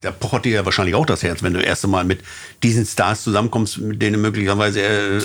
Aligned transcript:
Da 0.00 0.12
pochert 0.12 0.44
dir 0.44 0.52
ja 0.52 0.64
wahrscheinlich 0.64 0.94
auch 0.94 1.06
das 1.06 1.24
Herz, 1.24 1.42
wenn 1.42 1.54
du 1.54 1.60
erst 1.60 1.84
einmal 1.84 2.04
mit 2.04 2.20
diesen 2.62 2.86
Stars 2.86 3.24
zusammenkommst, 3.24 3.78
mit 3.78 4.00
denen 4.00 4.12
du 4.12 4.20
möglicherweise 4.20 4.80
äh, 4.80 5.20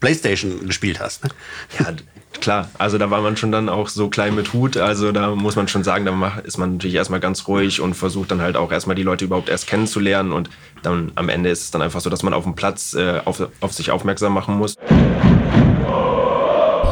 Playstation 0.00 0.66
gespielt 0.66 0.98
hast. 0.98 1.22
Ne? 1.22 1.30
Ja, 1.78 1.94
klar. 2.40 2.68
Also 2.76 2.98
da 2.98 3.12
war 3.12 3.20
man 3.20 3.36
schon 3.36 3.52
dann 3.52 3.68
auch 3.68 3.88
so 3.88 4.08
klein 4.08 4.34
mit 4.34 4.52
Hut. 4.52 4.76
Also 4.76 5.12
da 5.12 5.36
muss 5.36 5.54
man 5.54 5.68
schon 5.68 5.84
sagen, 5.84 6.04
da 6.06 6.40
ist 6.42 6.58
man 6.58 6.72
natürlich 6.72 6.96
erstmal 6.96 7.20
ganz 7.20 7.46
ruhig 7.46 7.80
und 7.80 7.94
versucht 7.94 8.32
dann 8.32 8.40
halt 8.40 8.56
auch 8.56 8.72
erstmal 8.72 8.96
die 8.96 9.04
Leute 9.04 9.26
überhaupt 9.26 9.48
erst 9.48 9.68
kennenzulernen. 9.68 10.32
Und 10.32 10.50
dann 10.82 11.12
am 11.14 11.28
Ende 11.28 11.50
ist 11.50 11.62
es 11.62 11.70
dann 11.70 11.80
einfach 11.80 12.00
so, 12.00 12.10
dass 12.10 12.24
man 12.24 12.34
auf 12.34 12.42
dem 12.42 12.56
Platz 12.56 12.94
äh, 12.94 13.20
auf, 13.24 13.46
auf 13.60 13.72
sich 13.72 13.92
aufmerksam 13.92 14.34
machen 14.34 14.56
muss. 14.56 14.74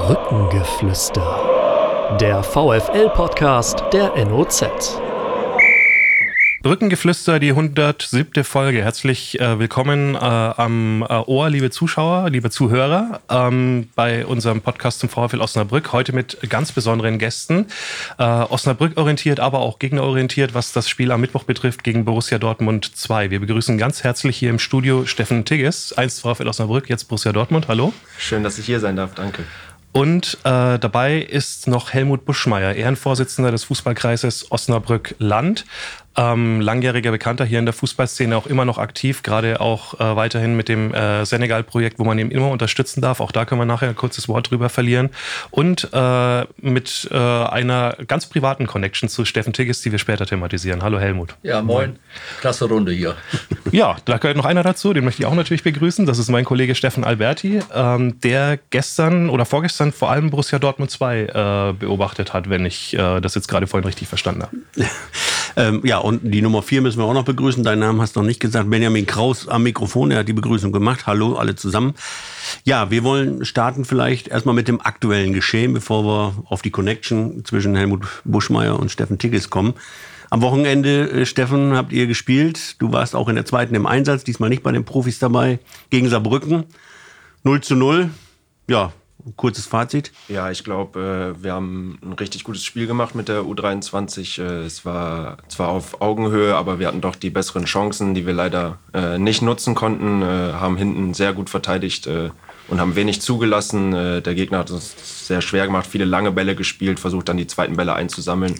Brückengeflüster. 0.06 2.16
Der 2.20 2.44
VFL-Podcast 2.44 3.82
der 3.92 4.24
NOZ. 4.24 5.02
Brückengeflüster, 6.62 7.40
die 7.40 7.50
107. 7.50 8.44
Folge. 8.44 8.82
Herzlich 8.84 9.40
äh, 9.40 9.58
willkommen 9.58 10.14
äh, 10.14 10.18
am 10.18 11.02
äh, 11.02 11.14
Ohr, 11.26 11.50
liebe 11.50 11.70
Zuschauer, 11.70 12.30
liebe 12.30 12.50
Zuhörer, 12.50 13.20
ähm, 13.28 13.88
bei 13.96 14.24
unserem 14.24 14.60
Podcast 14.60 15.00
zum 15.00 15.08
VfL 15.08 15.40
Osnabrück. 15.40 15.92
Heute 15.92 16.12
mit 16.12 16.38
ganz 16.48 16.70
besonderen 16.70 17.18
Gästen. 17.18 17.66
Äh, 18.16 18.22
Osnabrück 18.22 18.96
orientiert, 18.96 19.40
aber 19.40 19.58
auch 19.58 19.80
gegnerorientiert, 19.80 20.54
was 20.54 20.72
das 20.72 20.88
Spiel 20.88 21.10
am 21.10 21.20
Mittwoch 21.20 21.42
betrifft 21.42 21.82
gegen 21.82 22.04
Borussia 22.04 22.38
Dortmund 22.38 22.96
2. 22.96 23.30
Wir 23.30 23.40
begrüßen 23.40 23.76
ganz 23.76 24.04
herzlich 24.04 24.36
hier 24.36 24.50
im 24.50 24.60
Studio 24.60 25.04
Steffen 25.04 25.44
Tigges, 25.44 25.92
einst 25.94 26.20
VfL 26.20 26.46
Osnabrück, 26.46 26.88
jetzt 26.88 27.08
Borussia 27.08 27.32
Dortmund. 27.32 27.66
Hallo. 27.66 27.92
Schön, 28.18 28.44
dass 28.44 28.60
ich 28.60 28.66
hier 28.66 28.78
sein 28.78 28.94
darf. 28.94 29.14
Danke. 29.16 29.42
Und 29.92 30.38
äh, 30.44 30.78
dabei 30.78 31.18
ist 31.18 31.68
noch 31.68 31.92
Helmut 31.92 32.24
Buschmeier, 32.24 32.74
Ehrenvorsitzender 32.74 33.50
des 33.50 33.64
Fußballkreises 33.64 34.50
Osnabrück 34.50 35.14
Land 35.18 35.66
ähm, 36.16 36.60
langjähriger 36.60 37.10
Bekannter 37.10 37.44
hier 37.44 37.58
in 37.58 37.64
der 37.64 37.72
Fußballszene 37.72 38.36
auch 38.36 38.46
immer 38.46 38.64
noch 38.64 38.78
aktiv, 38.78 39.22
gerade 39.22 39.60
auch 39.60 39.94
äh, 39.94 40.16
weiterhin 40.16 40.56
mit 40.56 40.68
dem 40.68 40.92
äh, 40.92 41.24
Senegal-Projekt, 41.24 41.98
wo 41.98 42.04
man 42.04 42.18
ihn 42.18 42.30
immer 42.30 42.50
unterstützen 42.50 43.00
darf. 43.00 43.20
Auch 43.20 43.32
da 43.32 43.44
können 43.44 43.60
wir 43.60 43.66
nachher 43.66 43.88
ein 43.88 43.96
kurzes 43.96 44.28
Wort 44.28 44.50
drüber 44.50 44.68
verlieren. 44.68 45.10
Und 45.50 45.88
äh, 45.92 46.44
mit 46.58 47.08
äh, 47.10 47.16
einer 47.16 47.96
ganz 48.06 48.26
privaten 48.26 48.66
Connection 48.66 49.08
zu 49.08 49.24
Steffen 49.24 49.52
Tigges, 49.52 49.80
die 49.80 49.92
wir 49.92 49.98
später 49.98 50.26
thematisieren. 50.26 50.82
Hallo 50.82 50.98
Helmut. 50.98 51.34
Ja, 51.42 51.62
moin. 51.62 51.98
Klasse 52.40 52.66
Runde 52.66 52.92
hier. 52.92 53.16
Ja, 53.70 53.96
da 54.04 54.18
gehört 54.18 54.36
noch 54.36 54.44
einer 54.44 54.62
dazu, 54.62 54.92
den 54.92 55.02
möchte 55.02 55.22
ich 55.22 55.26
auch 55.26 55.34
natürlich 55.34 55.62
begrüßen. 55.62 56.04
Das 56.04 56.18
ist 56.18 56.28
mein 56.28 56.44
Kollege 56.44 56.74
Steffen 56.74 57.04
Alberti, 57.04 57.60
ähm, 57.74 58.20
der 58.20 58.58
gestern 58.68 59.30
oder 59.30 59.46
vorgestern 59.46 59.92
vor 59.92 60.10
allem 60.10 60.28
Borussia 60.28 60.58
Dortmund 60.58 60.90
2 60.90 61.20
äh, 61.20 61.72
beobachtet 61.72 62.34
hat, 62.34 62.50
wenn 62.50 62.66
ich 62.66 62.92
äh, 62.92 63.20
das 63.20 63.34
jetzt 63.34 63.48
gerade 63.48 63.66
vorhin 63.66 63.86
richtig 63.86 64.08
verstanden 64.08 64.42
habe. 64.42 64.56
ähm, 65.56 65.80
ja, 65.84 65.98
und 65.98 66.20
die 66.22 66.42
Nummer 66.42 66.62
vier 66.62 66.80
müssen 66.80 66.98
wir 66.98 67.04
auch 67.04 67.14
noch 67.14 67.24
begrüßen. 67.24 67.62
Deinen 67.64 67.80
Namen 67.80 68.00
hast 68.00 68.16
du 68.16 68.20
noch 68.20 68.26
nicht 68.26 68.40
gesagt. 68.40 68.70
Benjamin 68.70 69.06
Kraus 69.06 69.48
am 69.48 69.62
Mikrofon, 69.62 70.10
er 70.10 70.20
hat 70.20 70.28
die 70.28 70.32
Begrüßung 70.32 70.72
gemacht. 70.72 71.06
Hallo 71.06 71.36
alle 71.36 71.54
zusammen. 71.54 71.94
Ja, 72.64 72.90
wir 72.90 73.04
wollen 73.04 73.44
starten 73.44 73.84
vielleicht 73.84 74.28
erstmal 74.28 74.54
mit 74.54 74.68
dem 74.68 74.80
aktuellen 74.80 75.32
Geschehen, 75.32 75.72
bevor 75.72 76.04
wir 76.04 76.44
auf 76.48 76.62
die 76.62 76.70
Connection 76.70 77.44
zwischen 77.44 77.74
Helmut 77.74 78.06
Buschmeier 78.24 78.78
und 78.78 78.90
Steffen 78.90 79.18
Tigges 79.18 79.50
kommen. 79.50 79.74
Am 80.30 80.40
Wochenende, 80.40 81.10
äh, 81.10 81.26
Steffen, 81.26 81.76
habt 81.76 81.92
ihr 81.92 82.06
gespielt. 82.06 82.76
Du 82.80 82.90
warst 82.92 83.14
auch 83.14 83.28
in 83.28 83.34
der 83.34 83.44
zweiten 83.44 83.74
im 83.74 83.84
Einsatz, 83.84 84.24
diesmal 84.24 84.48
nicht 84.48 84.62
bei 84.62 84.72
den 84.72 84.84
Profis 84.84 85.18
dabei, 85.18 85.58
gegen 85.90 86.08
Saarbrücken. 86.08 86.64
0 87.44 87.60
zu 87.60 87.76
0. 87.76 88.10
Ja, 88.66 88.92
kurzes 89.36 89.66
Fazit? 89.66 90.12
Ja, 90.28 90.50
ich 90.50 90.64
glaube, 90.64 91.34
äh, 91.38 91.42
wir 91.42 91.52
haben 91.52 91.98
ein 92.02 92.12
richtig 92.12 92.44
gutes 92.44 92.64
Spiel 92.64 92.86
gemacht 92.86 93.14
mit 93.14 93.28
der 93.28 93.42
U23. 93.42 94.42
Äh, 94.42 94.64
es 94.64 94.84
war 94.84 95.38
zwar 95.48 95.68
auf 95.68 96.00
Augenhöhe, 96.00 96.54
aber 96.54 96.78
wir 96.78 96.88
hatten 96.88 97.00
doch 97.00 97.16
die 97.16 97.30
besseren 97.30 97.64
Chancen, 97.64 98.14
die 98.14 98.26
wir 98.26 98.32
leider 98.32 98.78
äh, 98.94 99.18
nicht 99.18 99.42
nutzen 99.42 99.74
konnten. 99.74 100.22
haben 100.22 100.76
hinten 100.76 101.14
sehr 101.14 101.32
gut 101.32 101.50
verteidigt 101.50 102.08
und 102.68 102.80
haben 102.80 102.96
wenig 102.96 103.20
zugelassen. 103.20 103.92
der 103.92 104.34
Gegner 104.34 104.58
hat 104.58 104.70
es 104.70 105.26
sehr 105.26 105.40
schwer 105.40 105.66
gemacht, 105.66 105.86
viele 105.86 106.04
lange 106.04 106.32
Bälle 106.32 106.54
gespielt, 106.54 107.00
versucht 107.00 107.28
dann 107.28 107.36
die 107.36 107.46
zweiten 107.46 107.76
Bälle 107.76 107.94
einzusammeln. 107.94 108.54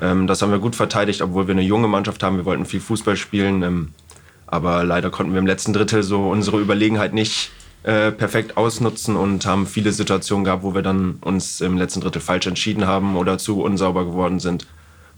Ähm, 0.00 0.26
das 0.26 0.42
haben 0.42 0.50
wir 0.50 0.58
gut 0.58 0.76
verteidigt, 0.76 1.22
obwohl 1.22 1.46
wir 1.46 1.52
eine 1.52 1.62
junge 1.62 1.88
Mannschaft 1.88 2.22
haben. 2.22 2.36
Wir 2.36 2.44
wollten 2.44 2.66
viel 2.66 2.80
Fußball 2.80 3.16
spielen. 3.16 3.62
Ähm, 3.62 3.88
aber 4.46 4.84
leider 4.84 5.10
konnten 5.10 5.32
wir 5.32 5.38
im 5.38 5.46
letzten 5.46 5.72
Drittel 5.72 6.02
so 6.02 6.28
unsere 6.28 6.60
Überlegenheit 6.60 7.14
nicht 7.14 7.50
äh, 7.84 8.12
perfekt 8.12 8.56
ausnutzen 8.56 9.16
und 9.16 9.44
haben 9.44 9.66
viele 9.66 9.92
Situationen 9.92 10.44
gehabt, 10.44 10.62
wo 10.62 10.74
wir 10.74 10.82
dann 10.82 11.18
uns 11.20 11.60
im 11.60 11.76
letzten 11.76 12.00
Drittel 12.00 12.22
falsch 12.22 12.46
entschieden 12.46 12.86
haben 12.86 13.16
oder 13.16 13.38
zu 13.38 13.60
unsauber 13.60 14.04
geworden 14.04 14.38
sind. 14.38 14.66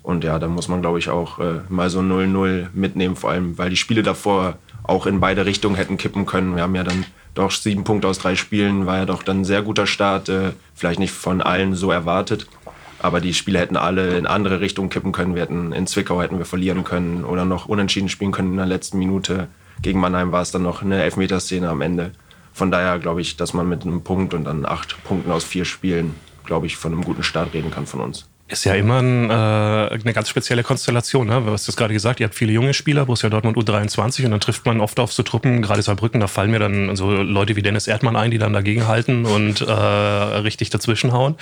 Und 0.02 0.22
ja, 0.22 0.38
da 0.38 0.48
muss 0.48 0.68
man, 0.68 0.82
glaube 0.82 0.98
ich, 0.98 1.08
auch 1.08 1.38
äh, 1.38 1.60
mal 1.68 1.88
so 1.88 2.00
0-0 2.00 2.68
mitnehmen, 2.74 3.16
vor 3.16 3.30
allem, 3.30 3.56
weil 3.56 3.70
die 3.70 3.76
Spiele 3.76 4.02
davor 4.02 4.58
auch 4.82 5.06
in 5.06 5.18
beide 5.18 5.46
Richtungen 5.46 5.76
hätten 5.76 5.96
kippen 5.96 6.26
können. 6.26 6.56
Wir 6.56 6.62
haben 6.62 6.74
ja 6.74 6.84
dann 6.84 7.06
doch 7.34 7.50
sieben 7.50 7.84
Punkte 7.84 8.08
aus 8.08 8.18
drei 8.18 8.36
Spielen, 8.36 8.86
war 8.86 8.98
ja 8.98 9.06
doch 9.06 9.22
dann 9.22 9.40
ein 9.40 9.44
sehr 9.44 9.62
guter 9.62 9.86
Start, 9.86 10.28
äh, 10.28 10.52
vielleicht 10.74 11.00
nicht 11.00 11.12
von 11.12 11.40
allen 11.40 11.74
so 11.74 11.90
erwartet. 11.90 12.46
Aber 12.98 13.20
die 13.20 13.34
Spiele 13.34 13.58
hätten 13.58 13.76
alle 13.76 14.16
in 14.16 14.26
andere 14.26 14.60
Richtungen 14.60 14.88
kippen 14.88 15.12
können. 15.12 15.34
Wir 15.34 15.42
hätten 15.42 15.72
in 15.72 15.86
Zwickau 15.86 16.22
hätten 16.22 16.38
wir 16.38 16.46
verlieren 16.46 16.84
können 16.84 17.24
oder 17.24 17.44
noch 17.44 17.66
unentschieden 17.66 18.08
spielen 18.08 18.32
können 18.32 18.52
in 18.52 18.56
der 18.56 18.66
letzten 18.66 18.98
Minute. 18.98 19.48
Gegen 19.82 20.00
Mannheim 20.00 20.32
war 20.32 20.42
es 20.42 20.52
dann 20.52 20.62
noch 20.62 20.82
eine 20.82 21.02
Elfmeterszene 21.02 21.68
am 21.68 21.82
Ende. 21.82 22.12
Von 22.54 22.70
daher 22.70 23.00
glaube 23.00 23.20
ich, 23.20 23.36
dass 23.36 23.52
man 23.52 23.68
mit 23.68 23.82
einem 23.82 24.02
Punkt 24.02 24.32
und 24.32 24.44
dann 24.44 24.64
acht 24.64 25.02
Punkten 25.02 25.32
aus 25.32 25.42
vier 25.42 25.64
Spielen, 25.64 26.14
glaube 26.44 26.66
ich, 26.66 26.76
von 26.76 26.92
einem 26.92 27.02
guten 27.02 27.24
Start 27.24 27.52
reden 27.52 27.72
kann 27.72 27.84
von 27.84 28.00
uns 28.00 28.28
ist 28.46 28.64
ja 28.64 28.74
immer 28.74 29.00
ein, 29.00 29.30
äh, 29.30 29.32
eine 29.32 30.12
ganz 30.12 30.28
spezielle 30.28 30.62
Konstellation. 30.62 31.26
Ne? 31.26 31.42
Du 31.46 31.50
hast 31.50 31.66
das 31.66 31.76
gerade 31.76 31.94
gesagt, 31.94 32.20
ihr 32.20 32.26
habt 32.26 32.34
viele 32.34 32.52
junge 32.52 32.74
Spieler, 32.74 33.06
Borussia 33.06 33.30
Dortmund 33.30 33.56
U23 33.56 34.26
und 34.26 34.32
dann 34.32 34.40
trifft 34.40 34.66
man 34.66 34.80
oft 34.80 35.00
auf 35.00 35.14
so 35.14 35.22
Truppen, 35.22 35.62
gerade 35.62 35.80
Saarbrücken, 35.80 36.20
da 36.20 36.26
fallen 36.26 36.50
mir 36.50 36.58
dann 36.58 36.94
so 36.94 37.10
Leute 37.10 37.56
wie 37.56 37.62
Dennis 37.62 37.86
Erdmann 37.86 38.16
ein, 38.16 38.30
die 38.30 38.36
dann 38.36 38.52
dagegen 38.52 38.86
halten 38.86 39.24
und 39.24 39.62
äh, 39.62 39.72
richtig 39.72 40.68
dazwischenhauen. 40.68 41.36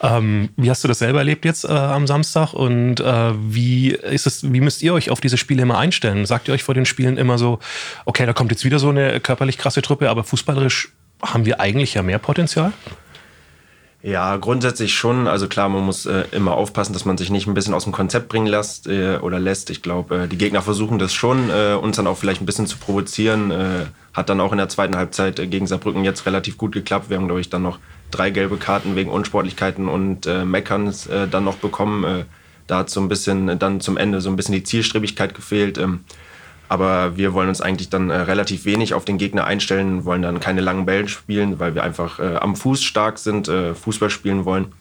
Ähm, 0.00 0.50
wie 0.56 0.70
hast 0.70 0.84
du 0.84 0.88
das 0.88 1.00
selber 1.00 1.18
erlebt 1.18 1.44
jetzt 1.44 1.64
äh, 1.64 1.72
am 1.72 2.06
Samstag 2.06 2.52
und 2.52 3.00
äh, 3.00 3.32
wie 3.36 3.90
ist 3.90 4.26
es, 4.26 4.52
wie 4.52 4.60
müsst 4.60 4.80
ihr 4.82 4.94
euch 4.94 5.10
auf 5.10 5.20
diese 5.20 5.36
Spiele 5.36 5.62
immer 5.62 5.78
einstellen? 5.78 6.24
Sagt 6.24 6.46
ihr 6.46 6.54
euch 6.54 6.62
vor 6.62 6.74
den 6.74 6.86
Spielen 6.86 7.18
immer 7.18 7.36
so, 7.36 7.58
okay, 8.04 8.26
da 8.26 8.32
kommt 8.32 8.52
jetzt 8.52 8.64
wieder 8.64 8.78
so 8.78 8.90
eine 8.90 9.18
körperlich 9.18 9.58
krasse 9.58 9.82
Truppe, 9.82 10.08
aber 10.08 10.22
fußballerisch 10.22 10.92
haben 11.20 11.46
wir 11.46 11.58
eigentlich 11.58 11.94
ja 11.94 12.02
mehr 12.02 12.18
Potenzial? 12.18 12.72
Ja, 14.04 14.36
grundsätzlich 14.36 14.92
schon. 14.92 15.26
Also 15.26 15.48
klar, 15.48 15.70
man 15.70 15.82
muss 15.82 16.04
äh, 16.04 16.24
immer 16.30 16.52
aufpassen, 16.52 16.92
dass 16.92 17.06
man 17.06 17.16
sich 17.16 17.30
nicht 17.30 17.46
ein 17.46 17.54
bisschen 17.54 17.72
aus 17.72 17.84
dem 17.84 17.92
Konzept 17.94 18.28
bringen 18.28 18.46
lässt 18.46 18.86
äh, 18.86 19.16
oder 19.16 19.40
lässt. 19.40 19.70
Ich 19.70 19.80
glaube, 19.80 20.24
äh, 20.24 20.28
die 20.28 20.36
Gegner 20.36 20.60
versuchen 20.60 20.98
das 20.98 21.14
schon, 21.14 21.48
äh, 21.48 21.72
uns 21.72 21.96
dann 21.96 22.06
auch 22.06 22.18
vielleicht 22.18 22.42
ein 22.42 22.46
bisschen 22.46 22.66
zu 22.66 22.76
provozieren. 22.76 23.50
Äh, 23.50 23.86
hat 24.12 24.28
dann 24.28 24.42
auch 24.42 24.52
in 24.52 24.58
der 24.58 24.68
zweiten 24.68 24.94
Halbzeit 24.94 25.38
äh, 25.38 25.46
gegen 25.46 25.66
Saarbrücken 25.66 26.04
jetzt 26.04 26.26
relativ 26.26 26.58
gut 26.58 26.72
geklappt. 26.72 27.08
Wir 27.08 27.16
haben, 27.16 27.28
glaube 27.28 27.40
ich, 27.40 27.48
dann 27.48 27.62
noch 27.62 27.78
drei 28.10 28.28
gelbe 28.28 28.58
Karten 28.58 28.94
wegen 28.94 29.08
Unsportlichkeiten 29.08 29.88
und 29.88 30.26
Meckerns 30.26 31.08
dann 31.30 31.42
noch 31.42 31.56
bekommen. 31.56 32.26
da 32.68 32.78
hat 32.78 32.90
so 32.90 33.00
ein 33.00 33.08
bisschen 33.08 33.58
dann 33.58 33.80
zum 33.80 33.96
Ende 33.96 34.20
so 34.20 34.28
ein 34.28 34.36
bisschen 34.36 34.54
die 34.54 34.62
Zielstrebigkeit 34.62 35.34
gefehlt. 35.34 35.78
Ähm, 35.78 36.04
aber 36.74 37.16
wir 37.16 37.34
wollen 37.34 37.48
uns 37.48 37.60
eigentlich 37.60 37.88
dann 37.88 38.10
äh, 38.10 38.16
relativ 38.16 38.64
wenig 38.64 38.94
auf 38.94 39.04
den 39.04 39.16
Gegner 39.16 39.44
einstellen, 39.44 40.04
wollen 40.04 40.22
dann 40.22 40.40
keine 40.40 40.60
langen 40.60 40.86
Bällen 40.86 41.06
spielen, 41.06 41.60
weil 41.60 41.76
wir 41.76 41.84
einfach 41.84 42.18
äh, 42.18 42.34
am 42.34 42.56
Fuß 42.56 42.82
stark 42.82 43.18
sind, 43.18 43.46
äh, 43.46 43.76
Fußball 43.76 44.10
spielen 44.10 44.44
wollen. 44.44 44.72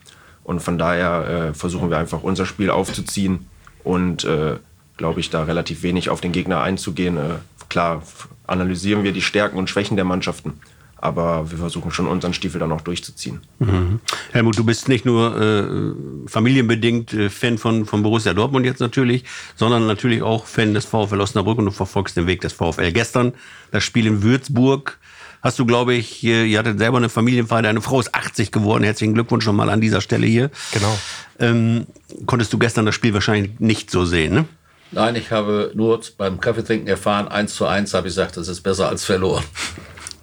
Und 0.43 0.59
von 0.63 0.79
daher 0.79 1.51
äh, 1.51 1.53
versuchen 1.53 1.91
wir 1.91 1.99
einfach 1.99 2.23
unser 2.23 2.47
Spiel 2.47 2.71
aufzuziehen 2.71 3.45
und, 3.83 4.23
äh, 4.23 4.55
glaube 4.97 5.19
ich, 5.19 5.29
da 5.29 5.43
relativ 5.43 5.83
wenig 5.83 6.09
auf 6.09 6.19
den 6.19 6.31
Gegner 6.31 6.63
einzugehen. 6.63 7.15
Äh, 7.17 7.35
klar 7.69 8.01
analysieren 8.47 9.03
wir 9.03 9.11
die 9.11 9.21
Stärken 9.21 9.59
und 9.59 9.69
Schwächen 9.69 9.95
der 9.95 10.05
Mannschaften 10.05 10.59
aber 11.03 11.51
wir 11.51 11.57
versuchen 11.57 11.91
schon 11.91 12.07
unseren 12.07 12.33
Stiefel 12.33 12.59
dann 12.59 12.71
auch 12.71 12.81
durchzuziehen. 12.81 13.41
Mhm. 13.59 13.99
Helmut, 14.31 14.57
du 14.57 14.63
bist 14.63 14.87
nicht 14.87 15.03
nur 15.03 15.35
äh, 15.39 16.29
familienbedingt 16.29 17.13
äh, 17.13 17.29
Fan 17.29 17.57
von, 17.57 17.85
von 17.85 18.03
Borussia 18.03 18.33
Dortmund 18.33 18.65
jetzt 18.65 18.79
natürlich, 18.79 19.25
sondern 19.55 19.85
natürlich 19.85 20.21
auch 20.21 20.45
Fan 20.45 20.73
des 20.73 20.85
VfL 20.85 21.19
Osnabrück 21.19 21.57
und 21.57 21.65
du 21.65 21.71
verfolgst 21.71 22.15
den 22.15 22.25
Weg 22.25 22.39
des 22.39 22.53
VfL. 22.53 22.93
Gestern 22.93 23.33
das 23.71 23.83
Spiel 23.83 24.07
in 24.07 24.23
Würzburg 24.23 24.97
hast 25.41 25.59
du, 25.59 25.65
glaube 25.65 25.93
ich, 25.93 26.23
äh, 26.23 26.45
ihr 26.45 26.57
hattet 26.57 26.79
selber 26.79 26.97
eine 26.97 27.09
Familienfeier, 27.09 27.63
deine 27.63 27.81
Frau 27.81 27.99
ist 27.99 28.15
80 28.15 28.53
geworden. 28.53 28.85
Herzlichen 28.85 29.13
Glückwunsch 29.13 29.45
nochmal 29.45 29.69
an 29.69 29.81
dieser 29.81 29.99
Stelle 29.99 30.25
hier. 30.25 30.51
Genau. 30.71 30.97
Ähm, 31.37 31.85
konntest 32.25 32.53
du 32.53 32.57
gestern 32.57 32.85
das 32.85 32.95
Spiel 32.95 33.13
wahrscheinlich 33.13 33.59
nicht 33.59 33.91
so 33.91 34.05
sehen, 34.05 34.33
ne? 34.33 34.45
Nein, 34.91 35.15
ich 35.15 35.31
habe 35.31 35.71
nur 35.73 35.99
beim 36.17 36.39
Kaffeetrinken 36.39 36.87
erfahren, 36.87 37.27
eins 37.27 37.55
zu 37.55 37.65
eins 37.65 37.93
habe 37.93 38.07
ich 38.07 38.13
gesagt, 38.13 38.37
das 38.37 38.47
ist 38.47 38.61
besser 38.61 38.87
als 38.87 39.03
verloren. 39.03 39.43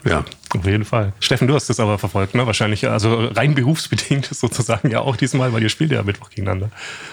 Ja, 0.05 0.25
auf 0.57 0.67
jeden 0.67 0.85
Fall. 0.85 1.13
Steffen, 1.21 1.47
du 1.47 1.55
hast 1.55 1.71
das 1.71 1.79
aber 1.79 1.99
verfolgt, 1.99 2.35
ne? 2.35 2.47
Wahrscheinlich, 2.47 2.89
also 2.89 3.15
rein 3.15 3.55
berufsbedingt 3.55 4.27
sozusagen 4.33 4.91
ja 4.91 5.01
auch 5.01 5.17
diesmal, 5.17 5.53
weil 5.53 5.63
ihr 5.63 5.69
spielt 5.69 5.93
ja 5.93 6.03
Mittwoch 6.03 6.31
gegeneinander. 6.31 6.71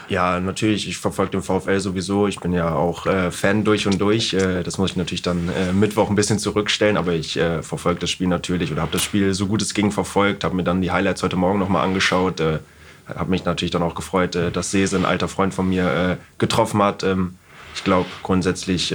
Ja, 0.09 0.39
natürlich. 0.39 0.87
Ich 0.87 0.97
verfolge 0.97 1.31
den 1.31 1.41
VfL 1.43 1.79
sowieso. 1.79 2.27
Ich 2.27 2.39
bin 2.39 2.53
ja 2.53 2.73
auch 2.73 3.05
äh, 3.05 3.31
Fan 3.31 3.63
durch 3.63 3.85
und 3.85 3.99
durch. 3.99 4.33
Äh, 4.33 4.63
das 4.63 4.77
muss 4.77 4.91
ich 4.91 4.97
natürlich 4.97 5.21
dann 5.21 5.49
äh, 5.49 5.71
Mittwoch 5.71 6.09
ein 6.09 6.15
bisschen 6.15 6.39
zurückstellen, 6.39 6.97
aber 6.97 7.13
ich 7.13 7.37
äh, 7.37 7.61
verfolge 7.61 7.99
das 7.99 8.09
Spiel 8.09 8.27
natürlich 8.27 8.71
oder 8.71 8.81
habe 8.81 8.91
das 8.91 9.03
Spiel 9.03 9.33
so 9.33 9.47
gut 9.47 9.61
es 9.61 9.73
ging 9.73 9.91
verfolgt, 9.91 10.43
habe 10.43 10.55
mir 10.55 10.63
dann 10.63 10.81
die 10.81 10.91
Highlights 10.91 11.21
heute 11.21 11.35
Morgen 11.35 11.59
nochmal 11.59 11.85
angeschaut. 11.85 12.39
Äh, 12.39 12.59
habe 13.07 13.29
mich 13.29 13.45
natürlich 13.45 13.71
dann 13.71 13.83
auch 13.83 13.95
gefreut, 13.95 14.35
äh, 14.35 14.51
dass 14.51 14.71
Sese, 14.71 14.97
ein 14.97 15.05
alter 15.05 15.27
Freund 15.27 15.53
von 15.53 15.69
mir, 15.69 16.17
getroffen 16.37 16.81
hat. 16.81 17.03
Ähm, 17.03 17.35
ich 17.75 17.83
glaube, 17.83 18.07
grundsätzlich 18.23 18.93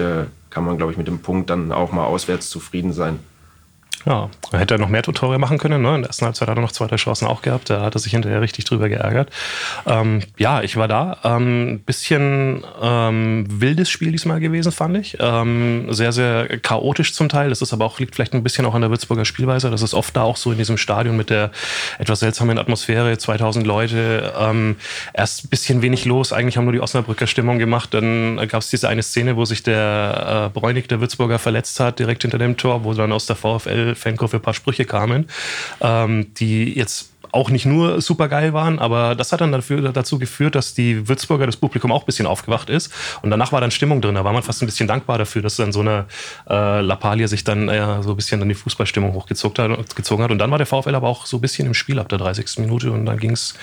kann 0.51 0.65
man, 0.65 0.77
glaube 0.77 0.91
ich, 0.91 0.99
mit 0.99 1.07
dem 1.07 1.21
Punkt 1.21 1.51
dann 1.51 1.71
auch 1.71 1.93
mal 1.93 2.05
auswärts 2.05 2.51
zufrieden 2.51 2.93
sein. 2.93 3.21
Ja, 4.05 4.29
er 4.51 4.59
hätte 4.59 4.79
noch 4.79 4.89
mehr 4.89 5.03
Tore 5.03 5.39
machen 5.39 5.59
können. 5.59 5.83
Ne? 5.83 5.95
In 5.95 6.03
der 6.03 6.09
ersten 6.09 6.25
Halbzeit 6.25 6.49
hat 6.49 6.59
er 6.59 6.61
noch 6.61 6.73
zwei, 6.73 6.87
drei 6.87 6.97
Chancen 6.97 7.27
auch 7.27 7.43
gehabt. 7.43 7.71
Da 7.71 7.83
hat 7.83 7.95
er 7.95 8.01
sich 8.01 8.13
hinterher 8.13 8.41
richtig 8.41 8.65
drüber 8.65 8.89
geärgert. 8.89 9.31
Ähm, 9.87 10.23
ja, 10.39 10.63
ich 10.63 10.77
war 10.77 10.89
da. 10.89 11.19
Ähm, 11.23 11.81
bisschen 11.87 12.65
ähm, 12.83 13.47
wildes 13.49 13.91
Spiel 13.91 14.11
diesmal 14.11 14.41
gewesen, 14.41 14.73
fand 14.73 14.97
ich. 14.97 15.17
Ähm, 15.21 15.93
sehr, 15.93 16.13
sehr 16.13 16.59
chaotisch 16.59 17.15
zum 17.15 17.29
Teil. 17.29 17.51
Das 17.51 17.63
ist 17.63 17.73
aber 17.73 17.85
auch, 17.85 18.01
liegt 18.01 18.17
vielleicht 18.17 18.35
ein 18.35 18.43
bisschen 18.43 18.67
auch 18.67 18.75
an 18.75 18.81
der 18.81 18.91
Würzburger 18.91 19.25
Spielweise. 19.25 19.71
Das 19.71 19.83
ist 19.83 19.95
oft 19.95 20.17
da 20.17 20.23
auch 20.23 20.37
so 20.37 20.51
in 20.51 20.59
diesem 20.59 20.79
Stadion 20.79 21.17
mit 21.17 21.31
der 21.31 21.53
etwas 21.99 22.21
seltsamen 22.21 22.59
Atmosphäre. 22.59 23.17
2000 23.17 23.67
Leute. 23.67 24.33
Ähm, 24.39 24.77
erst 25.15 25.45
ein 25.45 25.49
bisschen 25.49 25.83
wenig 25.83 26.05
los. 26.07 26.33
Eigentlich 26.33 26.57
haben 26.57 26.65
nur 26.65 26.73
die 26.73 26.81
Osnabrücker 26.81 27.29
Stimmung 27.29 27.59
gemacht. 27.59 27.95
Dann 27.95 28.37
gab 28.49 28.63
es 28.63 28.71
diese 28.71 28.89
eine 28.89 29.03
Szene, 29.03 29.37
wo 29.37 29.45
sich 29.45 29.63
der 29.63 30.51
äh, 30.53 30.59
Bräunig, 30.59 30.89
der 30.89 31.01
Würzburger, 31.01 31.39
verletzt 31.39 31.79
hat, 31.79 31.99
direkt 31.99 32.23
hinter 32.23 32.39
dem 32.39 32.57
Tor, 32.57 32.85
wo 32.85 32.95
dann 32.95 33.13
aus 33.13 33.27
der 33.27 33.37
VfL 33.37 33.92
Fankurve 33.95 34.37
ein 34.37 34.43
paar 34.43 34.55
Sprüche 34.55 34.85
kamen, 34.85 35.29
ähm, 35.81 36.33
die 36.35 36.75
jetzt 36.75 37.12
auch 37.33 37.51
nicht 37.51 37.67
nur 37.67 38.01
super 38.01 38.29
geil 38.29 38.53
waren, 38.53 38.79
aber 38.79 39.15
das 39.15 39.33
hat 39.33 39.41
dann 39.41 39.53
dafür, 39.53 39.91
dazu 39.93 40.19
geführt, 40.19 40.55
dass 40.55 40.75
die 40.75 41.09
Würzburger, 41.09 41.47
das 41.47 41.57
Publikum 41.57 41.91
auch 41.91 42.03
ein 42.03 42.07
bisschen 42.07 42.27
aufgewacht 42.27 42.69
ist. 42.69 42.93
Und 43.23 43.31
danach 43.31 43.53
war 43.53 43.61
dann 43.61 43.71
Stimmung 43.71 44.01
drin. 44.01 44.15
Da 44.15 44.25
war 44.25 44.33
man 44.33 44.43
fast 44.43 44.63
ein 44.63 44.67
bisschen 44.67 44.87
dankbar 44.87 45.19
dafür, 45.19 45.43
dass 45.43 45.57
dann 45.57 45.73
so 45.73 45.81
eine 45.81 46.05
äh, 46.49 46.81
Lappalie 46.81 47.27
sich 47.29 47.43
dann 47.43 47.69
äh, 47.69 48.03
so 48.03 48.11
ein 48.11 48.17
bisschen 48.17 48.39
dann 48.41 48.49
die 48.49 48.55
Fußballstimmung 48.55 49.15
hochgezogen 49.15 49.75
hat. 50.25 50.31
Und 50.31 50.39
dann 50.39 50.51
war 50.51 50.59
der 50.59 50.67
VfL 50.67 50.95
aber 50.95 51.09
auch 51.09 51.27
so 51.27 51.39
ein 51.39 51.41
bisschen 51.41 51.67
im 51.67 51.75
Spiel 51.75 51.99
ab 51.99 52.09
der 52.09 52.19
30. 52.19 52.59
Minute 52.59 52.93
und 52.93 53.07
dann 53.07 53.19
ging 53.19 53.33
es 53.33 53.55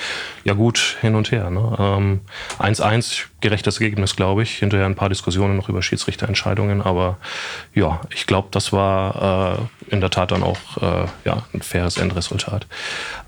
ja 0.44 0.54
gut 0.54 0.98
hin 1.02 1.16
und 1.16 1.32
her. 1.32 1.48
1-1, 1.48 1.52
ne? 1.52 2.22
ähm, 2.60 3.02
gerechtes 3.42 3.80
Ergebnis, 3.80 4.16
glaube 4.16 4.44
ich. 4.44 4.58
Hinterher 4.58 4.88
ein 4.88 4.96
paar 4.96 5.10
Diskussionen 5.10 5.56
noch 5.56 5.70
über 5.70 5.82
Schiedsrichterentscheidungen, 5.82 6.82
aber 6.82 7.18
ja, 7.74 8.02
ich 8.14 8.26
glaube, 8.26 8.50
das 8.52 8.74
war 8.74 9.60
äh, 9.60 9.94
in 9.94 10.02
der 10.02 10.10
Tat 10.10 10.32
dann 10.32 10.44
auch 10.44 10.58
äh, 10.82 11.08
ja, 11.26 11.44
ein 11.54 11.62
faires 11.62 11.98
Endresultat. 11.98 12.68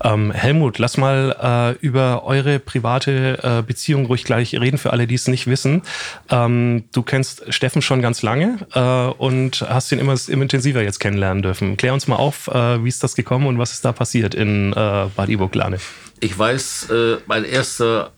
Ähm, 0.02 0.31
Helmut, 0.32 0.78
lass 0.78 0.96
mal 0.96 1.76
äh, 1.80 1.84
über 1.84 2.24
eure 2.24 2.58
private 2.58 3.38
äh, 3.42 3.62
Beziehung 3.62 4.06
ruhig 4.06 4.24
gleich 4.24 4.54
reden, 4.54 4.78
für 4.78 4.92
alle, 4.92 5.06
die 5.06 5.14
es 5.14 5.28
nicht 5.28 5.46
wissen. 5.46 5.82
Ähm, 6.30 6.84
du 6.92 7.02
kennst 7.02 7.52
Steffen 7.52 7.82
schon 7.82 8.02
ganz 8.02 8.22
lange 8.22 8.58
äh, 8.74 9.22
und 9.22 9.64
hast 9.68 9.92
ihn 9.92 9.98
immer, 9.98 10.14
immer 10.28 10.42
intensiver 10.42 10.82
jetzt 10.82 11.00
kennenlernen 11.00 11.42
dürfen. 11.42 11.76
Klär 11.76 11.94
uns 11.94 12.08
mal 12.08 12.16
auf, 12.16 12.48
äh, 12.48 12.82
wie 12.84 12.88
ist 12.88 13.02
das 13.02 13.14
gekommen 13.14 13.46
und 13.46 13.58
was 13.58 13.72
ist 13.72 13.84
da 13.84 13.92
passiert 13.92 14.34
in 14.34 14.72
äh, 14.72 14.74
Bad 14.74 15.28
Iburg-Lane? 15.28 15.78
Ich 16.20 16.38
weiß, 16.38 16.90
äh, 16.90 17.16
mein 17.26 17.44
erster 17.44 18.12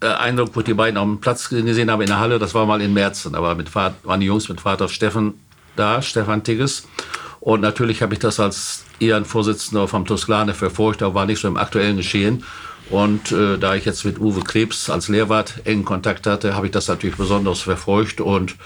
Eindruck, 0.00 0.56
wo 0.56 0.60
ich 0.60 0.66
die 0.66 0.74
beiden 0.74 0.98
auf 0.98 1.04
dem 1.04 1.20
Platz 1.20 1.48
gesehen 1.48 1.88
habe 1.88 2.02
in 2.02 2.08
der 2.08 2.18
Halle, 2.18 2.40
das 2.40 2.54
war 2.54 2.66
mal 2.66 2.80
in 2.80 2.92
Märzen. 2.92 3.34
War 3.34 3.54
mit 3.54 3.68
Vater, 3.68 3.94
waren 4.02 4.18
die 4.18 4.26
Jungs 4.26 4.48
mit 4.48 4.60
Vater 4.60 4.88
Steffen 4.88 5.34
da, 5.76 6.02
Stefan 6.02 6.42
Tigges. 6.42 6.88
Und 7.38 7.60
natürlich 7.60 8.02
habe 8.02 8.14
ich 8.14 8.20
das 8.20 8.40
als 8.40 8.81
Ehrenvorsitzender 9.00 9.88
vom 9.88 10.06
Tosklane 10.06 10.54
verfolgt, 10.54 11.02
aber 11.02 11.14
war 11.14 11.26
nicht 11.26 11.40
so 11.40 11.48
im 11.48 11.56
aktuellen 11.56 11.96
Geschehen. 11.96 12.44
Und 12.90 13.32
äh, 13.32 13.58
da 13.58 13.74
ich 13.74 13.84
jetzt 13.84 14.04
mit 14.04 14.18
Uwe 14.18 14.42
Krebs 14.42 14.90
als 14.90 15.08
Lehrwart 15.08 15.62
engen 15.64 15.84
Kontakt 15.84 16.26
hatte, 16.26 16.54
habe 16.54 16.66
ich 16.66 16.72
das 16.72 16.88
natürlich 16.88 17.16
besonders 17.16 17.60
verfolgt. 17.60 18.20
Und 18.20 18.56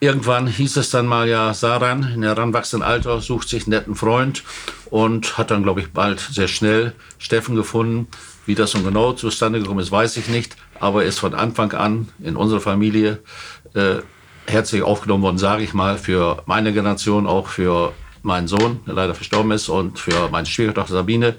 irgendwann 0.00 0.46
hieß 0.46 0.76
es 0.76 0.90
dann 0.90 1.06
mal 1.06 1.28
ja, 1.28 1.52
Saran 1.52 2.12
in 2.14 2.22
heranwachsendem 2.22 2.88
Alter 2.88 3.20
sucht 3.20 3.48
sich 3.48 3.64
einen 3.64 3.70
netten 3.70 3.94
Freund 3.94 4.42
und 4.90 5.36
hat 5.36 5.50
dann, 5.50 5.62
glaube 5.62 5.80
ich, 5.80 5.92
bald 5.92 6.20
sehr 6.20 6.48
schnell 6.48 6.92
Steffen 7.18 7.54
gefunden. 7.54 8.08
Wie 8.46 8.54
das 8.54 8.74
nun 8.74 8.84
genau 8.84 9.12
zustande 9.12 9.60
gekommen 9.60 9.80
ist, 9.80 9.92
weiß 9.92 10.16
ich 10.18 10.28
nicht. 10.28 10.56
Aber 10.80 11.02
er 11.02 11.08
ist 11.08 11.18
von 11.18 11.34
Anfang 11.34 11.72
an 11.72 12.08
in 12.22 12.36
unserer 12.36 12.60
Familie 12.60 13.20
äh, 13.74 13.96
herzlich 14.46 14.82
aufgenommen 14.82 15.22
worden, 15.22 15.38
sage 15.38 15.62
ich 15.62 15.72
mal, 15.74 15.98
für 15.98 16.42
meine 16.46 16.72
Generation, 16.72 17.26
auch 17.26 17.48
für 17.48 17.92
meinen 18.24 18.48
Sohn, 18.48 18.80
der 18.86 18.94
leider 18.94 19.14
verstorben 19.14 19.52
ist, 19.52 19.68
und 19.68 19.98
für 19.98 20.28
meine 20.30 20.46
Schwiegertochter 20.46 20.94
Sabine, 20.94 21.34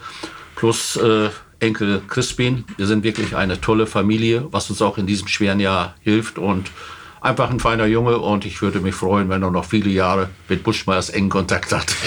plus 0.56 0.96
äh, 0.98 1.30
Enkel 1.60 2.02
Crispin. 2.08 2.66
Wir 2.78 2.88
sind 2.88 3.04
wirklich 3.04 3.36
eine 3.36 3.60
tolle 3.60 3.88
Familie, 3.88 4.48
was 4.52 4.70
uns 4.70 4.82
auch 4.82 4.98
in 4.98 5.08
diesem 5.08 5.28
schweren 5.28 5.60
Jahr 5.60 5.96
hilft 6.02 6.38
und 6.38 6.70
einfach 7.22 7.50
ein 7.50 7.60
feiner 7.60 7.86
Junge 7.86 8.20
und 8.20 8.46
ich 8.46 8.62
würde 8.62 8.80
mich 8.80 8.94
freuen, 8.94 9.30
wenn 9.30 9.42
er 9.42 9.52
noch 9.52 9.66
viele 9.66 9.90
Jahre 9.90 10.30
mit 10.48 10.64
Buschmeiers 10.64 11.10
engen 11.10 11.30
Kontakt 11.30 11.72
hat. 11.72 11.96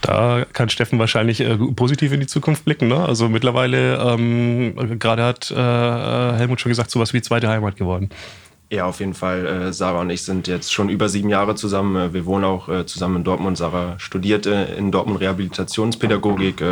Da 0.00 0.46
kann 0.52 0.70
Steffen 0.70 0.98
wahrscheinlich 0.98 1.40
äh, 1.40 1.56
positiv 1.56 2.12
in 2.12 2.20
die 2.20 2.26
Zukunft 2.26 2.64
blicken. 2.64 2.88
Ne? 2.88 3.04
Also 3.04 3.28
mittlerweile, 3.28 3.96
ähm, 3.96 4.98
gerade 4.98 5.24
hat 5.24 5.50
äh, 5.50 5.54
Helmut 5.54 6.60
schon 6.60 6.70
gesagt, 6.70 6.90
sowas 6.90 7.12
wie 7.12 7.20
zweite 7.20 7.48
Heimat 7.48 7.76
geworden. 7.76 8.08
Ja, 8.70 8.84
auf 8.84 9.00
jeden 9.00 9.14
Fall. 9.14 9.46
Äh, 9.46 9.72
Sarah 9.72 10.00
und 10.00 10.10
ich 10.10 10.22
sind 10.22 10.46
jetzt 10.46 10.72
schon 10.72 10.90
über 10.90 11.08
sieben 11.08 11.30
Jahre 11.30 11.54
zusammen. 11.54 11.96
Äh, 11.96 12.12
wir 12.12 12.26
wohnen 12.26 12.44
auch 12.44 12.68
äh, 12.68 12.84
zusammen 12.84 13.16
in 13.16 13.24
Dortmund. 13.24 13.56
Sarah 13.56 13.98
studierte 13.98 14.50
in 14.76 14.90
Dortmund 14.90 15.20
Rehabilitationspädagogik 15.20 16.62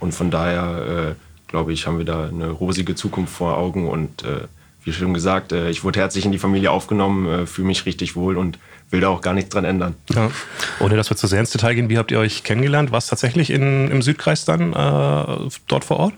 und 0.00 0.12
von 0.12 0.30
daher, 0.30 1.14
glaube 1.46 1.72
ich, 1.72 1.86
haben 1.86 1.98
wir 1.98 2.04
da 2.04 2.26
eine 2.26 2.50
rosige 2.50 2.94
Zukunft 2.94 3.32
vor 3.32 3.56
Augen 3.56 3.88
und 3.88 4.24
wie 4.84 4.92
schon 4.92 5.14
gesagt, 5.14 5.52
ich 5.52 5.84
wurde 5.84 6.00
herzlich 6.00 6.24
in 6.24 6.32
die 6.32 6.38
Familie 6.38 6.72
aufgenommen, 6.72 7.46
fühle 7.46 7.68
mich 7.68 7.86
richtig 7.86 8.16
wohl 8.16 8.36
und 8.36 8.58
will 8.90 9.00
da 9.00 9.08
auch 9.08 9.20
gar 9.20 9.32
nichts 9.32 9.50
dran 9.50 9.64
ändern. 9.64 9.94
Ja. 10.12 10.30
Ohne 10.80 10.96
dass 10.96 11.08
wir 11.08 11.16
zu 11.16 11.28
sehr 11.28 11.38
ins 11.38 11.50
Detail 11.50 11.74
gehen, 11.74 11.88
wie 11.88 11.98
habt 11.98 12.10
ihr 12.10 12.18
euch 12.18 12.42
kennengelernt? 12.42 12.90
Was 12.90 13.06
tatsächlich 13.06 13.50
in, 13.50 13.88
im 13.90 14.02
Südkreis 14.02 14.44
dann 14.44 14.72
äh, 14.72 15.50
dort 15.68 15.84
vor 15.84 15.98
Ort? 15.98 16.14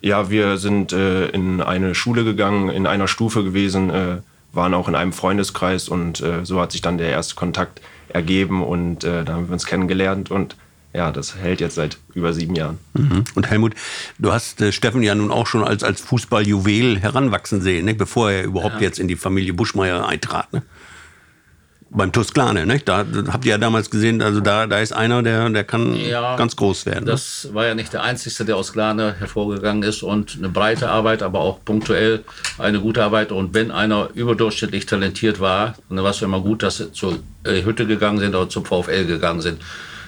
Ja, 0.00 0.28
wir 0.28 0.56
sind 0.56 0.92
äh, 0.92 1.28
in 1.28 1.60
eine 1.60 1.94
Schule 1.94 2.24
gegangen, 2.24 2.68
in 2.68 2.86
einer 2.86 3.06
Stufe 3.06 3.44
gewesen, 3.44 3.90
äh, 3.90 4.16
waren 4.52 4.74
auch 4.74 4.88
in 4.88 4.94
einem 4.94 5.12
Freundeskreis 5.12 5.88
und 5.88 6.20
äh, 6.20 6.44
so 6.44 6.60
hat 6.60 6.72
sich 6.72 6.80
dann 6.80 6.98
der 6.98 7.10
erste 7.10 7.34
Kontakt 7.34 7.80
ergeben 8.08 8.64
und 8.64 9.04
äh, 9.04 9.24
da 9.24 9.34
haben 9.34 9.48
wir 9.48 9.52
uns 9.52 9.66
kennengelernt 9.66 10.30
und 10.30 10.56
ja, 10.92 11.12
das 11.12 11.36
hält 11.36 11.60
jetzt 11.60 11.76
seit 11.76 11.98
über 12.14 12.32
sieben 12.32 12.56
Jahren. 12.56 12.78
Mhm. 12.94 13.24
Und 13.36 13.48
Helmut, 13.48 13.74
du 14.18 14.32
hast 14.32 14.60
äh, 14.60 14.72
Steffen 14.72 15.02
ja 15.04 15.14
nun 15.14 15.30
auch 15.30 15.46
schon 15.46 15.62
als, 15.62 15.84
als 15.84 16.00
Fußballjuwel 16.00 16.98
heranwachsen 16.98 17.62
sehen, 17.62 17.84
ne? 17.84 17.94
bevor 17.94 18.32
er 18.32 18.42
überhaupt 18.42 18.76
ja. 18.76 18.82
jetzt 18.82 18.98
in 18.98 19.06
die 19.06 19.14
Familie 19.14 19.52
Buschmeier 19.52 20.06
eintrat. 20.06 20.52
Ne? 20.52 20.62
Beim 21.90 22.12
Tusklane, 22.12 22.66
ne? 22.66 22.78
Da 22.84 23.04
habt 23.32 23.44
ihr 23.44 23.50
ja 23.52 23.58
damals 23.58 23.90
gesehen, 23.90 24.22
also 24.22 24.40
da, 24.40 24.66
da 24.66 24.78
ist 24.78 24.92
einer, 24.92 25.22
der, 25.22 25.50
der 25.50 25.64
kann 25.64 25.94
ja, 25.96 26.36
ganz 26.36 26.54
groß 26.54 26.86
werden. 26.86 27.04
Ne? 27.04 27.10
Das 27.10 27.48
war 27.52 27.66
ja 27.66 27.74
nicht 27.74 27.92
der 27.92 28.02
Einzige, 28.02 28.44
der 28.44 28.56
aus 28.56 28.72
Glane 28.72 29.16
hervorgegangen 29.18 29.82
ist 29.82 30.02
und 30.02 30.36
eine 30.38 30.48
breite 30.48 30.88
Arbeit, 30.88 31.22
aber 31.22 31.40
auch 31.40 31.64
punktuell 31.64 32.24
eine 32.58 32.80
gute 32.80 33.02
Arbeit. 33.02 33.32
Und 33.32 33.54
wenn 33.54 33.70
einer 33.72 34.08
überdurchschnittlich 34.14 34.86
talentiert 34.86 35.40
war, 35.40 35.74
dann 35.88 36.02
war 36.02 36.12
es 36.12 36.22
immer 36.22 36.40
gut, 36.40 36.62
dass 36.62 36.78
sie 36.78 36.92
zur 36.92 37.18
äh, 37.44 37.62
Hütte 37.64 37.86
gegangen 37.86 38.20
sind 38.20 38.34
oder 38.34 38.48
zum 38.48 38.64
VfL 38.64 39.06
gegangen 39.06 39.40
sind. 39.40 39.60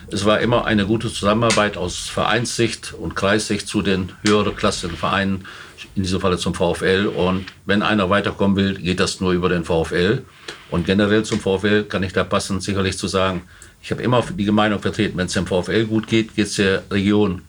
Es 0.09 0.25
war 0.25 0.41
immer 0.41 0.67
eine 0.67 0.87
gute 0.87 1.13
Zusammenarbeit 1.13 1.77
aus 1.77 2.09
Vereinssicht 2.09 2.93
und 2.93 3.17
Kreissicht 3.17 3.67
zu 3.67 3.83
den 3.83 4.13
höheren 4.25 4.55
Klassenvereinen, 4.55 5.47
in 5.95 6.03
diesem 6.03 6.21
Falle 6.21 6.39
zum 6.39 6.55
VfL. 6.55 7.07
Und 7.07 7.47
wenn 7.67 7.83
einer 7.83 8.11
weiterkommen 8.11 8.57
will, 8.57 8.75
geht 8.75 9.01
das 9.01 9.21
nur 9.21 9.33
über 9.33 9.49
den 9.49 9.65
VfL. 9.65 10.23
Und 10.71 10.87
generell 10.87 11.25
zum 11.25 11.41
VfL 11.41 11.85
kann 11.85 12.03
ich 12.03 12.13
da 12.13 12.25
passend 12.25 12.63
sicherlich 12.63 12.97
zu 12.97 13.09
sagen, 13.09 13.43
ich 13.83 13.91
habe 13.91 14.03
immer 14.03 14.23
die 14.23 14.51
Meinung 14.51 14.81
vertreten, 14.81 15.19
wenn 15.19 15.27
es 15.27 15.33
dem 15.33 15.47
VfL 15.47 15.87
gut 15.87 16.07
geht, 16.07 16.35
geht 16.37 16.47
es 16.47 16.55
der 16.55 16.83
Region 16.91 17.43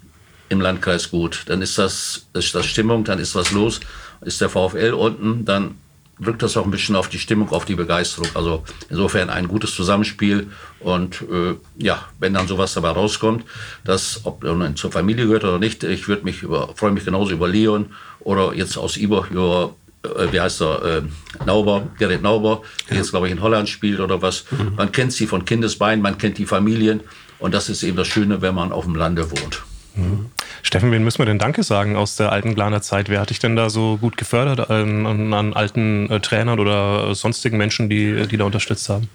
im 0.50 0.62
Landkreis 0.62 1.10
gut. 1.10 1.44
Dann 1.48 1.62
ist 1.62 1.78
das, 1.78 2.28
ist 2.34 2.54
das 2.56 2.66
Stimmung, 2.66 3.04
dann 3.04 3.20
ist 3.20 3.36
was 3.36 3.52
los. 3.52 3.80
Ist 4.22 4.42
der 4.42 4.50
VfL 4.50 4.94
unten, 4.94 5.46
dann 5.46 5.76
drückt 6.24 6.42
das 6.42 6.58
auch 6.58 6.66
ein 6.66 6.72
bisschen 6.72 6.96
auf 6.96 7.10
die 7.10 7.20
Stimmung, 7.20 7.50
auf 7.50 7.66
die 7.66 7.76
Begeisterung. 7.76 8.28
Also 8.34 8.64
insofern 8.90 9.30
ein 9.30 9.48
gutes 9.48 9.76
Zusammenspiel. 9.76 10.48
Und 10.80 11.22
äh, 11.22 11.56
ja, 11.78 12.06
wenn 12.20 12.34
dann 12.34 12.48
sowas 12.48 12.74
dabei 12.74 12.90
rauskommt, 12.90 13.44
dass 13.84 14.22
ob 14.24 14.44
er 14.44 14.76
zur 14.76 14.92
Familie 14.92 15.26
gehört 15.26 15.44
oder 15.44 15.60
nicht, 15.60 15.84
ich 15.84 16.08
würde 16.08 16.24
mich 16.24 16.44
über, 16.44 16.74
freue 16.76 16.92
mich 16.92 17.06
genauso 17.06 17.32
über 17.32 17.48
Leon 17.48 17.88
oder 18.20 18.54
jetzt 18.54 18.78
aus 18.78 18.98
Iber 18.98 19.28
über 19.30 19.76
äh, 20.04 20.32
wie 20.32 20.40
heißt 20.40 20.62
er, 20.62 20.84
äh, 20.84 21.02
Nauber, 21.46 21.88
Gerrit 21.98 22.22
Nauber, 22.22 22.62
der 22.90 22.98
ja. 22.98 23.02
jetzt, 23.02 23.12
glaube 23.12 23.28
ich, 23.28 23.32
in 23.32 23.42
Holland 23.42 23.70
spielt 23.70 24.00
oder 24.00 24.22
was. 24.22 24.46
Mhm. 24.52 24.76
Man 24.76 24.92
kennt 24.92 25.14
sie 25.14 25.28
von 25.28 25.46
Kindesbeinen, 25.46 26.02
man 26.02 26.18
kennt 26.18 26.38
die 26.38 26.46
Familien. 26.46 27.02
Und 27.40 27.54
das 27.54 27.70
ist 27.70 27.84
eben 27.84 27.98
das 27.98 28.08
Schöne, 28.08 28.42
wenn 28.42 28.56
man 28.56 28.72
auf 28.72 28.86
dem 28.86 28.96
Lande 28.96 29.30
wohnt. 29.30 29.64
Mhm. 29.96 30.30
Steffen, 30.64 30.92
wen 30.92 31.04
müssen 31.04 31.20
wir 31.20 31.26
denn 31.26 31.40
Danke 31.40 31.62
sagen 31.62 31.98
aus 31.98 32.16
der 32.16 32.32
alten 32.32 32.56
Glaner 32.56 32.82
Zeit? 32.82 33.10
Wer 33.10 33.20
hat 33.20 33.30
dich 33.30 33.40
denn 33.40 33.56
da 33.56 33.70
so 33.70 33.98
gut 33.98 34.16
gefördert 34.16 34.72
an, 34.72 35.06
an, 35.06 35.34
an 35.34 35.54
alten 35.54 36.10
äh, 36.10 36.22
Trainern 36.22 36.60
oder 36.60 37.14
sonstigen 37.14 37.58
Menschen, 37.58 37.90
die, 37.90 38.28
die 38.28 38.38
da 38.38 38.46
unterstützt 38.46 38.88
haben? 38.88 39.10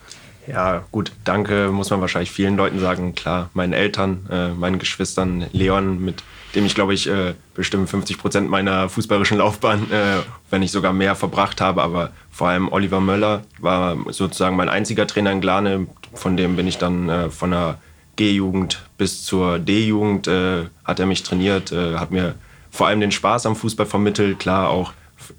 Ja, 0.46 0.84
gut, 0.92 1.12
danke 1.24 1.70
muss 1.72 1.90
man 1.90 2.00
wahrscheinlich 2.00 2.30
vielen 2.30 2.56
Leuten 2.56 2.78
sagen. 2.78 3.14
Klar, 3.14 3.50
meinen 3.54 3.72
Eltern, 3.72 4.26
äh, 4.30 4.48
meinen 4.50 4.78
Geschwistern, 4.78 5.46
Leon, 5.52 6.02
mit 6.02 6.22
dem 6.54 6.64
ich, 6.64 6.74
glaube 6.74 6.94
ich, 6.94 7.08
äh, 7.08 7.34
bestimmt 7.54 7.88
50 7.88 8.18
Prozent 8.18 8.50
meiner 8.50 8.88
fußballerischen 8.88 9.38
Laufbahn, 9.38 9.90
äh, 9.90 10.20
wenn 10.50 10.60
nicht 10.60 10.72
sogar 10.72 10.92
mehr, 10.92 11.14
verbracht 11.14 11.60
habe. 11.60 11.82
Aber 11.82 12.10
vor 12.30 12.48
allem 12.48 12.70
Oliver 12.70 13.00
Möller 13.00 13.42
war 13.58 13.96
sozusagen 14.10 14.56
mein 14.56 14.68
einziger 14.68 15.06
Trainer 15.06 15.32
in 15.32 15.40
Glane. 15.40 15.86
Von 16.14 16.36
dem 16.36 16.56
bin 16.56 16.66
ich 16.66 16.78
dann 16.78 17.08
äh, 17.08 17.30
von 17.30 17.50
der 17.50 17.78
G-Jugend 18.18 18.82
bis 18.98 19.24
zur 19.24 19.58
D-Jugend, 19.58 20.26
äh, 20.26 20.66
hat 20.84 21.00
er 21.00 21.06
mich 21.06 21.22
trainiert, 21.22 21.72
äh, 21.72 21.94
hat 21.96 22.10
mir 22.10 22.34
vor 22.70 22.88
allem 22.88 23.00
den 23.00 23.12
Spaß 23.12 23.46
am 23.46 23.56
Fußball 23.56 23.86
vermittelt. 23.86 24.38
Klar, 24.38 24.68
auch 24.68 24.92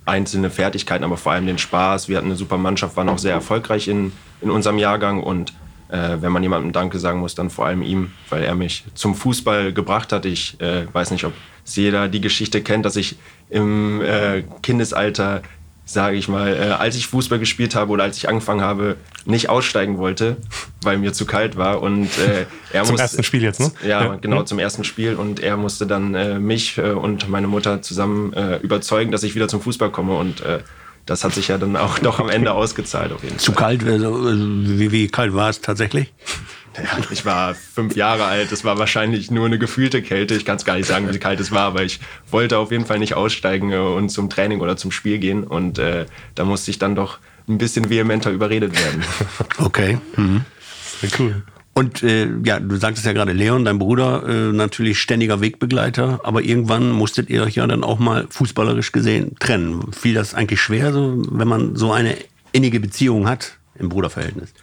einzelne 0.05 0.50
Fertigkeiten, 0.50 1.03
aber 1.03 1.17
vor 1.17 1.33
allem 1.33 1.45
den 1.45 1.57
Spaß. 1.57 2.09
Wir 2.09 2.17
hatten 2.17 2.27
eine 2.27 2.36
super 2.36 2.57
Mannschaft, 2.57 2.98
waren 2.98 3.09
auch 3.09 3.19
sehr 3.19 3.33
erfolgreich 3.33 3.88
in, 3.88 4.12
in 4.41 4.50
unserem 4.50 4.77
Jahrgang 4.77 5.21
und 5.21 5.53
äh, 5.89 6.17
wenn 6.21 6.31
man 6.31 6.43
jemandem 6.43 6.71
Danke 6.71 7.00
sagen 7.00 7.19
muss, 7.19 7.36
dann 7.36 7.50
vor 7.50 7.65
allem 7.65 7.81
ihm, 7.81 8.12
weil 8.29 8.43
er 8.43 8.55
mich 8.55 8.86
zum 8.93 9.15
Fußball 9.15 9.74
gebracht 9.74 10.13
hat. 10.13 10.25
Ich 10.25 10.59
äh, 10.62 10.86
weiß 10.91 11.12
nicht, 11.12 11.25
ob 11.25 11.33
jeder 11.65 12.07
die 12.07 12.21
Geschichte 12.21 12.62
kennt, 12.62 12.86
dass 12.86 12.95
ich 12.95 13.17
im 13.50 14.01
äh, 14.01 14.43
Kindesalter 14.62 15.41
sage 15.91 16.17
ich 16.17 16.27
mal, 16.27 16.53
äh, 16.55 16.60
als 16.72 16.96
ich 16.96 17.08
Fußball 17.08 17.39
gespielt 17.39 17.74
habe 17.74 17.91
oder 17.91 18.03
als 18.03 18.15
ich 18.17 18.29
angefangen 18.29 18.62
habe, 18.62 18.96
nicht 19.25 19.50
aussteigen 19.50 19.98
wollte, 19.98 20.38
weil 20.84 20.98
mir 21.00 21.13
zu 21.13 21.25
kalt 21.25 21.58
war. 21.58 21.81
Und 21.81 22.05
äh, 22.19 22.46
er 22.74 22.84
zum 22.84 22.91
musste, 22.93 23.01
ersten 23.01 23.24
Spiel 23.24 23.41
jetzt, 23.41 23.60
ne? 23.60 23.72
Ja, 23.84 24.03
Ja. 24.05 24.15
genau, 24.15 24.41
Mhm. 24.41 24.46
zum 24.46 24.60
ersten 24.60 24.84
Spiel. 24.84 25.15
Und 25.15 25.39
er 25.39 25.58
musste 25.58 25.88
dann 25.88 26.13
äh, 26.13 26.38
mich 26.39 26.77
äh, 26.77 26.91
und 26.91 27.27
meine 27.29 27.48
Mutter 27.48 27.81
zusammen 27.81 28.34
äh, 28.34 28.58
überzeugen, 28.58 29.12
dass 29.12 29.24
ich 29.24 29.34
wieder 29.34 29.48
zum 29.48 29.62
Fußball 29.62 29.89
komme. 29.89 30.13
Und 30.15 30.41
äh, 30.41 30.60
das 31.08 31.24
hat 31.24 31.34
sich 31.34 31.48
ja 31.48 31.58
dann 31.58 31.75
auch 31.75 31.98
doch 32.08 32.19
am 32.19 32.29
Ende 32.29 32.51
ausgezahlt, 32.51 33.12
auf 33.12 33.24
jeden 33.24 33.39
Zu 33.39 33.51
Fall. 33.53 33.77
kalt, 33.79 33.88
also, 33.91 34.13
also, 34.13 34.46
wie, 34.48 34.91
wie 34.91 35.08
kalt 35.08 35.34
war 35.34 35.50
es 35.50 35.60
tatsächlich? 35.62 36.13
Ja, 36.83 36.98
ich 37.09 37.25
war 37.25 37.55
fünf 37.55 37.95
Jahre 37.95 38.25
alt. 38.25 38.51
Es 38.51 38.63
war 38.63 38.77
wahrscheinlich 38.77 39.31
nur 39.31 39.45
eine 39.45 39.59
gefühlte 39.59 40.01
Kälte. 40.01 40.36
Ich 40.36 40.45
kann 40.45 40.57
es 40.57 40.65
gar 40.65 40.75
nicht 40.75 40.88
sagen, 40.88 41.12
wie 41.13 41.19
kalt 41.19 41.39
es 41.39 41.51
war, 41.51 41.63
aber 41.63 41.83
ich 41.83 42.00
wollte 42.29 42.57
auf 42.57 42.71
jeden 42.71 42.86
Fall 42.86 43.00
nicht 43.00 43.15
aussteigen 43.15 43.71
äh, 43.71 43.77
und 43.77 44.09
zum 44.09 44.29
Training 44.29 44.62
oder 44.62 44.77
zum 44.77 44.91
Spiel 44.91 45.19
gehen. 45.19 45.43
Und 45.43 45.79
äh, 45.79 46.05
da 46.36 46.45
musste 46.45 46.71
ich 46.71 46.79
dann 46.79 46.95
doch 46.95 47.19
ein 47.48 47.57
bisschen 47.57 47.89
vehementer 47.89 48.31
überredet 48.31 48.74
werden. 48.74 49.03
Okay. 49.57 49.98
Mhm. 50.15 50.45
Sehr 51.01 51.09
cool. 51.19 51.43
Und 51.74 52.03
äh, 52.03 52.27
ja, 52.43 52.59
du 52.59 52.75
sagtest 52.75 53.05
ja 53.05 53.13
gerade, 53.13 53.31
Leon, 53.31 53.63
dein 53.63 53.79
Bruder, 53.79 54.27
äh, 54.27 54.51
natürlich 54.51 55.00
ständiger 55.00 55.39
Wegbegleiter, 55.39 56.19
aber 56.24 56.41
irgendwann 56.41 56.91
musstet 56.91 57.29
ihr 57.29 57.43
euch 57.43 57.55
ja 57.55 57.67
dann 57.67 57.83
auch 57.83 58.00
mal 58.00 58.27
fußballerisch 58.29 58.91
gesehen 58.91 59.36
trennen. 59.39 59.91
Fiel 59.93 60.13
das 60.13 60.33
eigentlich 60.33 60.62
schwer, 60.62 60.91
so, 60.91 61.24
wenn 61.31 61.48
man 61.48 61.75
so 61.75 61.91
eine 61.91 62.17
innige 62.51 62.79
Beziehung 62.79 63.27
hat 63.27 63.57
im 63.75 63.89
Bruderverhältnis? 63.89 64.53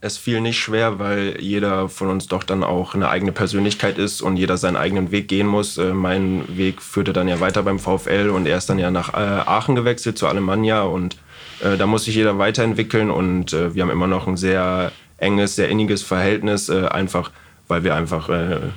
Es 0.00 0.16
fiel 0.16 0.40
nicht 0.40 0.58
schwer, 0.58 0.98
weil 0.98 1.36
jeder 1.38 1.90
von 1.90 2.08
uns 2.08 2.28
doch 2.28 2.44
dann 2.44 2.64
auch 2.64 2.94
eine 2.94 3.10
eigene 3.10 3.32
Persönlichkeit 3.32 3.98
ist 3.98 4.22
und 4.22 4.38
jeder 4.38 4.56
seinen 4.56 4.76
eigenen 4.76 5.10
Weg 5.10 5.28
gehen 5.28 5.46
muss. 5.46 5.76
Äh, 5.76 5.92
Mein 5.92 6.44
Weg 6.56 6.80
führte 6.80 7.12
dann 7.12 7.28
ja 7.28 7.38
weiter 7.38 7.62
beim 7.62 7.78
VfL 7.78 8.30
und 8.30 8.46
er 8.46 8.56
ist 8.56 8.70
dann 8.70 8.78
ja 8.78 8.90
nach 8.90 9.12
äh, 9.12 9.16
Aachen 9.16 9.74
gewechselt 9.74 10.16
zu 10.16 10.26
Alemannia 10.26 10.82
und 10.82 11.18
äh, 11.60 11.76
da 11.76 11.86
muss 11.86 12.04
sich 12.04 12.14
jeder 12.14 12.38
weiterentwickeln 12.38 13.10
und 13.10 13.52
wir 13.52 13.82
haben 13.82 13.90
immer 13.90 14.06
noch 14.06 14.26
ein 14.26 14.38
sehr 14.38 14.92
enges, 15.18 15.56
sehr 15.56 15.68
inniges 15.68 16.02
Verhältnis, 16.02 16.70
einfach 16.70 17.30
weil 17.66 17.84
wir 17.84 17.94
einfach 17.94 18.28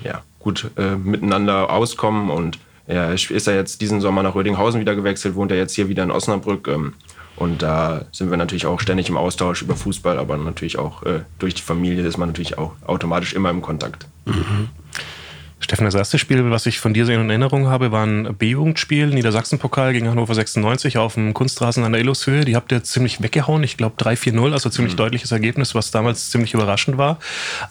ja, 0.03 0.23
gut 0.39 0.71
miteinander 0.75 1.69
auskommen 1.69 2.29
und 2.29 2.57
er 2.87 3.13
ist 3.13 3.29
ja 3.29 3.53
jetzt 3.53 3.81
diesen 3.81 4.01
Sommer 4.01 4.23
nach 4.23 4.33
Rödinghausen 4.33 4.79
wieder 4.81 4.95
gewechselt, 4.95 5.35
wohnt 5.35 5.51
er 5.51 5.57
jetzt 5.57 5.75
hier 5.75 5.89
wieder 5.89 6.03
in 6.03 6.11
Osnabrück. 6.11 6.67
Und 7.41 7.63
da 7.63 8.05
sind 8.11 8.29
wir 8.29 8.37
natürlich 8.37 8.67
auch 8.67 8.79
ständig 8.79 9.09
im 9.09 9.17
Austausch 9.17 9.63
über 9.63 9.75
Fußball, 9.75 10.19
aber 10.19 10.37
natürlich 10.37 10.77
auch 10.77 11.01
äh, 11.01 11.21
durch 11.39 11.55
die 11.55 11.63
Familie 11.63 12.05
ist 12.05 12.19
man 12.19 12.29
natürlich 12.29 12.59
auch 12.59 12.73
automatisch 12.85 13.33
immer 13.33 13.49
im 13.49 13.63
Kontakt. 13.63 14.05
Steffen, 15.61 15.85
das 15.85 15.93
erste 15.93 16.17
Spiel, 16.17 16.49
was 16.49 16.65
ich 16.65 16.79
von 16.79 16.93
dir 16.93 17.05
so 17.05 17.11
in 17.11 17.29
Erinnerung 17.29 17.67
habe, 17.67 17.91
war 17.91 18.03
ein 18.03 18.35
B-Jugendspiel, 18.35 19.07
Niedersachsen-Pokal 19.07 19.93
gegen 19.93 20.09
Hannover 20.09 20.33
96 20.33 20.97
auf 20.97 21.13
dem 21.13 21.35
Kunstrasen 21.35 21.83
an 21.83 21.91
der 21.91 22.01
Illushöhe. 22.01 22.45
Die 22.45 22.55
habt 22.55 22.71
ihr 22.71 22.83
ziemlich 22.83 23.21
weggehauen, 23.21 23.63
ich 23.63 23.77
glaube 23.77 23.95
3-4-0, 24.01 24.53
also 24.53 24.69
ziemlich 24.71 24.95
deutliches 24.95 25.31
Ergebnis, 25.31 25.75
was 25.75 25.91
damals 25.91 26.31
ziemlich 26.31 26.55
überraschend 26.55 26.97
war. 26.97 27.19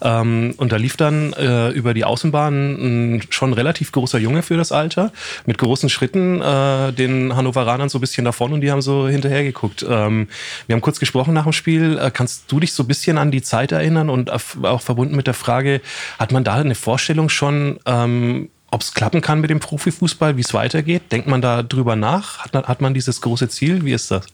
Ähm, 0.01 0.53
und 0.55 0.71
da 0.71 0.77
lief 0.77 0.95
dann 0.95 1.33
äh, 1.33 1.69
über 1.71 1.93
die 1.93 2.05
Außenbahn 2.05 3.17
ein 3.17 3.21
schon 3.29 3.51
relativ 3.51 3.91
großer 3.91 4.19
Junge 4.19 4.41
für 4.41 4.55
das 4.55 4.71
Alter, 4.71 5.11
mit 5.45 5.57
großen 5.57 5.89
Schritten, 5.89 6.41
äh, 6.41 6.93
den 6.93 7.35
Hannoveranern 7.35 7.89
so 7.89 7.97
ein 7.97 8.01
bisschen 8.01 8.23
davon 8.23 8.53
und 8.53 8.61
die 8.61 8.71
haben 8.71 8.81
so 8.81 9.09
hinterher 9.09 9.43
geguckt. 9.43 9.85
Ähm, 9.87 10.29
wir 10.65 10.75
haben 10.75 10.81
kurz 10.81 10.99
gesprochen 10.99 11.33
nach 11.33 11.43
dem 11.43 11.51
Spiel. 11.51 11.99
Äh, 11.99 12.09
kannst 12.09 12.49
du 12.49 12.61
dich 12.61 12.71
so 12.71 12.83
ein 12.83 12.87
bisschen 12.87 13.17
an 13.17 13.31
die 13.31 13.41
Zeit 13.41 13.73
erinnern 13.73 14.09
und 14.09 14.31
auch 14.31 14.81
verbunden 14.81 15.17
mit 15.17 15.27
der 15.27 15.33
Frage, 15.33 15.81
hat 16.17 16.31
man 16.31 16.45
da 16.45 16.55
eine 16.55 16.75
Vorstellung 16.75 17.27
schon, 17.27 17.80
ähm, 17.85 18.49
ob 18.71 18.81
es 18.81 18.93
klappen 18.93 19.21
kann 19.21 19.41
mit 19.41 19.49
dem 19.49 19.59
Profifußball, 19.59 20.37
wie 20.37 20.41
es 20.41 20.53
weitergeht? 20.53 21.11
Denkt 21.11 21.27
man 21.27 21.41
da 21.41 21.61
drüber 21.61 21.95
nach? 21.95 22.39
Hat 22.39 22.53
man, 22.53 22.63
hat 22.63 22.81
man 22.81 22.93
dieses 22.93 23.19
große 23.19 23.49
Ziel? 23.49 23.83
Wie 23.83 23.91
ist 23.91 24.11
das? 24.11 24.25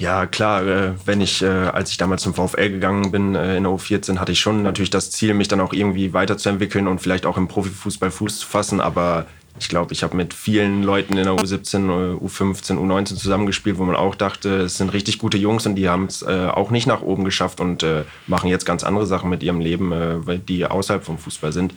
Ja, 0.00 0.26
klar, 0.26 0.66
äh, 0.66 0.92
wenn 1.04 1.20
ich, 1.20 1.42
äh, 1.42 1.46
als 1.46 1.90
ich 1.90 1.98
damals 1.98 2.22
zum 2.22 2.32
VfL 2.32 2.70
gegangen 2.70 3.12
bin 3.12 3.34
äh, 3.34 3.58
in 3.58 3.64
der 3.64 3.72
U14, 3.72 4.18
hatte 4.18 4.32
ich 4.32 4.40
schon 4.40 4.62
natürlich 4.62 4.88
das 4.88 5.10
Ziel, 5.10 5.34
mich 5.34 5.48
dann 5.48 5.60
auch 5.60 5.74
irgendwie 5.74 6.14
weiterzuentwickeln 6.14 6.88
und 6.88 7.02
vielleicht 7.02 7.26
auch 7.26 7.36
im 7.36 7.48
Profifußball 7.48 8.10
Fuß 8.10 8.38
zu 8.38 8.46
fassen. 8.46 8.80
Aber 8.80 9.26
ich 9.58 9.68
glaube, 9.68 9.92
ich 9.92 10.02
habe 10.02 10.16
mit 10.16 10.32
vielen 10.32 10.82
Leuten 10.82 11.18
in 11.18 11.24
der 11.24 11.34
U17, 11.34 12.14
äh, 12.14 12.14
U15, 12.16 12.78
U19 12.78 13.16
zusammengespielt, 13.16 13.76
wo 13.76 13.84
man 13.84 13.94
auch 13.94 14.14
dachte, 14.14 14.62
es 14.62 14.78
sind 14.78 14.92
richtig 14.94 15.18
gute 15.18 15.36
Jungs 15.36 15.66
und 15.66 15.74
die 15.74 15.90
haben 15.90 16.06
es 16.06 16.22
auch 16.24 16.70
nicht 16.70 16.86
nach 16.86 17.02
oben 17.02 17.24
geschafft 17.24 17.60
und 17.60 17.84
machen 18.26 18.48
jetzt 18.48 18.64
ganz 18.64 18.84
andere 18.84 19.04
Sachen 19.06 19.28
mit 19.28 19.42
ihrem 19.42 19.60
Leben, 19.60 19.92
weil 20.24 20.38
die 20.38 20.64
außerhalb 20.64 21.04
vom 21.04 21.18
Fußball 21.18 21.52
sind. 21.52 21.74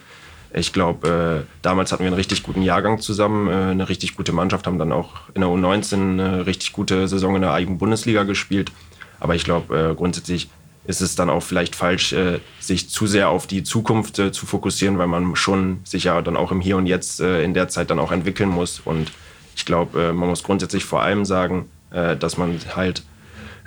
Ich 0.56 0.72
glaube, 0.72 1.46
äh, 1.46 1.52
damals 1.64 1.92
hatten 1.92 2.04
wir 2.04 2.08
einen 2.08 2.16
richtig 2.16 2.44
guten 2.44 2.62
Jahrgang 2.62 3.00
zusammen, 3.00 3.48
äh, 3.48 3.72
eine 3.72 3.90
richtig 3.90 4.16
gute 4.16 4.34
Mannschaft, 4.34 4.68
haben 4.68 4.78
dann 4.78 4.92
auch 4.92 5.14
in 5.34 5.42
der 5.42 5.50
U19 5.50 5.94
eine 5.94 6.46
richtig 6.46 6.74
gute 6.74 7.08
Saison 7.08 7.36
in 7.36 7.42
der 7.42 7.54
eigenen 7.54 7.80
Bundesliga 7.80 8.24
gespielt. 8.24 8.72
Aber 9.20 9.34
ich 9.34 9.46
glaube, 9.46 9.92
äh, 9.92 9.96
grundsätzlich 9.96 10.50
ist 10.86 11.02
es 11.02 11.16
dann 11.16 11.30
auch 11.30 11.42
vielleicht 11.42 11.76
falsch, 11.76 12.14
äh, 12.14 12.40
sich 12.60 12.90
zu 12.90 13.08
sehr 13.08 13.30
auf 13.30 13.48
die 13.48 13.64
Zukunft 13.64 14.20
äh, 14.20 14.32
zu 14.32 14.46
fokussieren, 14.46 14.98
weil 14.98 15.08
man 15.08 15.36
schon 15.36 15.80
sich 15.86 16.04
ja 16.04 16.22
dann 16.22 16.38
auch 16.38 16.52
im 16.52 16.62
Hier 16.62 16.78
und 16.78 16.86
Jetzt 16.86 17.20
äh, 17.20 17.42
in 17.42 17.54
der 17.54 17.70
Zeit 17.70 17.90
dann 17.90 18.00
auch 18.00 18.12
entwickeln 18.12 18.50
muss. 18.50 18.80
Und 18.84 19.12
ich 19.56 19.66
glaube, 19.66 20.14
man 20.14 20.30
muss 20.30 20.44
grundsätzlich 20.44 20.84
vor 20.84 21.04
allem 21.04 21.26
sagen, 21.26 21.70
dass 21.92 22.38
man 22.38 22.60
halt 22.76 23.04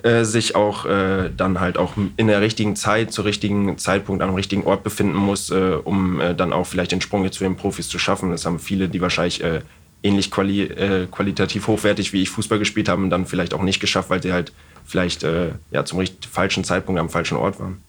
äh, 0.06 0.25
sich 0.25 0.54
auch 0.54 0.86
äh, 0.86 1.30
dann 1.36 1.58
halt 1.58 1.78
auch 1.78 1.94
in 2.16 2.28
der 2.28 2.40
richtigen 2.40 2.76
Zeit, 2.76 3.12
zur 3.12 3.25
richtigen 3.25 3.76
Zeitpunkt 3.76 4.22
am 4.22 4.34
richtigen 4.34 4.62
Ort 4.62 4.84
befinden 4.84 5.16
muss, 5.16 5.50
äh, 5.50 5.78
um 5.82 6.20
äh, 6.20 6.32
dann 6.32 6.52
auch 6.52 6.64
vielleicht 6.64 6.92
den 6.92 7.00
Sprung 7.00 7.25
jetzt 7.25 7.38
zu 7.38 7.44
den 7.44 7.56
Profis 7.56 7.88
zu 7.88 7.98
schaffen. 7.98 8.30
Das 8.30 8.46
haben 8.46 8.60
viele, 8.60 8.88
die 8.88 9.00
wahrscheinlich 9.00 9.42
äh, 9.42 9.62
ähnlich 10.04 10.30
quali 10.30 10.62
äh, 10.62 11.08
qualitativ 11.10 11.66
hochwertig 11.66 12.12
wie 12.12 12.22
ich 12.22 12.30
Fußball 12.30 12.60
gespielt 12.60 12.88
haben, 12.88 13.10
dann 13.10 13.26
vielleicht 13.26 13.52
auch 13.52 13.62
nicht 13.62 13.80
geschafft, 13.80 14.08
weil 14.08 14.22
sie 14.22 14.32
halt 14.32 14.52
vielleicht 14.84 15.25
äh, 15.25 15.50
ja, 15.72 15.84
zum 15.84 16.00
falschen 16.30 16.62
Zeitpunkt 16.62 17.00
am 17.00 17.10
falschen 17.10 17.36
Ort 17.36 17.58
waren. 17.58 17.80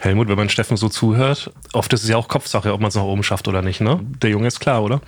Helmut, 0.00 0.28
wenn 0.28 0.36
man 0.38 0.48
Steffen 0.48 0.78
so 0.78 0.88
zuhört, 0.88 1.50
oft 1.74 1.92
ist 1.92 2.02
es 2.02 2.08
ja 2.08 2.16
auch 2.16 2.28
Kopfsache, 2.28 2.72
ob 2.72 2.80
man 2.80 2.88
es 2.88 2.94
nach 2.94 3.02
oben 3.02 3.22
schafft 3.22 3.46
oder 3.46 3.60
nicht. 3.60 3.82
Ne? 3.82 4.00
Der 4.22 4.30
Junge 4.30 4.48
ist 4.48 4.58
klar, 4.58 4.82
oder? 4.82 5.02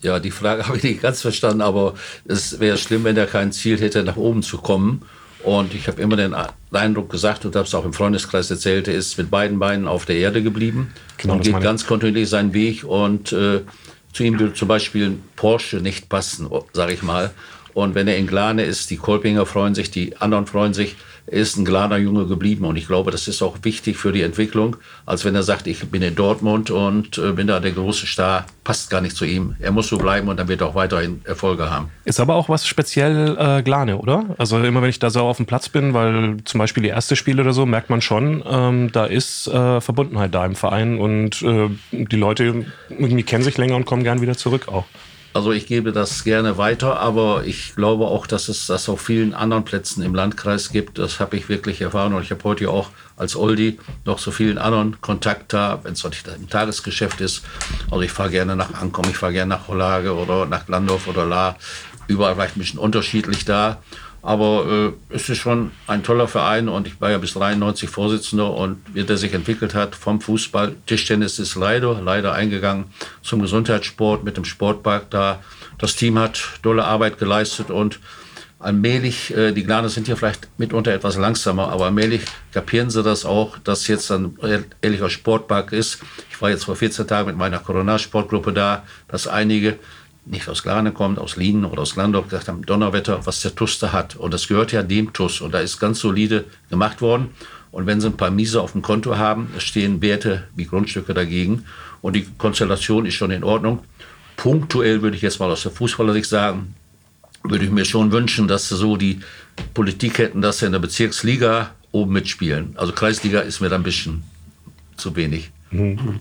Ja, 0.00 0.20
die 0.20 0.30
Frage 0.30 0.64
habe 0.68 0.76
ich 0.76 0.84
nicht 0.84 1.02
ganz 1.02 1.22
verstanden, 1.22 1.62
aber 1.62 1.94
es 2.24 2.60
wäre 2.60 2.78
schlimm, 2.78 3.04
wenn 3.04 3.16
er 3.16 3.26
kein 3.26 3.50
Ziel 3.52 3.80
hätte, 3.80 4.04
nach 4.04 4.16
oben 4.16 4.42
zu 4.42 4.58
kommen. 4.58 5.02
Und 5.44 5.74
ich 5.74 5.88
habe 5.88 6.00
immer 6.00 6.16
den 6.16 6.34
Eindruck 6.72 7.10
gesagt 7.10 7.44
und 7.44 7.54
habe 7.54 7.66
es 7.66 7.74
auch 7.74 7.84
im 7.84 7.92
Freundeskreis 7.92 8.50
erzählt, 8.50 8.88
er 8.88 8.94
ist 8.94 9.18
mit 9.18 9.30
beiden 9.30 9.58
Beinen 9.58 9.86
auf 9.86 10.06
der 10.06 10.16
Erde 10.16 10.42
geblieben 10.42 10.92
Genau, 11.18 11.34
und 11.34 11.42
geht 11.42 11.60
ganz 11.60 11.86
kontinuierlich 11.86 12.30
seinen 12.30 12.54
Weg. 12.54 12.84
Und 12.84 13.32
äh, 13.32 13.60
zu 14.12 14.22
ihm 14.22 14.38
würde 14.40 14.54
zum 14.54 14.68
Beispiel 14.68 15.06
ein 15.06 15.22
Porsche 15.36 15.76
nicht 15.76 16.08
passen, 16.08 16.48
sage 16.72 16.94
ich 16.94 17.02
mal. 17.02 17.32
Und 17.74 17.94
wenn 17.94 18.08
er 18.08 18.16
in 18.16 18.26
Glane 18.26 18.64
ist, 18.64 18.90
die 18.90 18.96
Kolpinger 18.96 19.44
freuen 19.44 19.74
sich, 19.74 19.90
die 19.90 20.16
anderen 20.16 20.46
freuen 20.46 20.72
sich, 20.72 20.96
ist 21.26 21.56
ein 21.56 21.64
Glaner 21.64 21.96
Junge 21.96 22.26
geblieben. 22.26 22.64
Und 22.64 22.76
ich 22.76 22.86
glaube, 22.86 23.10
das 23.10 23.28
ist 23.28 23.42
auch 23.42 23.58
wichtig 23.62 23.96
für 23.96 24.12
die 24.12 24.22
Entwicklung, 24.22 24.76
als 25.06 25.24
wenn 25.24 25.34
er 25.34 25.42
sagt, 25.42 25.66
ich 25.66 25.88
bin 25.88 26.02
in 26.02 26.14
Dortmund 26.14 26.70
und 26.70 27.18
äh, 27.18 27.32
bin 27.32 27.46
da 27.46 27.60
der 27.60 27.72
große 27.72 28.06
Star, 28.06 28.46
passt 28.62 28.90
gar 28.90 29.00
nicht 29.00 29.16
zu 29.16 29.24
ihm. 29.24 29.56
Er 29.60 29.72
muss 29.72 29.88
so 29.88 29.98
bleiben 29.98 30.28
und 30.28 30.38
dann 30.38 30.48
wird 30.48 30.60
er 30.60 30.68
auch 30.68 30.74
weiterhin 30.74 31.22
Erfolge 31.24 31.70
haben. 31.70 31.90
Ist 32.04 32.20
aber 32.20 32.34
auch 32.34 32.48
was 32.48 32.66
speziell 32.66 33.36
äh, 33.38 33.62
Glane, 33.62 33.98
oder? 33.98 34.34
Also 34.38 34.58
immer 34.58 34.82
wenn 34.82 34.90
ich 34.90 34.98
da 34.98 35.10
so 35.10 35.20
auf 35.20 35.38
dem 35.38 35.46
Platz 35.46 35.68
bin, 35.68 35.94
weil 35.94 36.36
zum 36.44 36.58
Beispiel 36.58 36.82
die 36.82 36.90
erste 36.90 37.16
Spiele 37.16 37.42
oder 37.42 37.52
so, 37.52 37.66
merkt 37.66 37.90
man 37.90 38.00
schon, 38.00 38.42
ähm, 38.46 38.92
da 38.92 39.06
ist 39.06 39.46
äh, 39.46 39.80
Verbundenheit 39.80 40.34
da 40.34 40.44
im 40.44 40.54
Verein 40.54 40.98
und 40.98 41.42
äh, 41.42 41.70
die 41.92 42.16
Leute 42.16 42.66
irgendwie 42.90 43.22
kennen 43.22 43.44
sich 43.44 43.56
länger 43.56 43.76
und 43.76 43.86
kommen 43.86 44.04
gern 44.04 44.20
wieder 44.20 44.36
zurück 44.36 44.68
auch. 44.68 44.84
Also 45.34 45.50
ich 45.50 45.66
gebe 45.66 45.90
das 45.90 46.22
gerne 46.22 46.58
weiter, 46.58 47.00
aber 47.00 47.42
ich 47.44 47.74
glaube 47.74 48.06
auch, 48.06 48.28
dass 48.28 48.48
es 48.48 48.68
das 48.68 48.88
auf 48.88 49.00
vielen 49.00 49.34
anderen 49.34 49.64
Plätzen 49.64 50.00
im 50.04 50.14
Landkreis 50.14 50.70
gibt. 50.70 50.96
Das 50.96 51.18
habe 51.18 51.36
ich 51.36 51.48
wirklich 51.48 51.80
erfahren 51.80 52.14
und 52.14 52.22
ich 52.22 52.30
habe 52.30 52.44
heute 52.44 52.70
auch 52.70 52.90
als 53.16 53.34
Oldie 53.34 53.80
noch 54.04 54.20
zu 54.20 54.30
vielen 54.30 54.58
anderen 54.58 55.00
Kontakt 55.00 55.52
da, 55.52 55.80
wenn 55.82 55.94
es 55.94 56.04
nicht 56.04 56.28
im 56.28 56.48
Tagesgeschäft 56.48 57.20
ist. 57.20 57.42
Also 57.90 58.02
ich 58.02 58.12
fahre 58.12 58.30
gerne 58.30 58.54
nach 58.54 58.74
Ankommen, 58.74 59.10
ich 59.10 59.16
fahre 59.16 59.32
gerne 59.32 59.56
nach 59.56 59.66
Hollage 59.66 60.14
oder 60.14 60.46
nach 60.46 60.68
Landorf 60.68 61.08
oder 61.08 61.26
La. 61.26 61.56
Überall 62.06 62.36
vielleicht 62.36 62.56
ein 62.56 62.60
bisschen 62.60 62.78
unterschiedlich 62.78 63.44
da. 63.44 63.82
Aber 64.24 64.94
äh, 65.10 65.14
es 65.14 65.28
ist 65.28 65.36
schon 65.36 65.70
ein 65.86 66.02
toller 66.02 66.26
Verein 66.26 66.70
und 66.70 66.86
ich 66.86 66.98
war 66.98 67.10
ja 67.10 67.18
bis 67.18 67.34
93 67.34 67.90
Vorsitzender 67.90 68.54
und 68.54 68.78
wie 68.94 69.04
der 69.04 69.18
sich 69.18 69.34
entwickelt 69.34 69.74
hat 69.74 69.94
vom 69.94 70.18
Fußball. 70.18 70.74
Tischtennis 70.86 71.38
ist 71.38 71.56
leider, 71.56 72.00
leider 72.00 72.32
eingegangen 72.32 72.86
zum 73.20 73.42
Gesundheitssport 73.42 74.24
mit 74.24 74.38
dem 74.38 74.46
Sportpark 74.46 75.10
da. 75.10 75.40
Das 75.76 75.94
Team 75.94 76.18
hat 76.18 76.42
tolle 76.62 76.84
Arbeit 76.84 77.18
geleistet 77.18 77.70
und 77.70 78.00
allmählich, 78.58 79.36
äh, 79.36 79.52
die 79.52 79.62
Glaner 79.62 79.90
sind 79.90 80.06
hier 80.06 80.16
vielleicht 80.16 80.48
mitunter 80.56 80.94
etwas 80.94 81.18
langsamer, 81.18 81.68
aber 81.68 81.84
allmählich 81.84 82.22
kapieren 82.50 82.88
sie 82.88 83.02
das 83.02 83.26
auch, 83.26 83.58
dass 83.58 83.86
jetzt 83.88 84.10
ein 84.10 84.38
ehrlicher 84.80 85.10
Sportpark 85.10 85.72
ist. 85.72 85.98
Ich 86.30 86.40
war 86.40 86.48
jetzt 86.48 86.64
vor 86.64 86.76
14 86.76 87.06
Tagen 87.06 87.26
mit 87.26 87.36
meiner 87.36 87.58
Corona-Sportgruppe 87.58 88.54
da, 88.54 88.84
dass 89.06 89.28
einige 89.28 89.78
nicht 90.26 90.48
aus 90.48 90.62
Glane 90.62 90.92
kommt, 90.92 91.18
aus 91.18 91.36
Lienen 91.36 91.64
oder 91.64 91.82
aus 91.82 91.96
Landorf, 91.96 92.24
gesagt 92.24 92.48
haben, 92.48 92.64
Donnerwetter, 92.64 93.26
was 93.26 93.40
der 93.40 93.54
TUS 93.54 93.78
da 93.78 93.92
hat. 93.92 94.16
Und 94.16 94.32
das 94.32 94.48
gehört 94.48 94.72
ja 94.72 94.82
dem 94.82 95.12
TUS. 95.12 95.40
Und 95.40 95.52
da 95.52 95.60
ist 95.60 95.78
ganz 95.78 96.00
solide 96.00 96.44
gemacht 96.70 97.00
worden. 97.00 97.28
Und 97.70 97.86
wenn 97.86 98.00
sie 98.00 98.06
ein 98.06 98.16
paar 98.16 98.30
Miese 98.30 98.60
auf 98.60 98.72
dem 98.72 98.82
Konto 98.82 99.16
haben, 99.16 99.48
stehen 99.58 100.00
Werte 100.00 100.44
wie 100.54 100.64
Grundstücke 100.64 101.12
dagegen. 101.12 101.64
Und 102.00 102.14
die 102.14 102.26
Konstellation 102.38 103.04
ist 103.04 103.14
schon 103.14 103.30
in 103.30 103.44
Ordnung. 103.44 103.80
Punktuell 104.36 105.02
würde 105.02 105.16
ich 105.16 105.22
jetzt 105.22 105.40
mal 105.40 105.50
aus 105.50 105.62
der 105.62 105.72
Fußballersicht 105.72 106.28
sagen, 106.28 106.74
würde 107.42 107.64
ich 107.64 107.70
mir 107.70 107.84
schon 107.84 108.10
wünschen, 108.10 108.48
dass 108.48 108.68
so 108.68 108.96
die 108.96 109.20
Politik 109.74 110.18
hätten, 110.18 110.40
dass 110.40 110.58
sie 110.58 110.66
in 110.66 110.72
der 110.72 110.78
Bezirksliga 110.78 111.70
oben 111.92 112.12
mitspielen. 112.12 112.74
Also 112.76 112.92
Kreisliga 112.92 113.40
ist 113.40 113.60
mir 113.60 113.68
da 113.68 113.76
ein 113.76 113.82
bisschen 113.82 114.22
zu 114.96 115.14
wenig. 115.14 115.50
Mhm. 115.74 116.20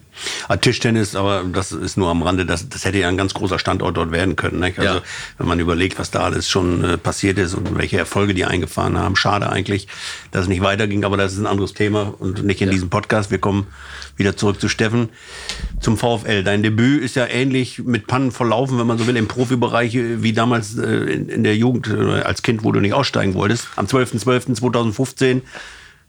Tischtennis, 0.62 1.16
aber 1.16 1.44
das 1.44 1.72
ist 1.72 1.98
nur 1.98 2.10
am 2.10 2.24
Rande, 2.24 2.46
das, 2.46 2.70
das 2.70 2.86
hätte 2.86 2.98
ja 2.98 3.08
ein 3.08 3.18
ganz 3.18 3.34
großer 3.34 3.60
Standort 3.60 3.98
dort 3.98 4.12
werden 4.12 4.36
können. 4.36 4.60
Nicht? 4.60 4.80
Also 4.80 4.96
ja. 4.96 5.02
wenn 5.38 5.48
man 5.48 5.60
überlegt, 5.60 6.00
was 6.00 6.12
da 6.12 6.24
alles 6.24 6.50
schon 6.50 6.84
äh, 6.84 6.98
passiert 6.98 7.38
ist 7.38 7.54
und 7.54 7.78
welche 7.78 7.98
Erfolge 7.98 8.34
die 8.34 8.46
eingefahren 8.46 8.98
haben. 8.98 9.16
Schade 9.16 9.50
eigentlich, 9.50 9.88
dass 10.32 10.44
es 10.44 10.48
nicht 10.48 10.62
weiterging, 10.62 11.04
aber 11.04 11.18
das 11.18 11.34
ist 11.34 11.40
ein 11.40 11.48
anderes 11.48 11.74
Thema 11.74 12.14
und 12.20 12.44
nicht 12.44 12.62
in 12.62 12.68
ja. 12.68 12.74
diesem 12.74 12.90
Podcast. 12.90 13.32
Wir 13.32 13.38
kommen 13.38 13.68
wieder 14.18 14.36
zurück 14.36 14.60
zu 14.60 14.70
Steffen, 14.70 15.10
zum 15.80 15.98
VfL. 15.98 16.44
Dein 16.44 16.64
Debüt 16.64 17.04
ist 17.04 17.16
ja 17.16 17.26
ähnlich 17.26 17.80
mit 17.80 18.08
Pannen 18.08 18.32
verlaufen, 18.32 18.80
wenn 18.80 18.88
man 18.88 18.98
so 18.98 19.08
will, 19.08 19.18
im 19.18 19.28
Profibereich, 19.28 19.96
wie 19.96 20.34
damals 20.34 20.78
äh, 20.78 20.86
in, 20.86 21.30
in, 21.30 21.44
der 21.44 21.56
Jugend, 21.56 21.88
äh, 21.88 22.22
als 22.22 22.42
Kind, 22.42 22.64
wo 22.64 22.72
du 22.72 22.80
nicht 22.80 22.94
aussteigen 22.94 23.34
wolltest. 23.34 23.68
Am 23.76 23.86
12.12.2015 23.86 25.42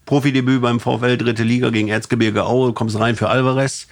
Profidebüt 0.05 0.61
beim 0.61 0.79
VfL, 0.79 1.17
dritte 1.17 1.43
Liga 1.43 1.69
gegen 1.69 1.87
Erzgebirge 1.87 2.45
Aue, 2.45 2.73
kommst 2.73 2.99
rein 2.99 3.15
für 3.15 3.29
Alvarez. 3.29 3.87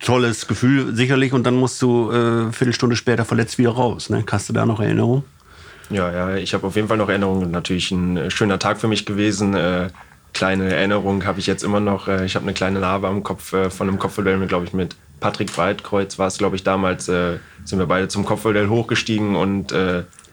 Tolles 0.00 0.46
Gefühl 0.46 0.94
sicherlich 0.94 1.32
und 1.32 1.44
dann 1.44 1.56
musst 1.56 1.82
du 1.82 2.10
äh, 2.10 2.52
Viertelstunde 2.52 2.96
später 2.96 3.24
verletzt 3.24 3.58
wieder 3.58 3.70
raus. 3.70 4.10
Ne? 4.10 4.24
Hast 4.30 4.48
du 4.48 4.52
da 4.52 4.64
noch 4.64 4.80
Erinnerungen? 4.80 5.24
Ja, 5.90 6.12
ja, 6.12 6.36
ich 6.36 6.54
habe 6.54 6.66
auf 6.66 6.76
jeden 6.76 6.88
Fall 6.88 6.96
noch 6.96 7.08
Erinnerungen. 7.08 7.50
Natürlich 7.50 7.90
ein 7.90 8.16
äh, 8.16 8.30
schöner 8.30 8.58
Tag 8.58 8.78
für 8.78 8.88
mich 8.88 9.06
gewesen. 9.06 9.54
Äh, 9.54 9.88
kleine 10.34 10.72
Erinnerung 10.74 11.24
habe 11.24 11.40
ich 11.40 11.46
jetzt 11.46 11.64
immer 11.64 11.80
noch. 11.80 12.08
Äh, 12.08 12.26
ich 12.26 12.34
habe 12.34 12.44
eine 12.44 12.52
kleine 12.52 12.80
Narbe 12.80 13.08
am 13.08 13.22
Kopf 13.22 13.52
äh, 13.52 13.70
von 13.70 13.88
einem 13.88 13.98
Kopfballduell, 13.98 14.46
glaube 14.46 14.66
ich, 14.66 14.72
mit 14.72 14.96
Patrick 15.20 15.52
Breitkreuz 15.52 16.18
war 16.18 16.28
es, 16.28 16.38
glaube 16.38 16.56
ich, 16.56 16.62
damals. 16.62 17.08
Äh, 17.08 17.38
sind 17.64 17.78
wir 17.78 17.86
beide 17.86 18.08
zum 18.08 18.24
Kopfballduell 18.24 18.68
hochgestiegen 18.68 19.34
und 19.34 19.72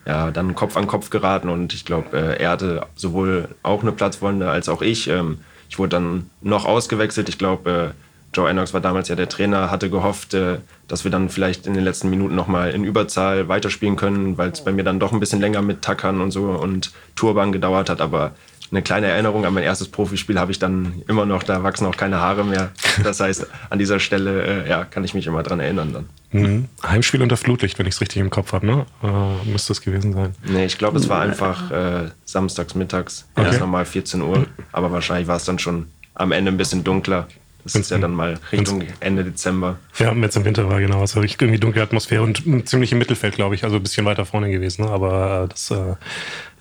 ja, 0.06 0.32
dann 0.32 0.56
Kopf 0.56 0.78
an 0.78 0.88
Kopf 0.88 1.10
geraten 1.10 1.50
und 1.50 1.74
ich 1.74 1.86
glaube, 1.86 2.16
äh, 2.18 2.42
er 2.42 2.52
hatte 2.52 2.86
sowohl 2.96 3.50
auch 3.64 3.82
eine 3.82 3.92
Platzwunde 3.92 4.50
als 4.50 4.70
auch 4.70 4.82
ich. 4.82 5.08
Ähm, 5.08 5.40
ich 5.70 5.80
wurde 5.80 5.90
dann 5.90 6.30
noch 6.42 6.66
ausgewechselt. 6.66 7.28
Ich 7.28 7.38
glaube, 7.38 7.94
äh, 7.94 8.06
Joe 8.36 8.50
Ennox 8.50 8.74
war 8.74 8.82
damals 8.82 9.08
ja 9.08 9.16
der 9.16 9.30
Trainer, 9.30 9.72
hatte 9.72 9.90
gehofft, 9.90 10.34
äh, 10.34 10.60
dass 10.88 11.06
wir 11.06 11.12
dann 11.12 11.30
vielleicht 11.30 11.66
in 11.68 11.74
den 11.74 11.84
letzten 11.84 12.10
Minuten 12.10 12.36
nochmal 12.36 12.72
in 12.72 12.84
Überzahl 12.84 13.48
weiterspielen 13.48 13.96
können, 13.96 14.38
weil 14.38 14.50
es 14.50 14.64
bei 14.64 14.72
mir 14.72 14.84
dann 14.84 15.00
doch 15.00 15.14
ein 15.14 15.20
bisschen 15.20 15.40
länger 15.40 15.62
mit 15.62 15.82
Tackern 15.82 16.22
und 16.22 16.32
so 16.32 16.50
und 16.50 16.92
Turban 17.16 17.52
gedauert 17.52 17.90
hat. 17.90 18.02
Aber 18.02 18.36
eine 18.72 18.82
kleine 18.82 19.08
Erinnerung 19.08 19.46
an 19.46 19.54
mein 19.54 19.64
erstes 19.64 19.88
Profispiel 19.88 20.40
habe 20.40 20.52
ich 20.52 20.60
dann 20.60 21.04
immer 21.08 21.26
noch, 21.26 21.44
da 21.44 21.64
wachsen 21.64 21.86
auch 21.86 21.96
keine 21.96 22.20
Haare 22.20 22.44
mehr. 22.44 22.72
Das 23.04 23.20
heißt, 23.20 23.48
an 23.70 23.80
dieser 23.80 24.00
Stelle 24.00 24.64
äh, 24.66 24.70
ja, 24.70 24.86
kann 24.86 25.04
ich 25.04 25.14
mich 25.14 25.28
immer 25.28 25.44
dran 25.44 25.60
erinnern 25.60 25.94
dann. 25.94 26.10
Mhm. 26.32 26.66
Heimspiel 26.84 27.22
unter 27.22 27.38
Flutlicht, 27.38 27.80
wenn 27.80 27.86
ich 27.86 27.96
es 27.96 28.02
richtig 28.02 28.18
im 28.22 28.30
Kopf 28.30 28.54
habe, 28.54 28.66
ne? 28.66 28.86
Äh, 29.04 29.50
müsste 29.50 29.74
es 29.74 29.82
gewesen 29.82 30.14
sein. 30.14 30.36
Nee, 30.44 30.66
ich 30.66 30.78
glaube, 30.78 30.98
es 30.98 31.08
war 31.08 31.22
einfach 31.22 31.72
äh, 31.72 32.10
samstags 32.26 32.76
mittags, 32.76 33.26
okay. 33.36 33.46
ganz 33.46 33.60
normal 33.60 33.86
14 33.86 34.22
Uhr, 34.22 34.48
aber 34.72 34.92
wahrscheinlich 34.92 35.28
war 35.28 35.38
es 35.38 35.46
dann 35.46 35.60
schon 35.60 35.88
am 36.14 36.32
Ende 36.32 36.52
ein 36.52 36.58
bisschen 36.58 36.84
dunkler. 36.84 37.28
Das 37.66 37.74
ist 37.74 37.90
ja 37.90 37.98
dann 37.98 38.14
mal 38.14 38.40
Richtung 38.52 38.84
Ende 39.00 39.24
Dezember. 39.24 39.78
Ja, 39.98 40.14
jetzt 40.14 40.38
im 40.38 40.46
Winter 40.46 40.70
war 40.70 40.80
genau. 40.80 41.02
Also 41.02 41.22
irgendwie 41.22 41.58
dunkle 41.58 41.82
Atmosphäre 41.82 42.22
und 42.22 42.44
ziemlich 42.68 42.92
im 42.92 43.00
Mittelfeld, 43.00 43.34
glaube 43.34 43.56
ich. 43.56 43.64
Also 43.64 43.78
ein 43.78 43.84
bisschen 43.84 44.06
weiter 44.06 44.24
vorne 44.24 44.52
gewesen. 44.52 44.86
Ne? 44.86 44.92
Aber 44.92 45.48
das, 45.50 45.72
äh, 45.72 45.96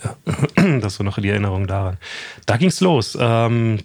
ja, 0.02 0.78
das 0.80 0.98
war 0.98 1.04
noch 1.04 1.18
die 1.18 1.28
Erinnerung 1.28 1.66
daran. 1.66 1.98
Da 2.46 2.56
ging's 2.56 2.80
los. 2.80 3.18
Ähm, 3.20 3.80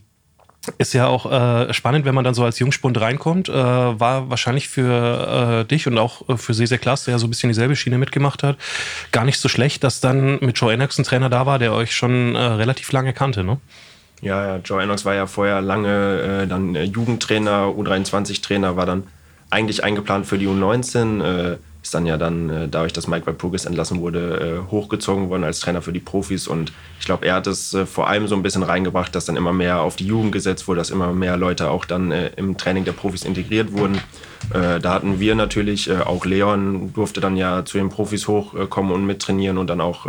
ist 0.78 0.94
ja 0.94 1.08
auch 1.08 1.30
äh, 1.30 1.74
spannend, 1.74 2.06
wenn 2.06 2.16
man 2.16 2.24
dann 2.24 2.34
so 2.34 2.46
als 2.46 2.58
Jungspund 2.60 3.00
reinkommt. 3.02 3.50
Äh, 3.50 3.54
war 3.54 4.30
wahrscheinlich 4.30 4.70
für 4.70 5.62
äh, 5.62 5.66
dich 5.66 5.88
und 5.88 5.98
auch 5.98 6.38
für 6.38 6.54
Sese 6.54 6.78
Klaas, 6.78 7.04
der 7.04 7.14
ja 7.14 7.18
so 7.18 7.28
ein 7.28 7.30
bisschen 7.30 7.50
dieselbe 7.50 7.76
Schiene 7.76 7.98
mitgemacht 7.98 8.44
hat, 8.44 8.58
gar 9.12 9.26
nicht 9.26 9.40
so 9.40 9.50
schlecht, 9.50 9.84
dass 9.84 10.00
dann 10.00 10.40
mit 10.40 10.58
Joe 10.58 10.72
Ennox 10.72 10.98
ein 10.98 11.04
Trainer 11.04 11.30
da 11.30 11.46
war, 11.46 11.60
der 11.60 11.74
euch 11.74 11.94
schon 11.94 12.36
äh, 12.36 12.40
relativ 12.40 12.92
lange 12.94 13.12
kannte, 13.12 13.44
ne? 13.44 13.60
Ja, 14.22 14.46
ja, 14.46 14.62
Joe 14.64 14.82
Ennox 14.82 15.06
war 15.06 15.16
ja 15.16 15.28
vorher 15.28 15.62
lange 15.62 16.44
äh, 16.44 16.48
dann 16.48 16.76
äh, 16.76 16.84
Jugendtrainer, 16.84 17.68
U23-Trainer, 17.68 18.76
war 18.76 18.86
dann 18.86 19.04
eigentlich 19.50 19.84
eingeplant 19.84 20.26
für 20.26 20.38
die 20.38 20.48
U19, 20.48 21.24
äh, 21.24 21.58
ist 21.82 21.94
dann 21.94 22.06
ja 22.06 22.18
dann, 22.18 22.50
äh, 22.50 22.68
dadurch, 22.68 22.92
dass 22.92 23.08
Mike 23.08 23.26
Walpurgis 23.26 23.66
entlassen 23.66 24.02
wurde, 24.02 24.64
äh, 24.68 24.72
hochgezogen 24.72 25.30
worden 25.30 25.44
als 25.44 25.62
Trainer 25.62 25.82
für 25.82 25.94
die 25.94 26.02
Profis. 26.02 26.48
Und 26.48 26.74
ich 27.00 27.06
glaube, 27.06 27.26
er 27.26 27.36
hat 27.36 27.48
es 27.48 27.74
äh, 27.74 27.86
vor 27.86 28.10
allem 28.10 28.28
so 28.28 28.36
ein 28.36 28.44
bisschen 28.44 28.64
reingebracht, 28.64 29.16
dass 29.16 29.26
dann 29.26 29.38
immer 29.38 29.54
mehr 29.54 29.82
auf 29.82 29.96
die 29.96 30.06
Jugend 30.06 30.34
gesetzt 30.34 30.68
wurde, 30.68 30.80
dass 30.80 30.90
immer 30.90 31.14
mehr 31.14 31.38
Leute 31.38 31.70
auch 31.70 31.86
dann 31.86 32.12
im 32.12 32.58
Training 32.58 32.86
der 32.86 32.92
Profis 32.92 33.24
integriert 33.24 33.72
wurden. 33.72 34.00
da 34.52 34.94
hatten 34.94 35.20
wir 35.20 35.36
natürlich, 35.36 35.92
auch 35.92 36.26
Leon 36.26 36.94
durfte 36.94 37.22
dann 37.22 37.38
ja 37.38 37.66
zu 37.66 37.78
den 37.78 37.90
Profis 37.90 38.28
hochkommen 38.28 38.92
und 38.92 39.06
mittrainieren 39.06 39.58
und 39.58 39.68
dann 39.68 39.82
auch, 39.82 40.08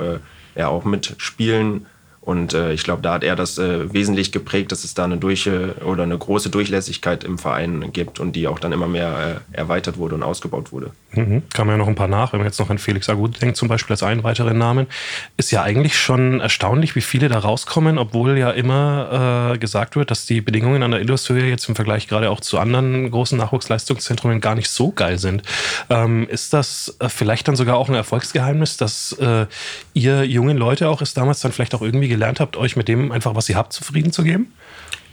ja, 0.54 0.68
auch 0.68 0.84
mitspielen. 0.84 1.86
Und 2.22 2.52
äh, 2.52 2.74
ich 2.74 2.84
glaube, 2.84 3.00
da 3.00 3.14
hat 3.14 3.24
er 3.24 3.34
das 3.34 3.56
äh, 3.56 3.92
wesentlich 3.94 4.30
geprägt, 4.30 4.72
dass 4.72 4.84
es 4.84 4.92
da 4.92 5.04
eine 5.04 5.16
Durche 5.16 5.76
oder 5.84 6.02
eine 6.02 6.18
große 6.18 6.50
Durchlässigkeit 6.50 7.24
im 7.24 7.38
Verein 7.38 7.92
gibt 7.92 8.20
und 8.20 8.36
die 8.36 8.46
auch 8.46 8.58
dann 8.58 8.72
immer 8.72 8.88
mehr 8.88 9.40
äh, 9.52 9.56
erweitert 9.56 9.96
wurde 9.96 10.16
und 10.16 10.22
ausgebaut 10.22 10.70
wurde. 10.70 10.90
Mhm. 11.12 11.42
Kam 11.54 11.68
ja 11.68 11.78
noch 11.78 11.88
ein 11.88 11.94
paar 11.94 12.08
nach, 12.08 12.32
wenn 12.32 12.40
man 12.40 12.46
jetzt 12.46 12.60
noch 12.60 12.68
an 12.68 12.76
Felix 12.76 13.08
Agut 13.08 13.40
denkt, 13.40 13.56
zum 13.56 13.68
Beispiel 13.68 13.94
als 13.94 14.02
einen 14.02 14.22
weiteren 14.22 14.58
Namen. 14.58 14.86
Ist 15.38 15.50
ja 15.50 15.62
eigentlich 15.62 15.98
schon 15.98 16.40
erstaunlich, 16.40 16.94
wie 16.94 17.00
viele 17.00 17.28
da 17.28 17.38
rauskommen, 17.38 17.96
obwohl 17.96 18.36
ja 18.36 18.50
immer 18.50 19.54
äh, 19.54 19.58
gesagt 19.58 19.96
wird, 19.96 20.10
dass 20.10 20.26
die 20.26 20.42
Bedingungen 20.42 20.82
an 20.82 20.90
der 20.90 21.00
Illushöhe 21.00 21.48
jetzt 21.48 21.68
im 21.70 21.74
Vergleich 21.74 22.06
gerade 22.06 22.30
auch 22.30 22.40
zu 22.40 22.58
anderen 22.58 23.10
großen 23.10 23.38
Nachwuchsleistungszentren 23.38 24.42
gar 24.42 24.54
nicht 24.54 24.68
so 24.68 24.92
geil 24.92 25.18
sind. 25.18 25.42
Ähm, 25.88 26.28
ist 26.28 26.52
das 26.52 26.96
äh, 26.98 27.08
vielleicht 27.08 27.48
dann 27.48 27.56
sogar 27.56 27.78
auch 27.78 27.88
ein 27.88 27.94
Erfolgsgeheimnis, 27.94 28.76
dass 28.76 29.12
äh, 29.12 29.46
ihr 29.94 30.24
jungen 30.24 30.58
Leute 30.58 30.90
auch 30.90 31.00
es 31.00 31.14
damals 31.14 31.40
dann 31.40 31.52
vielleicht 31.52 31.74
auch 31.74 31.82
irgendwie 31.82 32.09
gelernt 32.10 32.40
habt, 32.40 32.56
euch 32.56 32.76
mit 32.76 32.88
dem 32.88 33.10
einfach, 33.10 33.34
was 33.34 33.48
ihr 33.48 33.56
habt, 33.56 33.72
zufrieden 33.72 34.12
zu 34.12 34.22
geben? 34.22 34.52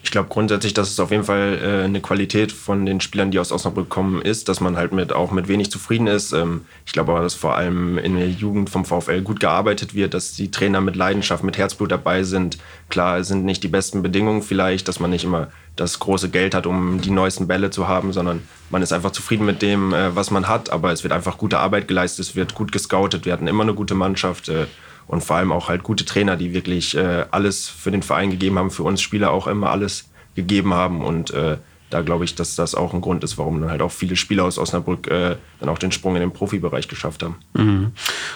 Ich 0.08 0.12
glaube 0.12 0.30
grundsätzlich, 0.30 0.74
dass 0.74 0.90
es 0.90 1.00
auf 1.02 1.12
jeden 1.12 1.26
Fall 1.26 1.60
äh, 1.62 1.84
eine 1.84 2.00
Qualität 2.00 2.54
von 2.54 2.86
den 2.86 3.02
Spielern, 3.02 3.30
die 3.32 3.40
aus 3.40 3.52
Osnabrück 3.52 3.90
kommen, 3.90 4.22
ist, 4.22 4.48
dass 4.48 4.62
man 4.62 4.78
halt 4.78 4.94
mit, 4.94 5.12
auch 5.12 5.32
mit 5.32 5.50
wenig 5.50 5.70
zufrieden 5.70 6.08
ist. 6.08 6.32
Ähm, 6.32 6.62
ich 6.86 6.94
glaube 6.94 7.12
aber, 7.12 7.22
dass 7.24 7.34
vor 7.34 7.58
allem 7.58 7.98
in 7.98 8.16
der 8.16 8.30
Jugend 8.30 8.70
vom 8.70 8.86
VfL 8.86 9.22
gut 9.22 9.42
gearbeitet 9.42 9.96
wird, 9.96 10.14
dass 10.14 10.32
die 10.34 10.50
Trainer 10.50 10.80
mit 10.80 10.96
Leidenschaft, 10.96 11.44
mit 11.44 11.58
Herzblut 11.58 11.92
dabei 11.92 12.24
sind. 12.24 12.58
Klar, 12.90 13.18
es 13.18 13.28
sind 13.28 13.44
nicht 13.44 13.64
die 13.64 13.68
besten 13.68 14.02
Bedingungen 14.02 14.44
vielleicht, 14.44 14.88
dass 14.88 15.02
man 15.02 15.10
nicht 15.10 15.26
immer 15.26 15.50
das 15.76 16.00
große 16.00 16.30
Geld 16.30 16.56
hat, 16.56 16.68
um 16.68 17.02
die 17.02 17.12
neuesten 17.12 17.48
Bälle 17.48 17.70
zu 17.70 17.90
haben, 17.90 18.14
sondern 18.14 18.44
man 18.70 18.82
ist 18.82 18.94
einfach 18.94 19.12
zufrieden 19.12 19.46
mit 19.46 19.62
dem, 19.62 19.94
äh, 19.94 20.16
was 20.16 20.32
man 20.32 20.48
hat. 20.48 20.70
Aber 20.70 20.94
es 20.94 21.04
wird 21.04 21.12
einfach 21.12 21.38
gute 21.38 21.60
Arbeit 21.60 21.88
geleistet, 21.88 22.28
es 22.28 22.36
wird 22.36 22.56
gut 22.56 22.72
gescoutet. 22.72 23.26
Wir 23.26 23.34
hatten 23.34 23.48
immer 23.48 23.64
eine 23.64 23.74
gute 23.74 23.96
Mannschaft. 23.96 24.48
Äh, 24.48 24.68
und 25.08 25.24
vor 25.24 25.38
allem 25.38 25.52
auch 25.52 25.70
halt 25.70 25.84
gute 25.84 26.06
Trainer, 26.06 26.36
die 26.36 26.54
wirklich 26.54 26.96
äh, 26.96 27.26
alles 27.32 27.68
für 27.68 27.92
den 27.92 28.04
Verein 28.04 28.30
gegeben 28.30 28.58
haben, 28.60 28.72
für 28.72 28.84
uns 28.84 29.02
Spieler 29.02 29.32
auch 29.32 29.48
immer 29.48 29.70
alles 29.70 30.10
gegeben 30.36 30.74
haben 30.74 31.04
und 31.04 31.32
äh, 31.32 31.58
da 31.90 32.02
glaube 32.02 32.26
ich, 32.26 32.36
dass 32.36 32.56
das 32.56 32.76
auch 32.76 32.94
ein 32.94 33.00
Grund 33.00 33.24
ist, 33.24 33.38
warum 33.38 33.62
dann 33.62 33.72
halt 33.72 33.82
auch 33.82 33.92
viele 33.92 34.18
Spieler 34.18 34.44
aus 34.44 34.58
Osnabrück 34.58 35.08
äh, 35.08 35.38
dann 35.60 35.70
auch 35.70 35.78
den 35.78 35.94
Sprung 35.94 36.16
in 36.16 36.22
den 36.22 36.32
Profibereich 36.32 36.90
geschafft 36.90 37.24
haben. 37.24 37.38
Mhm. 37.54 37.92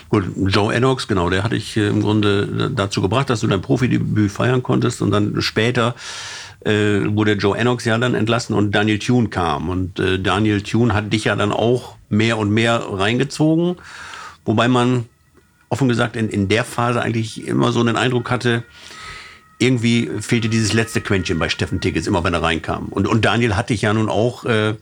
Gut, 0.07 0.23
Joe 0.47 0.73
Ennox, 0.73 1.07
genau, 1.07 1.29
der 1.29 1.43
hatte 1.43 1.57
ich 1.57 1.75
äh, 1.75 1.87
im 1.87 2.01
Grunde 2.01 2.71
dazu 2.73 3.01
gebracht, 3.01 3.29
dass 3.29 3.41
du 3.41 3.47
dein 3.47 3.61
Profidebüt 3.61 4.31
feiern 4.31 4.63
konntest 4.63 5.01
und 5.01 5.11
dann 5.11 5.41
später 5.41 5.95
äh, 6.61 7.01
wurde 7.13 7.33
Joe 7.33 7.57
Ennox 7.57 7.85
ja 7.85 7.97
dann 7.97 8.15
entlassen 8.15 8.55
und 8.55 8.71
Daniel 8.71 8.99
Thune 8.99 9.29
kam. 9.29 9.69
Und 9.69 9.99
äh, 9.99 10.19
Daniel 10.19 10.61
Thune 10.61 10.93
hat 10.93 11.11
dich 11.11 11.25
ja 11.25 11.35
dann 11.35 11.51
auch 11.51 11.95
mehr 12.09 12.37
und 12.37 12.51
mehr 12.51 12.81
reingezogen, 12.89 13.77
wobei 14.45 14.67
man 14.67 15.05
offen 15.71 15.87
gesagt 15.87 16.15
in, 16.15 16.29
in 16.29 16.49
der 16.49 16.65
Phase 16.65 17.01
eigentlich 17.01 17.47
immer 17.47 17.71
so 17.71 17.79
einen 17.79 17.95
Eindruck 17.95 18.29
hatte, 18.29 18.63
irgendwie 19.57 20.09
fehlte 20.19 20.49
dieses 20.49 20.73
letzte 20.73 21.01
Quäntchen 21.01 21.39
bei 21.39 21.47
Steffen 21.47 21.79
Tickets, 21.79 22.07
immer 22.07 22.23
wenn 22.23 22.33
er 22.33 22.43
reinkam. 22.43 22.87
Und, 22.89 23.07
und 23.07 23.23
Daniel 23.23 23.55
hatte 23.55 23.73
ich 23.73 23.83
ja 23.83 23.93
nun 23.93 24.09
auch 24.09 24.43
äh, 24.45 24.75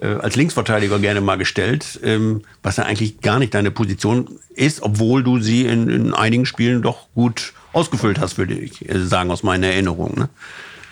äh, 0.00 0.06
als 0.06 0.36
Linksverteidiger 0.36 0.98
gerne 0.98 1.20
mal 1.20 1.38
gestellt, 1.38 1.98
ähm, 2.02 2.42
was 2.62 2.76
ja 2.76 2.84
eigentlich 2.84 3.20
gar 3.20 3.38
nicht 3.38 3.54
deine 3.54 3.70
Position 3.70 4.28
ist, 4.54 4.82
obwohl 4.82 5.22
du 5.22 5.40
sie 5.40 5.64
in, 5.64 5.88
in 5.88 6.14
einigen 6.14 6.46
Spielen 6.46 6.82
doch 6.82 7.06
gut 7.14 7.54
ausgefüllt 7.72 8.20
hast, 8.20 8.38
würde 8.38 8.54
ich 8.54 8.86
äh, 8.88 8.98
sagen, 8.98 9.30
aus 9.30 9.42
meiner 9.42 9.68
Erinnerung. 9.68 10.18
Ne? 10.18 10.28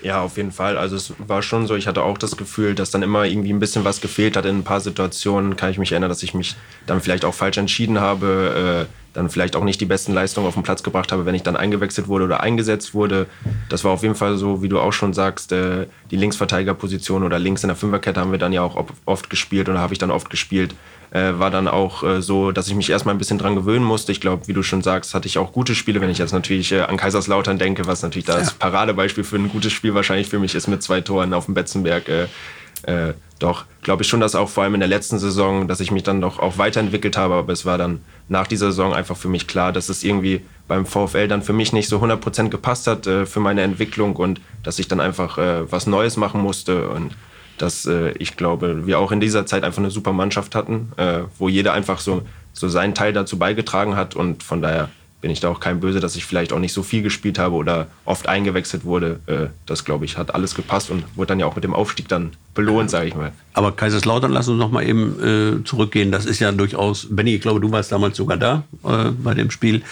Ja, 0.02 0.22
auf 0.22 0.36
jeden 0.36 0.52
Fall. 0.52 0.78
Also 0.78 0.96
es 0.96 1.12
war 1.18 1.42
schon 1.42 1.66
so, 1.66 1.74
ich 1.74 1.86
hatte 1.86 2.02
auch 2.02 2.16
das 2.16 2.36
Gefühl, 2.36 2.74
dass 2.74 2.90
dann 2.90 3.02
immer 3.02 3.24
irgendwie 3.24 3.52
ein 3.52 3.58
bisschen 3.58 3.84
was 3.84 4.00
gefehlt 4.00 4.36
hat 4.36 4.46
in 4.46 4.58
ein 4.58 4.64
paar 4.64 4.80
Situationen. 4.80 5.56
Kann 5.56 5.70
ich 5.70 5.78
mich 5.78 5.90
erinnern, 5.90 6.10
dass 6.10 6.22
ich 6.22 6.32
mich 6.32 6.54
dann 6.86 7.00
vielleicht 7.00 7.24
auch 7.24 7.34
falsch 7.34 7.58
entschieden 7.58 8.00
habe. 8.00 8.86
Äh, 8.88 9.05
dann 9.16 9.30
vielleicht 9.30 9.56
auch 9.56 9.64
nicht 9.64 9.80
die 9.80 9.86
besten 9.86 10.12
Leistungen 10.12 10.46
auf 10.46 10.54
den 10.54 10.62
Platz 10.62 10.82
gebracht 10.82 11.12
habe, 11.12 11.26
wenn 11.26 11.34
ich 11.34 11.42
dann 11.42 11.56
eingewechselt 11.56 12.08
wurde 12.08 12.24
oder 12.24 12.40
eingesetzt 12.40 12.94
wurde. 12.94 13.26
Das 13.68 13.84
war 13.84 13.92
auf 13.92 14.02
jeden 14.02 14.14
Fall 14.14 14.36
so, 14.36 14.62
wie 14.62 14.68
du 14.68 14.78
auch 14.78 14.92
schon 14.92 15.12
sagst, 15.12 15.52
äh, 15.52 15.86
die 16.10 16.16
Linksverteidigerposition 16.16 17.22
oder 17.22 17.38
links 17.38 17.64
in 17.64 17.68
der 17.68 17.76
Fünferkette 17.76 18.20
haben 18.20 18.32
wir 18.32 18.38
dann 18.38 18.52
ja 18.52 18.62
auch 18.62 18.86
oft 19.04 19.30
gespielt 19.30 19.68
oder 19.68 19.78
habe 19.78 19.92
ich 19.92 19.98
dann 19.98 20.10
oft 20.10 20.30
gespielt. 20.30 20.74
Äh, 21.12 21.38
war 21.38 21.50
dann 21.50 21.68
auch 21.68 22.02
äh, 22.02 22.20
so, 22.20 22.52
dass 22.52 22.68
ich 22.68 22.74
mich 22.74 22.90
erstmal 22.90 23.14
ein 23.14 23.18
bisschen 23.18 23.38
dran 23.38 23.54
gewöhnen 23.54 23.84
musste. 23.84 24.12
Ich 24.12 24.20
glaube, 24.20 24.48
wie 24.48 24.52
du 24.52 24.62
schon 24.62 24.82
sagst, 24.82 25.14
hatte 25.14 25.28
ich 25.28 25.38
auch 25.38 25.52
gute 25.52 25.74
Spiele. 25.74 26.00
Wenn 26.00 26.10
ich 26.10 26.18
jetzt 26.18 26.32
natürlich 26.32 26.74
an 26.74 26.96
Kaiserslautern 26.96 27.58
denke, 27.58 27.86
was 27.86 28.02
natürlich 28.02 28.26
das. 28.26 28.54
Paradebeispiel 28.54 29.24
für 29.24 29.36
ein 29.36 29.48
gutes 29.48 29.72
Spiel 29.72 29.94
wahrscheinlich 29.94 30.28
für 30.28 30.38
mich 30.38 30.54
ist 30.54 30.66
mit 30.66 30.82
zwei 30.82 31.00
Toren 31.00 31.32
auf 31.32 31.46
dem 31.46 31.54
Betzenberg. 31.54 32.08
Äh, 32.08 33.14
doch, 33.38 33.64
glaube 33.82 34.02
ich 34.02 34.08
schon, 34.08 34.20
dass 34.20 34.34
auch 34.34 34.48
vor 34.48 34.64
allem 34.64 34.74
in 34.74 34.80
der 34.80 34.88
letzten 34.88 35.18
Saison, 35.18 35.68
dass 35.68 35.80
ich 35.80 35.90
mich 35.90 36.02
dann 36.02 36.20
doch 36.20 36.38
auch 36.38 36.56
weiterentwickelt 36.58 37.16
habe. 37.16 37.34
Aber 37.34 37.52
es 37.52 37.66
war 37.66 37.76
dann 37.76 38.00
nach 38.28 38.46
dieser 38.46 38.66
Saison 38.66 38.94
einfach 38.94 39.16
für 39.16 39.28
mich 39.28 39.46
klar, 39.46 39.72
dass 39.72 39.88
es 39.88 40.04
irgendwie 40.04 40.40
beim 40.68 40.86
VfL 40.86 41.28
dann 41.28 41.42
für 41.42 41.52
mich 41.52 41.72
nicht 41.72 41.88
so 41.88 41.98
100% 41.98 42.48
gepasst 42.48 42.86
hat 42.86 43.06
äh, 43.06 43.26
für 43.26 43.40
meine 43.40 43.62
Entwicklung 43.62 44.16
und 44.16 44.40
dass 44.62 44.78
ich 44.78 44.88
dann 44.88 45.00
einfach 45.00 45.38
äh, 45.38 45.70
was 45.70 45.86
Neues 45.86 46.16
machen 46.16 46.40
musste. 46.40 46.88
Und 46.88 47.14
dass 47.58 47.84
äh, 47.86 48.12
ich 48.18 48.36
glaube, 48.36 48.86
wir 48.86 48.98
auch 48.98 49.12
in 49.12 49.20
dieser 49.20 49.44
Zeit 49.46 49.64
einfach 49.64 49.78
eine 49.78 49.90
super 49.90 50.12
Mannschaft 50.12 50.54
hatten, 50.54 50.92
äh, 50.96 51.20
wo 51.38 51.48
jeder 51.48 51.74
einfach 51.74 52.00
so, 52.00 52.22
so 52.54 52.68
seinen 52.68 52.94
Teil 52.94 53.12
dazu 53.12 53.38
beigetragen 53.38 53.96
hat. 53.96 54.16
Und 54.16 54.42
von 54.42 54.62
daher 54.62 54.88
bin 55.26 55.32
ich 55.32 55.40
da 55.40 55.48
auch 55.48 55.58
kein 55.58 55.80
Böse, 55.80 55.98
dass 55.98 56.14
ich 56.14 56.24
vielleicht 56.24 56.52
auch 56.52 56.60
nicht 56.60 56.72
so 56.72 56.84
viel 56.84 57.02
gespielt 57.02 57.36
habe 57.36 57.56
oder 57.56 57.88
oft 58.04 58.28
eingewechselt 58.28 58.84
wurde. 58.84 59.18
Äh, 59.26 59.48
das, 59.66 59.84
glaube 59.84 60.04
ich, 60.04 60.16
hat 60.18 60.32
alles 60.32 60.54
gepasst 60.54 60.88
und 60.88 61.02
wurde 61.16 61.26
dann 61.26 61.40
ja 61.40 61.46
auch 61.46 61.56
mit 61.56 61.64
dem 61.64 61.74
Aufstieg 61.74 62.06
dann 62.06 62.30
belohnt, 62.54 62.90
sage 62.90 63.08
ich 63.08 63.16
mal. 63.16 63.32
Aber 63.52 63.72
Kaiserslautern, 63.72 64.30
lass 64.30 64.46
uns 64.46 64.60
noch 64.60 64.70
mal 64.70 64.86
eben 64.86 65.58
äh, 65.60 65.64
zurückgehen. 65.64 66.12
Das 66.12 66.26
ist 66.26 66.38
ja 66.38 66.52
durchaus, 66.52 67.08
Benny, 67.10 67.34
ich 67.34 67.40
glaube, 67.40 67.58
du 67.58 67.72
warst 67.72 67.90
damals 67.90 68.16
sogar 68.16 68.36
da 68.36 68.62
äh, 68.84 69.10
bei 69.10 69.34
dem 69.34 69.50
Spiel. 69.50 69.82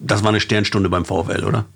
Das 0.00 0.22
war 0.22 0.30
eine 0.30 0.40
Sternstunde 0.40 0.88
beim 0.88 1.04
VfL, 1.04 1.44
oder? 1.44 1.66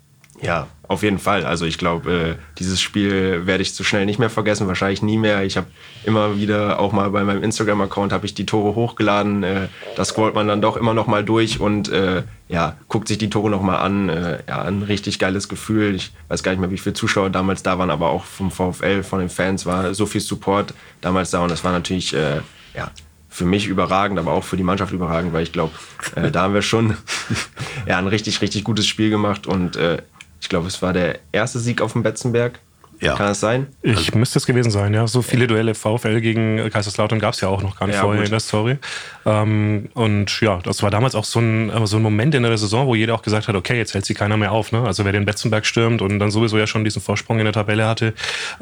Ja, 0.41 0.67
auf 0.87 1.03
jeden 1.03 1.19
Fall. 1.19 1.45
Also 1.45 1.65
ich 1.65 1.77
glaube, 1.77 2.37
äh, 2.39 2.57
dieses 2.57 2.81
Spiel 2.81 3.45
werde 3.45 3.61
ich 3.61 3.73
zu 3.73 3.83
schnell 3.83 4.05
nicht 4.05 4.19
mehr 4.19 4.29
vergessen, 4.29 4.67
wahrscheinlich 4.67 5.01
nie 5.01 5.17
mehr. 5.17 5.43
Ich 5.43 5.57
habe 5.57 5.67
immer 6.05 6.37
wieder, 6.37 6.79
auch 6.79 6.93
mal 6.93 7.09
bei 7.11 7.23
meinem 7.23 7.43
Instagram-Account, 7.43 8.13
habe 8.13 8.25
ich 8.25 8.33
die 8.33 8.45
Tore 8.45 8.73
hochgeladen. 8.73 9.43
Äh, 9.43 9.67
da 9.95 10.05
scrollt 10.05 10.35
man 10.35 10.47
dann 10.47 10.61
doch 10.61 10.77
immer 10.77 10.93
noch 10.93 11.07
mal 11.07 11.23
durch 11.23 11.59
und 11.59 11.89
äh, 11.89 12.23
ja, 12.47 12.77
guckt 12.87 13.07
sich 13.07 13.17
die 13.17 13.29
Tore 13.29 13.49
noch 13.49 13.61
mal 13.61 13.77
an. 13.77 14.09
Äh, 14.09 14.39
ja, 14.47 14.61
ein 14.61 14.81
richtig 14.81 15.19
geiles 15.19 15.49
Gefühl. 15.49 15.93
Ich 15.95 16.11
weiß 16.29 16.41
gar 16.41 16.51
nicht 16.51 16.61
mehr, 16.61 16.71
wie 16.71 16.77
viele 16.77 16.93
Zuschauer 16.93 17.29
damals 17.29 17.61
da 17.61 17.77
waren, 17.77 17.91
aber 17.91 18.09
auch 18.09 18.23
vom 18.23 18.49
VfL, 18.49 19.03
von 19.03 19.19
den 19.19 19.29
Fans 19.29 19.65
war 19.65 19.93
so 19.93 20.05
viel 20.05 20.21
Support 20.21 20.73
damals 21.01 21.31
da 21.31 21.41
und 21.41 21.51
das 21.51 21.63
war 21.63 21.71
natürlich, 21.71 22.13
äh, 22.13 22.41
ja, 22.73 22.91
für 23.31 23.45
mich 23.45 23.67
überragend, 23.67 24.17
aber 24.17 24.31
auch 24.31 24.43
für 24.43 24.57
die 24.57 24.63
Mannschaft 24.63 24.91
überragend, 24.91 25.33
weil 25.33 25.43
ich 25.43 25.51
glaube, 25.51 25.71
äh, 26.15 26.31
da 26.31 26.41
haben 26.41 26.55
wir 26.55 26.63
schon 26.63 26.97
ja, 27.85 27.99
ein 27.99 28.07
richtig, 28.07 28.41
richtig 28.41 28.63
gutes 28.63 28.87
Spiel 28.87 29.11
gemacht 29.11 29.45
und 29.45 29.75
äh, 29.75 29.99
ich 30.41 30.49
glaube, 30.49 30.67
es 30.67 30.81
war 30.81 30.93
der 30.93 31.19
erste 31.31 31.59
Sieg 31.59 31.81
auf 31.81 31.93
dem 31.93 32.03
Betzenberg. 32.03 32.59
Ja. 33.01 33.15
Kann 33.15 33.27
das 33.27 33.39
sein? 33.39 33.67
Ich 33.81 33.95
also, 33.95 34.17
müsste 34.17 34.39
es 34.39 34.45
gewesen 34.45 34.71
sein, 34.71 34.93
ja. 34.93 35.07
So 35.07 35.21
viele 35.21 35.47
Duelle 35.47 35.73
VfL 35.73 36.19
gegen 36.19 36.69
Kaiserslautern 36.69 37.19
gab 37.19 37.33
es 37.33 37.39
ja 37.39 37.47
auch 37.47 37.61
noch 37.61 37.79
gar 37.79 37.87
nicht 37.87 37.95
ja, 37.95 38.01
vorher 38.01 38.19
gut. 38.19 38.27
in 38.27 38.31
der 38.31 38.39
Story. 38.41 38.77
Ähm, 39.25 39.89
und 39.93 40.41
ja, 40.41 40.59
das 40.63 40.83
war 40.83 40.91
damals 40.91 41.15
auch 41.15 41.23
so 41.23 41.39
ein, 41.39 41.71
so 41.85 41.95
ein 41.95 42.01
Moment 42.03 42.35
in 42.35 42.43
der 42.43 42.57
Saison, 42.57 42.87
wo 42.87 42.95
jeder 42.95 43.15
auch 43.15 43.21
gesagt 43.21 43.47
hat, 43.47 43.55
okay, 43.55 43.77
jetzt 43.77 43.93
hält 43.93 44.05
sich 44.05 44.17
keiner 44.17 44.35
mehr 44.35 44.51
auf. 44.51 44.73
Ne? 44.73 44.83
Also 44.83 45.05
wer 45.05 45.13
den 45.13 45.25
Betzenberg 45.25 45.65
stürmt 45.65 46.01
und 46.01 46.19
dann 46.19 46.29
sowieso 46.29 46.57
ja 46.57 46.67
schon 46.67 46.83
diesen 46.83 47.01
Vorsprung 47.01 47.39
in 47.39 47.45
der 47.45 47.53
Tabelle 47.53 47.87
hatte, 47.87 48.13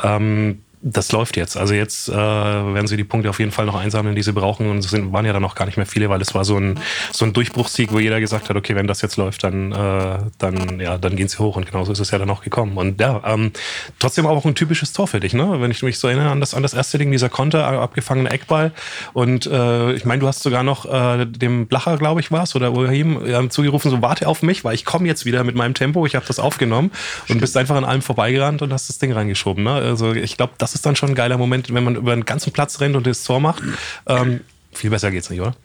ähm, 0.03 0.61
das 0.81 1.11
läuft 1.11 1.37
jetzt. 1.37 1.57
Also 1.57 1.73
jetzt 1.73 2.09
äh, 2.09 2.13
werden 2.13 2.87
sie 2.87 2.97
die 2.97 3.03
Punkte 3.03 3.29
auf 3.29 3.39
jeden 3.39 3.51
Fall 3.51 3.65
noch 3.65 3.75
einsammeln, 3.75 4.15
die 4.15 4.21
sie 4.21 4.33
brauchen. 4.33 4.69
Und 4.69 4.79
es 4.79 4.89
sind, 4.89 5.11
waren 5.11 5.25
ja 5.25 5.33
dann 5.33 5.41
noch 5.41 5.55
gar 5.55 5.65
nicht 5.65 5.77
mehr 5.77 5.85
viele, 5.85 6.09
weil 6.09 6.21
es 6.21 6.35
war 6.35 6.45
so 6.45 6.57
ein, 6.57 6.79
so 7.11 7.25
ein 7.25 7.33
Durchbruchssieg, 7.33 7.91
wo 7.91 7.99
jeder 7.99 8.19
gesagt 8.19 8.49
hat, 8.49 8.55
okay, 8.55 8.75
wenn 8.75 8.87
das 8.87 9.01
jetzt 9.01 9.17
läuft, 9.17 9.43
dann, 9.43 9.71
äh, 9.71 10.19
dann, 10.37 10.79
ja, 10.79 10.97
dann 10.97 11.15
gehen 11.15 11.27
sie 11.27 11.39
hoch. 11.39 11.55
Und 11.55 11.65
genauso 11.65 11.91
ist 11.91 11.99
es 11.99 12.11
ja 12.11 12.19
dann 12.19 12.29
auch 12.29 12.41
gekommen. 12.41 12.77
Und 12.77 13.01
ja, 13.01 13.21
ähm, 13.25 13.51
trotzdem 13.99 14.25
auch 14.25 14.45
ein 14.45 14.55
typisches 14.55 14.93
Tor 14.93 15.07
für 15.07 15.19
dich, 15.19 15.33
ne? 15.33 15.59
Wenn 15.59 15.71
ich 15.71 15.81
mich 15.83 15.99
so 15.99 16.07
erinnere 16.07 16.29
an 16.29 16.39
das, 16.39 16.53
an 16.53 16.63
das 16.63 16.73
erste 16.73 16.97
Ding, 16.97 17.11
dieser 17.11 17.29
Konter, 17.29 17.65
abgefangene 17.65 18.29
Eckball. 18.29 18.71
Und 19.13 19.45
äh, 19.47 19.93
ich 19.93 20.05
meine, 20.05 20.19
du 20.19 20.27
hast 20.27 20.43
sogar 20.43 20.63
noch 20.63 20.85
äh, 20.85 21.25
dem 21.25 21.67
Blacher, 21.67 21.97
glaube 21.97 22.21
ich, 22.21 22.31
war 22.31 22.43
es, 22.43 22.55
oder 22.55 22.71
Urahim, 22.71 23.25
äh, 23.25 23.49
zugerufen, 23.49 23.91
so 23.91 24.01
warte 24.01 24.27
auf 24.27 24.43
mich, 24.43 24.63
weil 24.63 24.75
ich 24.75 24.85
komme 24.85 25.07
jetzt 25.07 25.25
wieder 25.25 25.43
mit 25.43 25.55
meinem 25.55 25.73
Tempo. 25.73 26.05
Ich 26.05 26.15
habe 26.15 26.25
das 26.25 26.39
aufgenommen 26.39 26.91
und 27.29 27.39
bist 27.39 27.57
einfach 27.57 27.75
an 27.75 27.85
allem 27.85 28.01
vorbeigerannt 28.01 28.61
und 28.61 28.71
hast 28.71 28.89
das 28.89 28.99
Ding 28.99 29.11
reingeschoben. 29.11 29.63
Ne? 29.63 29.71
Also 29.71 30.13
ich 30.13 30.37
glaube, 30.37 30.53
das 30.57 30.76
ist 30.77 30.85
dann 30.85 30.95
schon 30.95 31.09
ein 31.09 31.15
geiler 31.15 31.37
Moment, 31.37 31.73
wenn 31.73 31.83
man 31.83 31.95
über 31.95 32.15
den 32.15 32.25
ganzen 32.25 32.51
Platz 32.53 32.79
rennt 32.79 32.95
und 32.95 33.05
das 33.05 33.23
Tor 33.23 33.39
macht. 33.39 33.63
Ähm, 34.07 34.41
viel 34.71 34.89
besser 34.89 35.11
geht's 35.11 35.29
nicht, 35.29 35.41
oder? 35.41 35.55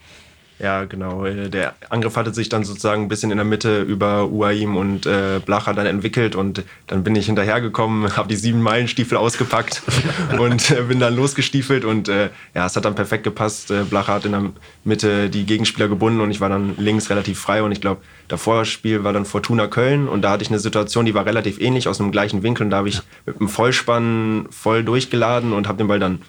Ja, 0.63 0.85
genau. 0.85 1.27
Äh, 1.27 1.51
der 1.51 1.75
Angriff 1.89 2.15
hatte 2.15 2.33
sich 2.33 2.49
dann 2.49 2.63
sozusagen 2.63 3.03
ein 3.03 3.09
bisschen 3.09 3.33
in 3.33 3.37
der 3.37 3.45
Mitte 3.45 3.83
über 3.83 4.29
Uaim 4.29 4.77
und 4.77 5.07
äh, 5.07 5.41
Blacher 5.45 5.75
dann 5.75 5.87
entwickelt 5.87 6.37
und 6.37 6.63
dann 6.87 7.03
bin 7.03 7.17
ich 7.17 7.27
hinterhergekommen, 7.27 8.17
habe 8.17 8.29
die 8.29 8.37
sieben 8.37 8.63
Meilenstiefel 8.63 9.19
ausgepackt 9.19 9.83
und 10.39 10.71
äh, 10.71 10.83
bin 10.83 11.01
dann 11.01 11.17
losgestiefelt 11.17 11.85
und 11.85 12.09
äh, 12.09 12.31
ja, 12.55 12.65
es 12.65 12.77
hat 12.77 12.85
dann 12.85 12.95
perfekt 12.95 13.25
gepasst. 13.25 13.73
Äh, 13.73 13.83
Blacher 13.83 14.15
hat 14.15 14.25
in 14.25 14.33
der 14.33 14.53
Mitte 14.85 15.31
die 15.31 15.47
Gegenspieler 15.47 15.89
gebunden 15.89 16.21
und 16.21 16.31
ich 16.31 16.41
war 16.41 16.49
dann 16.49 16.77
links 16.79 17.11
relativ 17.11 17.41
frei 17.41 17.65
und 17.65 17.73
ich 17.73 17.81
glaube, 17.81 18.01
davor 18.29 18.65
Spiel 18.65 19.03
war 19.03 19.13
dann 19.13 19.25
Fortuna 19.25 19.67
Köln 19.67 20.07
und 20.07 20.23
da 20.23 20.31
hatte 20.31 20.45
ich 20.45 20.51
eine 20.51 20.61
Situation, 20.61 21.07
die 21.07 21.15
war 21.15 21.27
relativ 21.27 21.61
ähnlich 21.61 21.89
aus 21.89 22.01
einem 22.01 22.13
gleichen 22.13 22.45
Winkel 22.45 22.67
und 22.67 22.71
da 22.71 22.77
habe 22.77 22.89
ich 22.89 23.03
mit 23.27 23.41
einem 23.41 23.49
Vollspann 23.49 24.47
voll 24.51 24.85
durchgeladen 24.85 25.53
und 25.53 25.67
habe 25.67 25.79
den 25.79 25.89
Ball 25.89 25.99
dann 25.99 26.21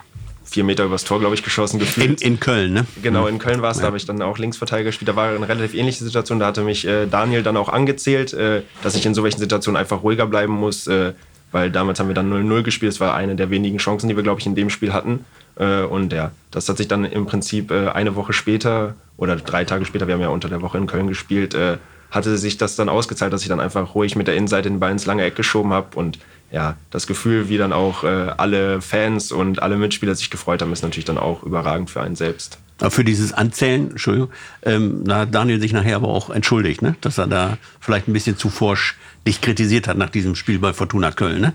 vier 0.54 0.63
Meter 0.63 0.86
übers 0.86 1.04
Tor, 1.04 1.20
glaube 1.20 1.34
ich, 1.34 1.44
geschossen 1.44 1.80
gefühlt. 1.80 2.22
In, 2.22 2.34
in, 2.34 2.39
Köln, 2.39 2.74
ne? 2.74 2.86
Genau, 3.02 3.26
in 3.26 3.39
Köln 3.39 3.63
war 3.63 3.72
es. 3.72 3.78
Ja. 3.78 3.82
Da 3.82 3.88
habe 3.88 3.98
ich 3.98 4.06
dann 4.06 4.22
auch 4.22 4.38
Linksverteidiger 4.38 4.89
gespielt. 4.89 5.10
Da 5.10 5.16
war 5.16 5.30
eine 5.30 5.48
relativ 5.48 5.74
ähnliche 5.74 6.04
Situation. 6.04 6.39
Da 6.39 6.46
hatte 6.46 6.62
mich 6.62 6.88
äh, 6.88 7.08
Daniel 7.08 7.42
dann 7.42 7.58
auch 7.58 7.70
angezählt, 7.70 8.34
äh, 8.34 8.62
dass 8.84 8.96
ich 8.96 9.06
in 9.06 9.16
solchen 9.16 9.39
Situationen 9.39 9.80
einfach 9.80 10.04
ruhiger 10.04 10.28
bleiben 10.28 10.54
muss. 10.54 10.86
Äh, 10.86 11.13
weil 11.52 11.72
damals 11.72 12.00
haben 12.00 12.08
wir 12.08 12.16
dann 12.16 12.32
0-0 12.32 12.63
gespielt. 12.63 12.92
Das 12.92 13.00
war 13.00 13.16
eine 13.16 13.36
der 13.36 13.50
wenigen 13.50 13.78
Chancen, 13.78 14.10
die 14.10 14.16
wir, 14.16 14.24
glaube 14.24 14.39
ich, 14.39 14.46
in 14.46 14.56
dem 14.56 14.70
Spiel 14.70 14.94
hatten. 14.94 15.26
Äh, 15.56 15.82
und 15.82 16.13
ja, 16.13 16.32
das 16.52 16.70
hat 16.70 16.78
sich 16.78 16.88
dann 16.88 17.06
im 17.06 17.26
Prinzip 17.26 17.72
äh, 17.72 17.89
eine 17.89 18.16
Woche 18.16 18.34
später 18.34 18.96
oder 19.18 19.36
drei 19.36 19.63
Tage 19.63 19.86
später, 19.86 20.08
wir 20.08 20.16
haben 20.16 20.22
ja 20.22 20.30
unter 20.30 20.50
der 20.50 20.62
Woche 20.62 20.78
in 20.78 20.88
Köln 20.88 21.08
gespielt, 21.08 21.54
äh, 21.54 21.78
hatte 22.10 22.38
sich 22.38 22.58
das 22.58 22.76
dann 22.76 22.89
ausgezahlt, 22.89 23.34
dass 23.34 23.42
ich 23.42 23.48
dann 23.48 23.60
einfach 23.60 23.96
ruhig 23.96 24.16
mit 24.16 24.28
der 24.28 24.36
Innenseite 24.36 24.70
den 24.70 24.80
Ball 24.80 24.92
ins 24.92 25.06
lange 25.06 25.24
Eck 25.24 25.36
geschoben 25.36 25.74
habe 25.74 25.96
und 25.96 26.20
ja, 26.54 26.78
das 26.92 27.08
Gefühl, 27.08 27.50
wie 27.50 27.58
dann 27.58 27.74
auch 27.74 28.04
äh, 28.04 28.08
alle 28.38 28.80
Fans 28.80 29.32
und 29.32 29.62
alle 29.63 29.76
Mitspieler 29.76 30.13
sich 30.13 30.30
gefreut 30.30 30.62
haben, 30.62 30.72
ist 30.72 30.84
natürlich 30.84 31.04
dann 31.04 31.18
auch 31.18 31.42
überragend 31.42 31.89
für 31.89 32.00
einen 32.02 32.16
selbst. 32.16 32.60
Aber 32.80 32.92
für 32.92 33.04
dieses 33.04 33.34
Anzählen, 33.34 33.89
Entschuldigung, 33.89 34.30
ähm, 34.62 35.04
da 35.04 35.22
hat 35.22 35.34
Daniel 35.34 35.60
sich 35.60 35.74
nachher 35.74 35.96
aber 35.96 36.10
auch 36.10 36.30
entschuldigt, 36.30 36.84
ne? 36.84 36.96
dass 37.02 37.18
er 37.18 37.26
da 37.26 37.58
vielleicht 37.80 38.08
ein 38.08 38.13
bisschen 38.13 38.38
zu 38.38 38.50
forsch 38.50 38.96
dich 39.26 39.42
kritisiert 39.42 39.88
hat 39.88 39.98
nach 39.98 40.12
diesem 40.12 40.36
Spiel 40.36 40.60
bei 40.60 40.74
Fortuna 40.74 41.12
Köln. 41.12 41.42
Ne? 41.42 41.54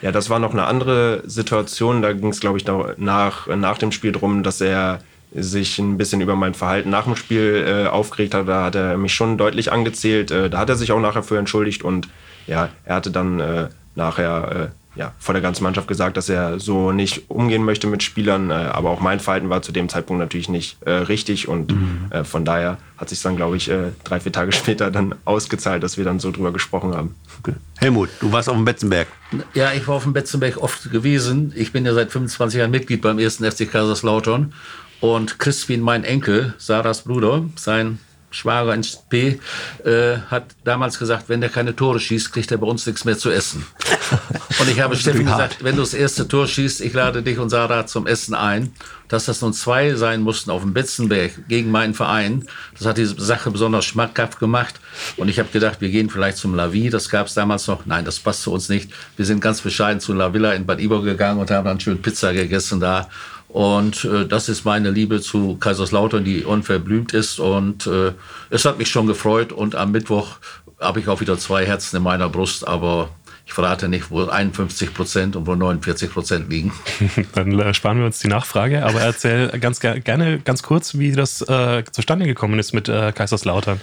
Ja, 0.00 0.12
das 0.12 0.30
war 0.30 0.38
noch 0.38 0.52
eine 0.52 0.66
andere 0.66 1.24
Situation. 1.26 2.00
Da 2.00 2.12
ging 2.12 2.28
es, 2.28 2.38
glaube 2.38 2.58
ich, 2.58 2.64
nach, 2.98 3.48
nach 3.48 3.78
dem 3.78 3.90
Spiel 3.90 4.12
darum, 4.12 4.44
dass 4.44 4.60
er 4.60 5.00
sich 5.34 5.80
ein 5.80 5.98
bisschen 5.98 6.20
über 6.20 6.36
mein 6.36 6.54
Verhalten 6.54 6.90
nach 6.90 7.04
dem 7.04 7.16
Spiel 7.16 7.64
äh, 7.66 7.88
aufgeregt 7.88 8.34
hat. 8.34 8.46
Da 8.46 8.66
hat 8.66 8.76
er 8.76 8.96
mich 8.96 9.12
schon 9.12 9.38
deutlich 9.38 9.72
angezählt. 9.72 10.30
Äh, 10.30 10.50
da 10.50 10.58
hat 10.58 10.68
er 10.68 10.76
sich 10.76 10.92
auch 10.92 11.00
nachher 11.00 11.24
für 11.24 11.38
entschuldigt 11.38 11.82
und 11.82 12.08
ja, 12.46 12.68
er 12.84 12.96
hatte 12.96 13.10
dann 13.10 13.40
äh, 13.40 13.68
nachher 13.96 14.70
äh, 14.70 14.98
ja, 14.98 15.12
vor 15.18 15.34
der 15.34 15.42
ganzen 15.42 15.62
Mannschaft 15.62 15.88
gesagt, 15.88 16.16
dass 16.16 16.28
er 16.28 16.58
so 16.58 16.90
nicht 16.90 17.30
umgehen 17.30 17.64
möchte 17.64 17.86
mit 17.86 18.02
Spielern. 18.02 18.50
Äh, 18.50 18.54
aber 18.54 18.90
auch 18.90 19.00
mein 19.00 19.20
Verhalten 19.20 19.50
war 19.50 19.62
zu 19.62 19.72
dem 19.72 19.88
Zeitpunkt 19.88 20.20
natürlich 20.20 20.48
nicht 20.48 20.78
äh, 20.82 20.90
richtig. 20.90 21.48
Und 21.48 21.72
mhm. 21.72 22.06
äh, 22.10 22.24
von 22.24 22.44
daher 22.44 22.78
hat 22.96 23.10
sich 23.10 23.20
dann, 23.20 23.36
glaube 23.36 23.56
ich, 23.56 23.70
äh, 23.70 23.92
drei, 24.04 24.20
vier 24.20 24.32
Tage 24.32 24.52
später 24.52 24.90
dann 24.90 25.14
ausgezahlt, 25.24 25.82
dass 25.82 25.98
wir 25.98 26.04
dann 26.04 26.18
so 26.18 26.32
drüber 26.32 26.52
gesprochen 26.52 26.94
haben. 26.94 27.14
Okay. 27.40 27.54
Helmut, 27.78 28.08
du 28.20 28.32
warst 28.32 28.48
auf 28.48 28.56
dem 28.56 28.64
Betzenberg. 28.64 29.08
Ja, 29.52 29.72
ich 29.72 29.86
war 29.86 29.96
auf 29.96 30.04
dem 30.04 30.14
Betzenberg 30.14 30.56
oft 30.58 30.90
gewesen. 30.90 31.52
Ich 31.54 31.72
bin 31.72 31.84
ja 31.84 31.92
seit 31.92 32.10
25 32.10 32.58
Jahren 32.58 32.70
Mitglied 32.70 33.02
beim 33.02 33.18
ersten 33.18 33.50
FC 33.50 33.70
Kaiserslautern. 33.70 34.54
Und 35.00 35.38
Crispin, 35.38 35.82
mein 35.82 36.04
Enkel, 36.04 36.54
Sarahs 36.56 37.02
Bruder, 37.02 37.44
sein 37.56 37.98
Schwager 38.36 38.74
in 38.74 38.84
P, 39.08 39.40
äh, 39.84 40.18
hat 40.30 40.44
damals 40.64 40.98
gesagt, 40.98 41.28
wenn 41.28 41.40
der 41.40 41.50
keine 41.50 41.74
Tore 41.74 41.98
schießt, 41.98 42.32
kriegt 42.32 42.52
er 42.52 42.58
bei 42.58 42.66
uns 42.66 42.86
nichts 42.86 43.04
mehr 43.04 43.16
zu 43.16 43.30
essen. 43.30 43.66
Und 44.60 44.70
ich 44.70 44.80
habe 44.80 44.96
Steffen 44.96 45.24
gesagt, 45.24 45.64
wenn 45.64 45.76
du 45.76 45.82
das 45.82 45.94
erste 45.94 46.28
Tor 46.28 46.46
schießt, 46.46 46.80
ich 46.80 46.92
lade 46.92 47.22
dich 47.22 47.38
und 47.38 47.50
Sarah 47.50 47.86
zum 47.86 48.06
Essen 48.06 48.34
ein. 48.34 48.72
Dass 49.08 49.26
das 49.26 49.40
nun 49.40 49.52
zwei 49.52 49.94
sein 49.94 50.22
mussten 50.22 50.50
auf 50.50 50.62
dem 50.62 50.74
Betzenberg 50.74 51.48
gegen 51.48 51.70
meinen 51.70 51.94
Verein, 51.94 52.44
das 52.76 52.88
hat 52.88 52.98
die 52.98 53.04
Sache 53.04 53.52
besonders 53.52 53.84
schmackhaft 53.84 54.40
gemacht. 54.40 54.74
Und 55.16 55.28
ich 55.28 55.38
habe 55.38 55.48
gedacht, 55.52 55.80
wir 55.80 55.90
gehen 55.90 56.10
vielleicht 56.10 56.38
zum 56.38 56.56
La 56.56 56.72
Vie, 56.72 56.90
das 56.90 57.08
gab 57.08 57.28
es 57.28 57.34
damals 57.34 57.68
noch. 57.68 57.86
Nein, 57.86 58.04
das 58.04 58.18
passt 58.18 58.42
zu 58.42 58.52
uns 58.52 58.68
nicht. 58.68 58.90
Wir 59.16 59.24
sind 59.24 59.40
ganz 59.40 59.60
bescheiden 59.60 60.00
zu 60.00 60.12
La 60.12 60.34
Villa 60.34 60.52
in 60.54 60.66
Bad 60.66 60.80
Iber 60.80 61.02
gegangen 61.02 61.38
und 61.38 61.50
haben 61.52 61.64
dann 61.64 61.78
schön 61.78 62.02
Pizza 62.02 62.32
gegessen 62.32 62.80
da. 62.80 63.08
Und 63.48 64.04
äh, 64.04 64.26
das 64.26 64.48
ist 64.48 64.64
meine 64.64 64.90
Liebe 64.90 65.20
zu 65.20 65.56
Kaiserslautern, 65.56 66.24
die 66.24 66.44
unverblümt 66.44 67.12
ist. 67.14 67.38
Und 67.38 67.86
äh, 67.86 68.12
es 68.50 68.64
hat 68.64 68.78
mich 68.78 68.90
schon 68.90 69.06
gefreut. 69.06 69.52
Und 69.52 69.74
am 69.74 69.92
Mittwoch 69.92 70.36
habe 70.80 71.00
ich 71.00 71.08
auch 71.08 71.20
wieder 71.20 71.38
zwei 71.38 71.64
Herzen 71.64 71.96
in 71.96 72.02
meiner 72.02 72.28
Brust. 72.28 72.66
Aber 72.66 73.08
ich 73.46 73.52
verrate 73.52 73.88
nicht, 73.88 74.10
wo 74.10 74.24
51 74.24 74.92
Prozent 74.92 75.36
und 75.36 75.46
wo 75.46 75.54
49 75.54 76.10
Prozent 76.12 76.50
liegen. 76.50 76.72
Dann 77.34 77.58
äh, 77.58 77.72
sparen 77.72 77.98
wir 77.98 78.06
uns 78.06 78.18
die 78.18 78.28
Nachfrage, 78.28 78.84
aber 78.84 79.00
erzähl 79.00 79.48
ganz 79.60 79.78
ger 79.80 80.00
gerne 80.00 80.40
ganz 80.40 80.62
kurz, 80.64 80.98
wie 80.98 81.12
das 81.12 81.42
äh, 81.42 81.84
zustande 81.92 82.26
gekommen 82.26 82.58
ist 82.58 82.72
mit 82.74 82.88
äh, 82.88 83.12
Kaiserslautern. 83.12 83.80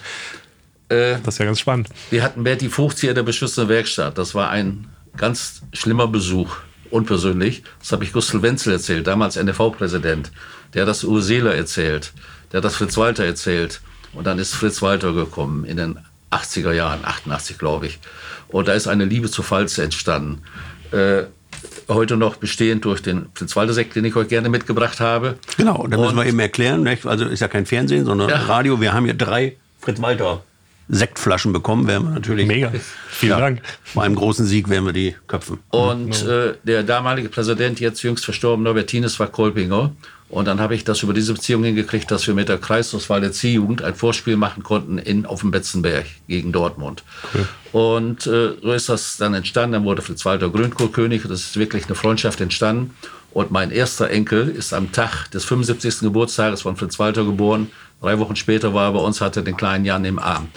Äh, 0.89 1.15
Das 1.23 1.35
ist 1.35 1.37
ja 1.39 1.45
ganz 1.45 1.61
spannend. 1.61 1.87
wir 2.11 2.21
hatten 2.23 2.43
Berti 2.43 2.67
Fuchs 2.67 2.99
hier 2.99 3.11
in 3.11 3.15
der 3.15 3.23
beschissenen 3.23 3.69
Werkstatt. 3.69 4.17
Das 4.17 4.35
war 4.35 4.49
ein 4.49 4.89
ganz 5.15 5.61
schlimmer 5.71 6.07
Besuch, 6.07 6.57
unpersönlich. 6.93 7.63
Das 7.79 7.91
habe 7.91 8.03
ich 8.03 8.13
Gustl 8.13 8.41
Wenzel 8.41 8.73
erzählt, 8.73 9.07
damals 9.07 9.35
NFV-Präsident. 9.35 10.31
Der 10.73 10.83
hat 10.83 10.89
das 10.89 11.03
Uwe 11.03 11.21
Seeler 11.21 11.55
erzählt. 11.55 12.13
Der 12.51 12.59
hat 12.59 12.65
das 12.65 12.75
Fritz 12.75 12.97
Walter 12.97 13.25
erzählt. 13.25 13.81
Und 14.13 14.25
dann 14.27 14.39
ist 14.39 14.53
Fritz 14.53 14.81
Walter 14.81 15.13
gekommen 15.13 15.65
in 15.65 15.77
den 15.77 15.99
80er 16.31 16.71
Jahren, 16.71 16.99
88 17.03 17.57
glaube 17.57 17.87
ich. 17.87 17.99
Und 18.47 18.67
da 18.67 18.73
ist 18.73 18.87
eine 18.87 19.05
Liebe 19.05 19.29
zu 19.29 19.41
Pfalz 19.43 19.77
entstanden. 19.77 20.43
Äh, 20.91 21.23
heute 21.87 22.17
noch 22.17 22.35
bestehend 22.35 22.85
durch 22.85 23.01
den 23.01 23.27
Fritz 23.33 23.55
Walter 23.55 23.73
Sekt, 23.73 23.95
den 23.95 24.05
ich 24.05 24.15
euch 24.15 24.27
gerne 24.27 24.49
mitgebracht 24.49 24.99
habe. 24.99 25.37
Genau, 25.57 25.87
da 25.87 25.97
müssen 25.97 26.15
wir 26.15 26.25
eben 26.25 26.39
erklären, 26.39 26.83
nicht? 26.83 27.05
also 27.05 27.25
ist 27.25 27.39
ja 27.39 27.47
kein 27.47 27.65
Fernsehen, 27.65 28.05
sondern 28.05 28.29
Ja. 28.29 28.37
Radio. 28.43 28.79
Wir 28.79 28.93
haben 28.93 29.05
hier 29.05 29.15
drei 29.15 29.57
Fritz 29.79 30.01
Walter 30.01 30.43
Sektflaschen 30.89 31.53
bekommen, 31.53 31.87
werden 31.87 32.07
wir 32.07 32.13
natürlich. 32.15 32.47
Mega. 32.47 32.71
Vielen 33.09 33.31
Ja, 33.31 33.39
Dank. 33.39 33.61
Bei 33.93 34.03
einem 34.03 34.15
großen 34.15 34.45
Sieg 34.45 34.69
werden 34.69 34.85
wir 34.85 34.93
die 34.93 35.15
köpfen. 35.27 35.59
Und 35.69 36.23
äh, 36.25 36.53
der 36.63 36.83
damalige 36.83 37.29
Präsident, 37.29 37.79
jetzt 37.79 38.03
jüngst 38.03 38.25
verstorben, 38.25 38.63
Norbert 38.63 38.87
Tienes, 38.87 39.19
war 39.19 39.27
Kolpinger. 39.27 39.91
Und 40.29 40.45
dann 40.45 40.59
habe 40.59 40.73
ich 40.73 40.83
das 40.83 41.03
über 41.03 41.13
diese 41.13 41.33
Beziehung 41.33 41.63
hingekriegt, 41.63 42.09
dass 42.09 42.25
wir 42.25 42.33
mit 42.33 42.49
der 42.49 42.57
Kreisauswahl 42.57 43.21
der 43.21 43.31
C-Jugend 43.31 43.83
ein 43.83 43.93
Vorspiel 43.93 44.35
machen 44.35 44.63
konnten 44.63 44.97
in, 44.97 45.27
auf 45.27 45.41
dem 45.41 45.51
Betzenberg 45.51 46.05
gegen 46.27 46.51
Dortmund. 46.51 47.03
Und 47.71 48.25
äh, 48.25 48.53
so 48.61 48.71
ist 48.73 48.89
das 48.89 49.17
dann 49.17 49.35
entstanden. 49.35 49.73
Dann 49.73 49.83
wurde 49.85 50.01
Fritz 50.01 50.25
Walter 50.25 50.49
Grünkohlkönig. 50.49 51.21
Das 51.23 51.41
ist 51.41 51.57
wirklich 51.57 51.85
eine 51.85 51.95
Freundschaft 51.95 52.41
entstanden. 52.41 52.95
Und 53.31 53.51
mein 53.51 53.71
erster 53.71 54.09
Enkel 54.09 54.47
ist 54.49 54.73
am 54.73 54.91
Tag 54.91 55.27
des 55.31 55.45
75. 55.45 55.99
Geburtstages 56.01 56.61
von 56.63 56.77
Fritz 56.77 56.97
Walter 56.99 57.25
geboren. 57.25 57.71
Drei 58.03 58.19
Wochen 58.19 58.35
später 58.35 58.73
war 58.73 58.89
er 58.89 58.91
bei 58.91 58.99
uns, 58.99 59.21
hatte 59.21 59.43
den 59.43 59.55
kleinen 59.55 59.85
Jan 59.85 60.03
im 60.03 60.19
Arm. 60.19 60.49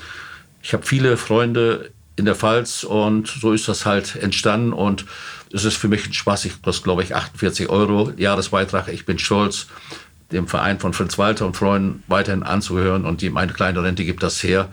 Ich 0.64 0.72
habe 0.72 0.84
viele 0.84 1.16
Freunde 1.16 1.92
in 2.16 2.24
der 2.24 2.34
Pfalz 2.34 2.82
und 2.82 3.28
so 3.28 3.52
ist 3.52 3.68
das 3.68 3.86
halt 3.86 4.16
entstanden 4.16 4.72
und 4.72 5.04
es 5.52 5.64
ist 5.64 5.76
für 5.76 5.86
mich 5.86 6.04
ein 6.08 6.12
Spaß. 6.12 6.44
Ich 6.46 6.60
kostet, 6.60 6.82
glaube 6.82 7.04
ich, 7.04 7.14
48 7.14 7.68
Euro 7.68 8.12
Jahresbeitrag. 8.16 8.88
Ich 8.88 9.06
bin 9.06 9.20
stolz, 9.20 9.68
dem 10.32 10.48
Verein 10.48 10.80
von 10.80 10.92
Fritz 10.92 11.18
Walter 11.18 11.46
und 11.46 11.56
Freunden 11.56 12.02
weiterhin 12.08 12.42
anzugehören 12.42 13.04
und 13.04 13.20
die, 13.20 13.30
meine 13.30 13.52
kleine 13.52 13.80
Rente 13.80 14.04
gibt 14.04 14.24
das 14.24 14.42
her. 14.42 14.68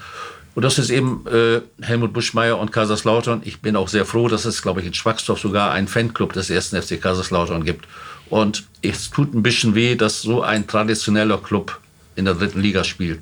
Und 0.55 0.63
das 0.63 0.79
ist 0.79 0.89
eben 0.89 1.27
äh, 1.27 1.62
Helmut 1.79 2.12
Buschmeier 2.12 2.57
und 2.57 2.71
Kaiserslautern. 2.71 3.43
Ich 3.45 3.62
bin 3.62 3.75
auch 3.75 3.88
sehr 3.88 4.05
froh, 4.05 4.29
dass 4.29 4.45
es, 4.45 4.63
glaube 4.63 4.81
ich, 4.81 4.88
in 4.88 4.95
Schwacksdorf 4.95 5.39
sogar 5.39 5.73
einen 5.73 5.88
Fanclub 5.88 6.33
des 6.33 6.49
ersten 6.49 6.81
FC 6.81 6.99
Kaiserslautern 6.99 7.65
gibt. 7.65 7.86
Und 8.31 8.63
es 8.81 9.12
tut 9.12 9.36
ein 9.36 9.43
bisschen 9.43 9.75
weh, 9.75 9.93
dass 9.93 10.23
so 10.23 10.41
ein 10.41 10.65
traditioneller 10.65 11.38
Club 11.38 11.79
in 12.15 12.26
der 12.26 12.34
dritten 12.36 12.62
Liga 12.62 12.84
spielt. 12.84 13.21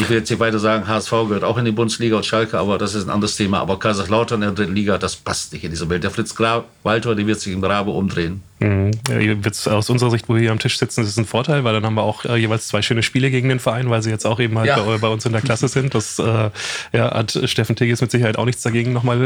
Ich 0.00 0.08
will 0.08 0.18
jetzt 0.18 0.30
nicht 0.30 0.38
weiter 0.38 0.60
sagen, 0.60 0.86
HSV 0.86 1.10
gehört 1.10 1.42
auch 1.42 1.58
in 1.58 1.64
die 1.64 1.72
Bundesliga 1.72 2.14
und 2.16 2.24
Schalke, 2.24 2.56
aber 2.56 2.78
das 2.78 2.94
ist 2.94 3.04
ein 3.04 3.10
anderes 3.10 3.34
Thema. 3.34 3.58
Aber 3.58 3.80
Kaiserslautern 3.80 4.40
in 4.42 4.48
der 4.48 4.54
dritten 4.54 4.76
Liga, 4.76 4.96
das 4.96 5.16
passt 5.16 5.52
nicht 5.52 5.64
in 5.64 5.70
diese 5.70 5.88
Welt. 5.90 6.04
Der 6.04 6.12
Fritz 6.12 6.36
Gra 6.36 6.64
Walter, 6.84 7.16
der 7.16 7.26
wird 7.26 7.40
sich 7.40 7.52
im 7.52 7.60
Grabe 7.60 7.90
umdrehen. 7.90 8.40
Mhm. 8.60 8.92
Ja, 9.08 9.72
aus 9.72 9.90
unserer 9.90 10.10
Sicht, 10.10 10.28
wo 10.28 10.34
wir 10.34 10.40
hier 10.42 10.52
am 10.52 10.60
Tisch 10.60 10.78
sitzen, 10.78 11.02
ist 11.02 11.08
es 11.08 11.16
ein 11.18 11.24
Vorteil, 11.26 11.64
weil 11.64 11.72
dann 11.74 11.84
haben 11.84 11.94
wir 11.94 12.02
auch 12.04 12.24
äh, 12.24 12.36
jeweils 12.36 12.68
zwei 12.68 12.80
schöne 12.80 13.02
Spiele 13.02 13.32
gegen 13.32 13.48
den 13.48 13.58
Verein, 13.58 13.90
weil 13.90 14.00
sie 14.02 14.10
jetzt 14.10 14.24
auch 14.24 14.38
eben 14.38 14.56
halt 14.56 14.68
Ja. 14.68 14.80
bei, 14.82 14.98
bei 14.98 15.08
uns 15.08 15.26
in 15.26 15.32
der 15.32 15.42
Klasse 15.42 15.66
sind. 15.66 15.92
Das 15.96 16.20
äh, 16.20 16.50
ja, 16.92 17.12
hat 17.14 17.36
Steffen 17.46 17.74
Tigges 17.74 18.00
mit 18.00 18.12
Sicherheit 18.12 18.38
auch 18.38 18.44
nichts 18.44 18.62
dagegen, 18.62 18.92
nochmal 18.92 19.20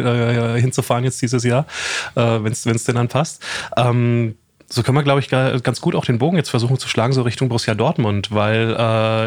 äh, 0.57 0.59
hinzufahren 0.59 1.05
jetzt 1.05 1.21
dieses 1.21 1.45
Jahr, 1.45 1.67
äh, 2.15 2.21
wenn 2.21 2.53
es 2.53 2.63
denn 2.85 2.95
dann 2.95 3.09
passt. 3.09 3.43
Ähm, 3.77 4.37
so 4.73 4.83
können 4.83 4.97
wir, 4.97 5.03
glaube 5.03 5.21
ich, 5.21 5.29
ga- 5.29 5.59
ganz 5.59 5.81
gut 5.81 5.95
auch 5.95 6.05
den 6.05 6.19
Bogen 6.19 6.37
jetzt 6.37 6.49
versuchen 6.49 6.79
zu 6.79 6.89
schlagen, 6.89 7.13
so 7.13 7.23
Richtung 7.23 7.49
Borussia 7.49 7.75
Dortmund, 7.75 8.31
weil 8.31 8.75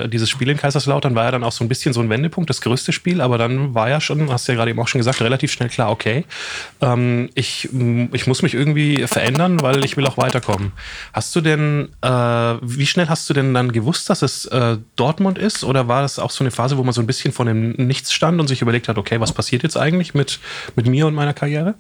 äh, 0.06 0.10
dieses 0.10 0.30
Spiel 0.30 0.50
in 0.50 0.58
Kaiserslautern 0.58 1.14
war 1.14 1.26
ja 1.26 1.32
dann 1.32 1.44
auch 1.44 1.52
so 1.52 1.64
ein 1.64 1.68
bisschen 1.68 1.94
so 1.94 2.02
ein 2.02 2.10
Wendepunkt, 2.10 2.50
das 2.50 2.62
größte 2.62 2.92
Spiel, 2.92 3.22
aber 3.22 3.38
dann 3.38 3.76
war 3.76 3.90
ja 3.90 4.02
schon, 4.02 4.32
hast 4.32 4.48
du 4.48 4.54
ja 4.54 4.58
gerade 4.58 4.72
eben 4.72 4.80
auch 4.80 4.88
schon 4.88 5.00
gesagt, 5.00 5.22
relativ 5.22 5.52
schnell 5.52 5.70
klar, 5.70 5.92
okay, 5.92 6.26
ähm, 6.82 7.30
ich, 7.36 7.70
ich 8.12 8.28
muss 8.28 8.42
mich 8.42 8.56
irgendwie 8.56 9.06
verändern, 9.08 9.62
weil 9.62 9.86
ich 9.86 9.98
will 9.98 10.08
auch 10.08 10.18
weiterkommen. 10.18 10.72
Hast 11.14 11.36
du 11.36 11.42
denn, 11.42 11.90
äh, 12.02 12.08
wie 12.10 12.86
schnell 12.88 13.08
hast 13.08 13.30
du 13.30 13.34
denn 13.34 13.54
dann 13.54 13.72
gewusst, 13.72 14.10
dass 14.10 14.24
es 14.24 14.46
äh, 14.46 14.78
Dortmund 14.96 15.38
ist? 15.38 15.64
Oder 15.64 15.88
war 15.88 16.02
das 16.02 16.18
auch 16.18 16.32
so 16.32 16.44
eine 16.44 16.52
Phase, 16.52 16.78
wo 16.78 16.84
man 16.84 16.94
so 16.94 17.02
ein 17.02 17.08
bisschen 17.08 17.32
vor 17.32 17.46
dem 17.46 17.72
Nichts 17.74 18.14
stand 18.14 18.40
und 18.40 18.48
sich 18.48 18.62
überlegt 18.62 18.88
hat, 18.88 18.98
okay, 18.98 19.20
was 19.20 19.32
passiert 19.32 19.64
jetzt 19.64 19.78
eigentlich 19.78 20.14
mit, 20.14 20.40
mit 20.76 20.88
mir 20.88 21.06
und 21.06 21.14
meiner 21.14 21.34
Karriere? 21.34 21.76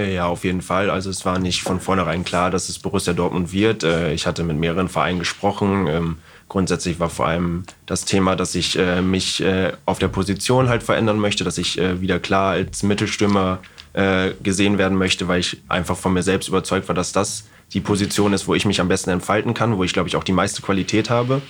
Äh, 0.00 0.14
Ja, 0.14 0.26
auf 0.26 0.44
jeden 0.44 0.62
Fall. 0.62 0.90
Also 0.90 1.10
es 1.10 1.24
war 1.24 1.38
nicht 1.38 1.62
von 1.62 1.80
vornherein 1.80 2.24
klar, 2.24 2.50
dass 2.50 2.68
es 2.68 2.78
Borussia 2.78 3.12
Dortmund 3.12 3.52
wird. 3.52 3.84
Äh, 3.84 4.12
Ich 4.14 4.26
hatte 4.26 4.42
mit 4.42 4.56
mehreren 4.56 4.88
Vereinen 4.88 5.18
gesprochen. 5.18 5.86
Ähm, 5.86 6.18
Grundsätzlich 6.48 6.98
war 6.98 7.10
vor 7.10 7.28
allem 7.28 7.62
das 7.86 8.04
Thema, 8.06 8.34
dass 8.34 8.56
ich 8.56 8.76
äh, 8.76 9.02
mich 9.02 9.40
auf 9.86 10.00
der 10.00 10.08
Position 10.08 10.68
halt 10.68 10.82
verändern 10.82 11.20
möchte, 11.20 11.44
dass 11.44 11.58
ich 11.58 11.78
wieder 11.78 12.18
klar 12.18 12.50
als 12.54 12.82
Mittelstürmer 12.82 13.60
gesehen 14.42 14.76
werden 14.76 14.98
möchte, 14.98 15.28
weil 15.28 15.38
ich 15.40 15.60
einfach 15.68 15.96
von 15.96 16.12
mir 16.12 16.24
selbst 16.24 16.48
überzeugt 16.48 16.88
war, 16.88 16.94
dass 16.96 17.12
das 17.12 17.44
die 17.72 17.80
Position 17.80 18.32
ist, 18.32 18.48
wo 18.48 18.54
ich 18.56 18.64
mich 18.64 18.80
am 18.80 18.88
besten 18.88 19.10
entfalten 19.10 19.54
kann, 19.54 19.76
wo 19.76 19.84
ich 19.84 19.92
glaube 19.92 20.08
ich 20.08 20.16
auch 20.16 20.24
die 20.24 20.32
meiste 20.32 20.60
Qualität 20.60 21.08
habe. 21.08 21.40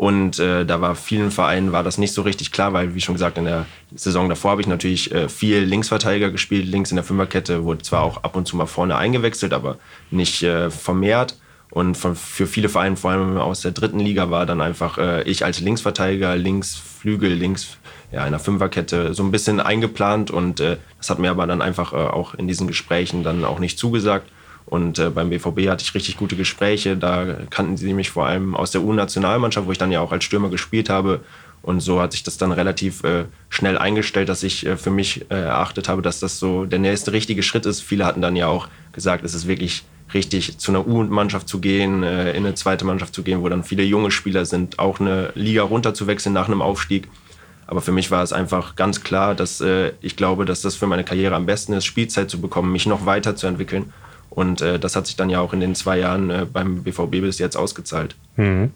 Und 0.00 0.38
äh, 0.38 0.64
da 0.64 0.80
war 0.80 0.94
vielen 0.94 1.30
Vereinen 1.30 1.72
war 1.72 1.82
das 1.82 1.98
nicht 1.98 2.14
so 2.14 2.22
richtig 2.22 2.52
klar, 2.52 2.72
weil 2.72 2.94
wie 2.94 3.02
schon 3.02 3.16
gesagt 3.16 3.36
in 3.36 3.44
der 3.44 3.66
Saison 3.94 4.30
davor 4.30 4.52
habe 4.52 4.62
ich 4.62 4.66
natürlich 4.66 5.12
äh, 5.12 5.28
viel 5.28 5.58
Linksverteidiger 5.58 6.30
gespielt, 6.30 6.66
links 6.66 6.90
in 6.90 6.96
der 6.96 7.04
Fünferkette 7.04 7.64
wurde 7.64 7.82
zwar 7.82 8.00
auch 8.00 8.24
ab 8.24 8.34
und 8.34 8.48
zu 8.48 8.56
mal 8.56 8.64
vorne 8.64 8.96
eingewechselt, 8.96 9.52
aber 9.52 9.76
nicht 10.10 10.42
äh, 10.42 10.70
vermehrt. 10.70 11.36
Und 11.70 11.98
von, 11.98 12.16
für 12.16 12.46
viele 12.46 12.70
Vereine, 12.70 12.96
vor 12.96 13.10
allem 13.10 13.36
aus 13.36 13.60
der 13.60 13.72
dritten 13.72 14.00
Liga, 14.00 14.30
war 14.30 14.46
dann 14.46 14.62
einfach 14.62 14.96
äh, 14.96 15.22
ich 15.24 15.44
als 15.44 15.60
Linksverteidiger, 15.60 16.34
Linksflügel, 16.34 17.34
links 17.34 17.76
ja, 18.10 18.24
in 18.24 18.30
der 18.30 18.40
Fünferkette 18.40 19.12
so 19.12 19.22
ein 19.22 19.30
bisschen 19.30 19.60
eingeplant. 19.60 20.30
Und 20.30 20.60
äh, 20.60 20.78
das 20.96 21.10
hat 21.10 21.18
mir 21.18 21.30
aber 21.30 21.46
dann 21.46 21.60
einfach 21.60 21.92
äh, 21.92 21.96
auch 21.96 22.32
in 22.32 22.48
diesen 22.48 22.66
Gesprächen 22.68 23.22
dann 23.22 23.44
auch 23.44 23.58
nicht 23.58 23.78
zugesagt. 23.78 24.26
Und 24.70 25.00
äh, 25.00 25.10
beim 25.10 25.30
BVB 25.30 25.68
hatte 25.68 25.82
ich 25.82 25.94
richtig 25.94 26.16
gute 26.16 26.36
Gespräche. 26.36 26.96
Da 26.96 27.38
kannten 27.50 27.76
sie 27.76 27.92
mich 27.92 28.10
vor 28.10 28.26
allem 28.26 28.54
aus 28.54 28.70
der 28.70 28.82
U-Nationalmannschaft, 28.82 29.66
wo 29.66 29.72
ich 29.72 29.78
dann 29.78 29.90
ja 29.90 30.00
auch 30.00 30.12
als 30.12 30.24
Stürmer 30.24 30.48
gespielt 30.48 30.88
habe. 30.88 31.20
Und 31.62 31.80
so 31.80 32.00
hat 32.00 32.12
sich 32.12 32.22
das 32.22 32.38
dann 32.38 32.52
relativ 32.52 33.02
äh, 33.02 33.24
schnell 33.48 33.76
eingestellt, 33.76 34.28
dass 34.28 34.44
ich 34.44 34.64
äh, 34.64 34.76
für 34.76 34.90
mich 34.90 35.30
äh, 35.30 35.34
erachtet 35.34 35.88
habe, 35.88 36.02
dass 36.02 36.20
das 36.20 36.38
so 36.38 36.64
der 36.64 36.78
nächste 36.78 37.12
richtige 37.12 37.42
Schritt 37.42 37.66
ist. 37.66 37.80
Viele 37.80 38.06
hatten 38.06 38.22
dann 38.22 38.36
ja 38.36 38.46
auch 38.46 38.68
gesagt, 38.92 39.24
es 39.24 39.34
ist 39.34 39.46
wirklich 39.46 39.82
richtig, 40.14 40.58
zu 40.58 40.70
einer 40.70 40.86
U-Mannschaft 40.86 41.48
zu 41.48 41.60
gehen, 41.60 42.04
äh, 42.04 42.30
in 42.30 42.46
eine 42.46 42.54
zweite 42.54 42.84
Mannschaft 42.84 43.12
zu 43.12 43.24
gehen, 43.24 43.42
wo 43.42 43.48
dann 43.48 43.64
viele 43.64 43.82
junge 43.82 44.12
Spieler 44.12 44.46
sind, 44.46 44.78
auch 44.78 45.00
eine 45.00 45.32
Liga 45.34 45.62
runterzuwechseln 45.62 46.32
nach 46.32 46.46
einem 46.46 46.62
Aufstieg. 46.62 47.08
Aber 47.66 47.80
für 47.80 47.92
mich 47.92 48.10
war 48.10 48.22
es 48.22 48.32
einfach 48.32 48.74
ganz 48.74 49.02
klar, 49.02 49.34
dass 49.34 49.60
äh, 49.60 49.92
ich 50.00 50.16
glaube, 50.16 50.44
dass 50.44 50.62
das 50.62 50.76
für 50.76 50.86
meine 50.86 51.04
Karriere 51.04 51.34
am 51.34 51.46
besten 51.46 51.72
ist, 51.72 51.84
Spielzeit 51.84 52.30
zu 52.30 52.40
bekommen, 52.40 52.72
mich 52.72 52.86
noch 52.86 53.04
weiterzuentwickeln. 53.06 53.92
Und 54.30 54.62
äh, 54.62 54.78
das 54.78 54.94
hat 54.94 55.06
sich 55.06 55.16
dann 55.16 55.28
ja 55.28 55.40
auch 55.40 55.52
in 55.52 55.60
den 55.60 55.74
zwei 55.74 55.98
Jahren 55.98 56.30
äh, 56.30 56.46
beim 56.50 56.84
BVB 56.84 57.20
bis 57.20 57.38
jetzt 57.38 57.56
ausgezahlt. 57.56 58.14
Mhm. 58.36 58.70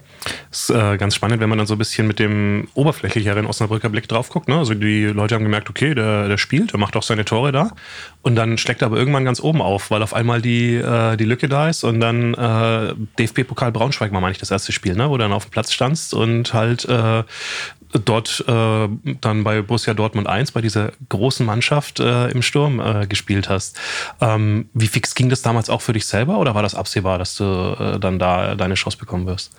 ist 0.51 0.69
äh, 0.71 0.97
ganz 0.99 1.15
spannend, 1.15 1.41
wenn 1.41 1.49
man 1.49 1.59
dann 1.59 1.67
so 1.67 1.77
ein 1.77 1.79
bisschen 1.79 2.07
mit 2.07 2.19
dem 2.19 2.69
oberflächlicheren 2.75 3.47
Osnabrücker 3.47 3.89
Blick 3.89 4.09
drauf 4.09 4.29
guckt. 4.29 4.49
Ne? 4.49 4.59
Also 4.59 4.75
die 4.75 5.05
Leute 5.05 5.37
haben 5.37 5.45
gemerkt, 5.45 5.71
okay, 5.71 5.95
der, 5.95 6.29
der 6.29 6.39
spielt, 6.39 6.73
der 6.73 6.81
macht 6.81 6.97
auch 6.97 7.05
seine 7.05 7.25
Tore 7.25 7.53
da. 7.53 7.71
Und 8.23 8.35
dann 8.35 8.59
schlägt 8.59 8.83
er 8.83 8.87
aber 8.87 8.97
irgendwann 8.97 9.25
ganz 9.25 9.41
oben 9.41 9.63
auf, 9.63 9.91
weil 9.93 10.03
auf 10.03 10.13
einmal 10.13 10.43
die, 10.43 10.75
äh, 10.75 11.17
die 11.17 11.25
Lücke 11.25 11.49
da 11.49 11.69
ist. 11.69 11.85
Und 11.85 12.01
dann 12.01 12.35
äh, 12.35 12.95
DFB-Pokal 13.19 13.71
Braunschweig 13.71 14.13
war, 14.13 14.21
meine 14.21 14.33
ich, 14.33 14.39
das 14.39 14.51
erste 14.51 14.73
Spiel, 14.73 14.97
ne? 14.97 15.09
wo 15.09 15.17
du 15.17 15.23
dann 15.23 15.33
auf 15.33 15.47
dem 15.47 15.51
Platz 15.53 15.73
standst 15.73 16.15
und 16.15 16.53
halt 16.53 16.85
äh, 16.87 17.23
dort 17.99 18.45
äh, 18.49 18.89
dann 19.21 19.45
bei 19.45 19.63
Borussia 19.63 19.95
Dortmund 19.95 20.27
1, 20.27 20.53
bei 20.53 20.61
dieser 20.61 20.93
großen 21.09 21.47
Mannschaft 21.47 22.01
äh, 22.01 22.29
im 22.29 22.43
Sturm 22.43 22.81
äh, 22.81 23.07
gespielt 23.07 23.49
hast. 23.49 23.79
Ähm, 24.21 24.69
wie 24.75 24.89
fix 24.89 25.15
ging 25.15 25.29
das 25.29 25.43
damals 25.45 25.71
auch 25.71 25.83
für 25.83 25.93
dich 25.93 26.07
selber 26.07 26.39
oder 26.39 26.55
war 26.55 26.63
das 26.63 26.75
absehbar, 26.75 27.19
dass 27.19 27.37
du 27.37 27.45
äh, 27.45 27.99
dann 27.99 28.19
da 28.19 28.55
deine 28.55 28.75
Chance 28.75 28.99
bekommen 28.99 29.27
wirst? 29.27 29.53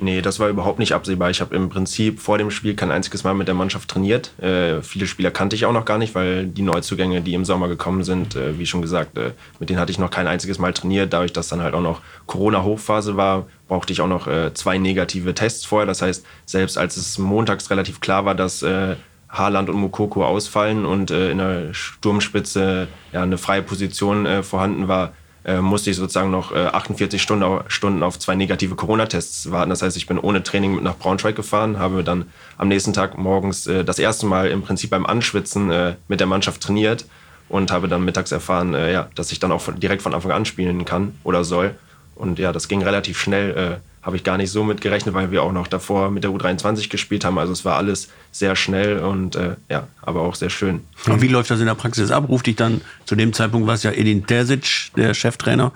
Nee, 0.00 0.22
das 0.22 0.38
war 0.38 0.48
überhaupt 0.48 0.78
nicht 0.78 0.92
absehbar. 0.92 1.30
Ich 1.30 1.40
habe 1.40 1.56
im 1.56 1.68
Prinzip 1.68 2.20
vor 2.20 2.38
dem 2.38 2.52
Spiel 2.52 2.76
kein 2.76 2.92
einziges 2.92 3.24
Mal 3.24 3.34
mit 3.34 3.48
der 3.48 3.56
Mannschaft 3.56 3.88
trainiert. 3.88 4.30
Äh, 4.40 4.80
viele 4.80 5.08
Spieler 5.08 5.32
kannte 5.32 5.56
ich 5.56 5.66
auch 5.66 5.72
noch 5.72 5.84
gar 5.84 5.98
nicht, 5.98 6.14
weil 6.14 6.46
die 6.46 6.62
Neuzugänge, 6.62 7.20
die 7.20 7.34
im 7.34 7.44
Sommer 7.44 7.66
gekommen 7.66 8.04
sind, 8.04 8.36
äh, 8.36 8.56
wie 8.58 8.66
schon 8.66 8.80
gesagt, 8.80 9.18
äh, 9.18 9.32
mit 9.58 9.70
denen 9.70 9.80
hatte 9.80 9.90
ich 9.90 9.98
noch 9.98 10.10
kein 10.10 10.28
einziges 10.28 10.60
Mal 10.60 10.72
trainiert. 10.72 11.12
Dadurch, 11.12 11.32
dass 11.32 11.48
dann 11.48 11.62
halt 11.62 11.74
auch 11.74 11.80
noch 11.80 12.00
Corona-Hochphase 12.26 13.16
war, 13.16 13.48
brauchte 13.66 13.92
ich 13.92 14.00
auch 14.00 14.06
noch 14.06 14.28
äh, 14.28 14.54
zwei 14.54 14.78
negative 14.78 15.34
Tests 15.34 15.64
vorher. 15.64 15.86
Das 15.86 16.00
heißt, 16.00 16.24
selbst 16.46 16.78
als 16.78 16.96
es 16.96 17.18
montags 17.18 17.68
relativ 17.70 18.00
klar 18.00 18.24
war, 18.24 18.36
dass 18.36 18.62
äh, 18.62 18.94
Haaland 19.28 19.68
und 19.68 19.76
Mukoko 19.76 20.24
ausfallen 20.24 20.86
und 20.86 21.10
äh, 21.10 21.32
in 21.32 21.38
der 21.38 21.74
Sturmspitze 21.74 22.86
ja, 23.12 23.24
eine 23.24 23.36
freie 23.36 23.62
Position 23.62 24.44
vorhanden 24.44 24.86
war, 24.86 25.12
äh, 25.48 25.62
musste 25.62 25.88
ich 25.88 25.96
sozusagen 25.96 26.30
noch 26.30 26.52
äh, 26.52 26.66
48 26.66 27.22
Stunden, 27.22 27.60
Stunden 27.68 28.02
auf 28.02 28.18
zwei 28.18 28.34
negative 28.34 28.74
Corona-Tests 28.74 29.50
warten. 29.50 29.70
Das 29.70 29.80
heißt, 29.80 29.96
ich 29.96 30.06
bin 30.06 30.18
ohne 30.18 30.42
Training 30.42 30.82
nach 30.82 30.98
Braunschweig 30.98 31.34
gefahren, 31.34 31.78
habe 31.78 32.04
dann 32.04 32.26
am 32.58 32.68
nächsten 32.68 32.92
Tag 32.92 33.16
morgens 33.16 33.66
äh, 33.66 33.82
das 33.82 33.98
erste 33.98 34.26
Mal 34.26 34.48
im 34.48 34.60
Prinzip 34.60 34.90
beim 34.90 35.06
Anschwitzen 35.06 35.70
äh, 35.70 35.94
mit 36.06 36.20
der 36.20 36.26
Mannschaft 36.26 36.60
trainiert 36.60 37.06
und 37.48 37.70
habe 37.70 37.88
dann 37.88 38.04
mittags 38.04 38.30
erfahren, 38.30 38.74
äh, 38.74 39.04
dass 39.14 39.32
ich 39.32 39.40
dann 39.40 39.50
auch 39.50 39.62
direkt 39.74 40.02
von 40.02 40.12
Anfang 40.12 40.32
an 40.32 40.44
spielen 40.44 40.84
kann 40.84 41.14
oder 41.24 41.44
soll. 41.44 41.74
Und 42.14 42.38
ja, 42.38 42.52
das 42.52 42.68
ging 42.68 42.82
relativ 42.82 43.18
schnell. 43.18 43.80
Äh, 44.02 44.06
habe 44.06 44.16
ich 44.16 44.24
gar 44.24 44.36
nicht 44.36 44.50
so 44.50 44.64
mit 44.64 44.80
gerechnet, 44.80 45.14
weil 45.14 45.30
wir 45.30 45.42
auch 45.42 45.52
noch 45.52 45.66
davor 45.66 46.10
mit 46.10 46.24
der 46.24 46.30
U23 46.30 46.88
gespielt 46.88 47.24
haben. 47.24 47.38
Also 47.38 47.52
es 47.52 47.64
war 47.64 47.76
alles 47.76 48.08
sehr 48.32 48.56
schnell 48.56 48.98
und 48.98 49.36
äh, 49.36 49.56
ja, 49.68 49.88
aber 50.02 50.22
auch 50.22 50.34
sehr 50.34 50.50
schön. 50.50 50.80
Und 51.06 51.20
wie 51.20 51.28
läuft 51.28 51.50
das 51.50 51.60
in 51.60 51.66
der 51.66 51.74
Praxis 51.74 52.10
ab? 52.10 52.28
Ruft 52.28 52.46
dich 52.46 52.56
dann, 52.56 52.80
zu 53.04 53.16
dem 53.16 53.32
Zeitpunkt 53.32 53.66
war 53.66 53.74
es 53.74 53.82
ja 53.82 53.92
Edin 53.92 54.26
Terzic, 54.26 54.90
der 54.96 55.14
Cheftrainer, 55.14 55.72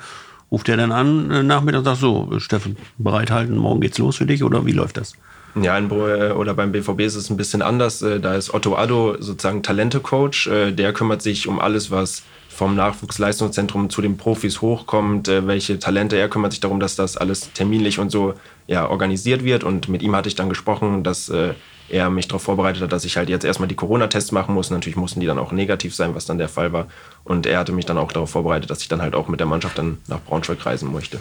ruft 0.51 0.69
er 0.69 0.77
dann 0.77 0.93
an 0.93 1.31
äh, 1.31 1.43
nachmittags 1.43 1.79
und 1.79 1.85
sagt 1.85 2.01
so, 2.01 2.39
Steffen, 2.39 2.77
bereithalten, 2.99 3.57
morgen 3.57 3.81
geht's 3.81 3.99
los 3.99 4.17
für 4.17 4.27
dich 4.27 4.43
oder 4.45 4.65
wie 4.67 4.73
läuft 4.73 4.97
das? 4.97 5.15
Ja, 5.55 5.77
in 5.77 5.89
Bo 5.89 6.07
oder 6.07 6.55
beim 6.55 6.73
BVB 6.73 7.01
ist 7.01 7.15
es 7.15 7.29
ein 7.29 7.37
bisschen 7.37 7.61
anders. 7.61 8.01
Äh, 8.01 8.21
da 8.21 8.35
ist 8.35 8.55
Otto 8.55 8.75
Addo 8.75 9.17
sozusagen 9.21 9.63
Talente-Coach. 9.63 10.47
Äh, 10.47 10.73
der 10.73 10.93
kümmert 10.95 11.21
sich 11.21 11.47
um 11.47 11.61
alles, 11.61 11.91
was 11.91 12.23
vom 12.63 12.77
Nachwuchsleistungszentrum 12.77 13.91
zu 13.91 14.03
den 14.03 14.17
Profis 14.17 14.61
hochkommt, 14.61 15.27
äh, 15.27 15.49
welche 15.49 15.81
Talente. 15.81 16.17
Er 16.17 16.29
kümmert 16.29 16.53
sich 16.53 16.61
darum, 16.61 16.79
dass 16.79 16.95
das 16.95 17.17
alles 17.17 17.53
terminlich 17.55 17.99
und 17.99 18.11
so 18.11 18.35
ja, 18.69 18.89
organisiert 18.89 19.43
wird. 19.43 19.65
Und 19.65 19.89
mit 19.89 20.01
ihm 20.01 20.15
hatte 20.15 20.29
ich 20.29 20.37
dann 20.37 20.49
gesprochen, 20.49 21.03
dass 21.03 21.29
äh, 21.29 21.55
er 21.89 22.09
mich 22.09 22.29
darauf 22.29 22.43
vorbereitet 22.43 22.81
hat, 22.81 22.93
dass 22.93 23.05
ich 23.05 23.17
halt 23.17 23.29
jetzt 23.29 23.45
erstmal 23.45 23.67
die 23.67 23.75
Corona-Tests 23.75 24.31
machen 24.31 24.55
muss. 24.55 24.71
Natürlich 24.71 24.95
mussten 24.95 25.19
die 25.19 25.27
dann 25.27 25.41
auch 25.41 25.51
negativ 25.51 25.93
sein, 25.93 26.15
was 26.15 26.25
dann 26.25 26.39
der 26.39 26.49
Fall 26.49 26.73
war. 26.73 26.87
Und 27.25 27.47
er 27.47 27.59
hatte 27.59 27.73
mich 27.73 27.85
dann 27.85 27.99
auch 27.99 28.13
darauf 28.13 28.31
vorbereitet, 28.31 28.71
dass 28.71 28.81
ich 28.81 28.87
dann 28.87 29.03
halt 29.03 29.17
auch 29.17 29.27
mit 29.27 29.41
der 29.41 29.49
Mannschaft 29.49 29.77
dann 29.77 29.99
nach 30.07 30.21
Braunschweig 30.21 30.65
reisen 30.65 30.93
möchte. 30.93 31.19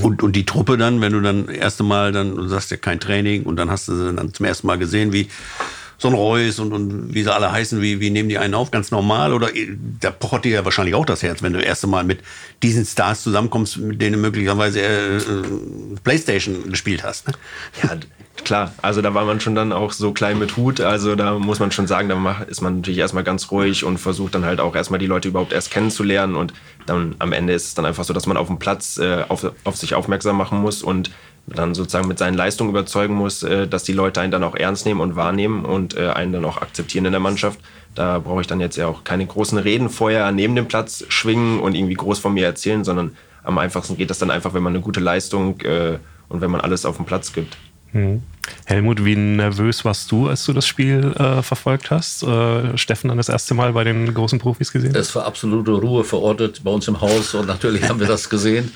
Und, 0.00 0.22
und 0.22 0.34
die 0.34 0.46
Truppe 0.46 0.78
dann, 0.78 1.02
wenn 1.02 1.12
du 1.12 1.20
dann 1.20 1.44
das 1.46 1.56
erste 1.56 1.82
Mal 1.82 2.10
dann, 2.12 2.36
du 2.36 2.48
sagst 2.48 2.70
ja 2.70 2.78
kein 2.78 3.00
Training 3.00 3.42
und 3.42 3.56
dann 3.56 3.70
hast 3.70 3.88
du 3.88 3.96
sie 3.96 4.14
dann 4.14 4.32
zum 4.32 4.46
ersten 4.46 4.66
Mal 4.66 4.78
gesehen, 4.78 5.12
wie 5.12 5.28
so 5.98 6.08
ein 6.08 6.14
Reus 6.14 6.58
und, 6.58 6.72
und 6.72 7.14
wie 7.14 7.22
sie 7.22 7.32
alle 7.32 7.50
heißen, 7.52 7.80
wie, 7.80 8.00
wie 8.00 8.10
nehmen 8.10 8.28
die 8.28 8.38
einen 8.38 8.54
auf? 8.54 8.70
Ganz 8.70 8.90
normal? 8.90 9.32
Oder 9.32 9.50
da 10.00 10.10
pocht 10.10 10.44
dir 10.44 10.52
ja 10.52 10.64
wahrscheinlich 10.64 10.94
auch 10.94 11.06
das 11.06 11.22
Herz, 11.22 11.42
wenn 11.42 11.52
du 11.52 11.58
das 11.58 11.66
erste 11.66 11.86
Mal 11.86 12.04
mit 12.04 12.20
diesen 12.62 12.84
Stars 12.84 13.22
zusammenkommst, 13.22 13.78
mit 13.78 14.00
denen 14.02 14.14
du 14.14 14.18
möglicherweise 14.18 14.80
äh, 14.80 15.20
Playstation 16.02 16.70
gespielt 16.70 17.04
hast. 17.04 17.28
Ne? 17.28 17.34
Ja, 17.82 17.96
klar. 18.44 18.74
Also 18.82 19.02
da 19.02 19.14
war 19.14 19.24
man 19.24 19.40
schon 19.40 19.54
dann 19.54 19.72
auch 19.72 19.92
so 19.92 20.12
klein 20.12 20.38
mit 20.38 20.56
Hut. 20.56 20.80
Also 20.80 21.14
da 21.14 21.38
muss 21.38 21.60
man 21.60 21.70
schon 21.70 21.86
sagen, 21.86 22.08
da 22.08 22.42
ist 22.48 22.60
man 22.60 22.76
natürlich 22.76 22.98
erstmal 22.98 23.24
ganz 23.24 23.50
ruhig 23.50 23.84
und 23.84 23.98
versucht 23.98 24.34
dann 24.34 24.44
halt 24.44 24.60
auch 24.60 24.74
erstmal 24.74 24.98
die 24.98 25.06
Leute 25.06 25.28
überhaupt 25.28 25.52
erst 25.52 25.70
kennenzulernen. 25.70 26.34
Und 26.34 26.52
dann 26.86 27.14
am 27.18 27.32
Ende 27.32 27.52
ist 27.52 27.66
es 27.66 27.74
dann 27.74 27.86
einfach 27.86 28.04
so, 28.04 28.12
dass 28.12 28.26
man 28.26 28.36
auf 28.36 28.48
dem 28.48 28.58
Platz 28.58 28.98
äh, 28.98 29.24
auf, 29.28 29.50
auf 29.64 29.76
sich 29.76 29.94
aufmerksam 29.94 30.36
machen 30.36 30.60
muss 30.60 30.82
und 30.82 31.10
dann 31.46 31.74
sozusagen 31.74 32.08
mit 32.08 32.18
seinen 32.18 32.36
Leistungen 32.36 32.70
überzeugen 32.70 33.14
muss, 33.14 33.42
äh, 33.42 33.66
dass 33.66 33.82
die 33.82 33.92
Leute 33.92 34.20
einen 34.20 34.32
dann 34.32 34.44
auch 34.44 34.54
ernst 34.54 34.86
nehmen 34.86 35.00
und 35.00 35.16
wahrnehmen 35.16 35.64
und 35.64 35.96
äh, 35.96 36.08
einen 36.08 36.32
dann 36.32 36.44
auch 36.44 36.62
akzeptieren 36.62 37.04
in 37.04 37.12
der 37.12 37.20
Mannschaft. 37.20 37.58
Da 37.94 38.18
brauche 38.18 38.40
ich 38.40 38.46
dann 38.46 38.60
jetzt 38.60 38.76
ja 38.76 38.86
auch 38.86 39.04
keine 39.04 39.26
großen 39.26 39.58
Reden 39.58 39.88
vorher 39.88 40.32
neben 40.32 40.56
dem 40.56 40.66
Platz 40.66 41.04
schwingen 41.08 41.60
und 41.60 41.74
irgendwie 41.74 41.94
groß 41.94 42.18
von 42.18 42.34
mir 42.34 42.46
erzählen, 42.46 42.84
sondern 42.84 43.16
am 43.42 43.58
einfachsten 43.58 43.96
geht 43.96 44.10
das 44.10 44.18
dann 44.18 44.30
einfach, 44.30 44.54
wenn 44.54 44.62
man 44.62 44.72
eine 44.72 44.82
gute 44.82 45.00
Leistung 45.00 45.60
äh, 45.60 45.98
und 46.28 46.40
wenn 46.40 46.50
man 46.50 46.60
alles 46.60 46.86
auf 46.86 46.96
den 46.96 47.04
Platz 47.04 47.32
gibt. 47.32 47.56
Hm. 47.92 48.22
Helmut, 48.64 49.04
wie 49.04 49.14
nervös 49.14 49.84
warst 49.84 50.10
du, 50.10 50.28
als 50.28 50.44
du 50.44 50.52
das 50.52 50.66
Spiel 50.66 51.14
äh, 51.16 51.42
verfolgt 51.42 51.90
hast? 51.90 52.24
Äh, 52.24 52.76
Steffen 52.76 53.08
dann 53.08 53.18
das 53.18 53.28
erste 53.28 53.54
Mal 53.54 53.72
bei 53.72 53.84
den 53.84 54.12
großen 54.12 54.40
Profis 54.40 54.72
gesehen? 54.72 54.94
Es 54.96 55.14
war 55.14 55.26
absolute 55.26 55.70
Ruhe 55.70 56.02
verortet 56.02 56.62
bei 56.64 56.72
uns 56.72 56.88
im 56.88 57.00
Haus 57.00 57.34
und 57.34 57.46
natürlich 57.46 57.88
haben 57.88 58.00
wir 58.00 58.08
das 58.08 58.28
gesehen. 58.28 58.72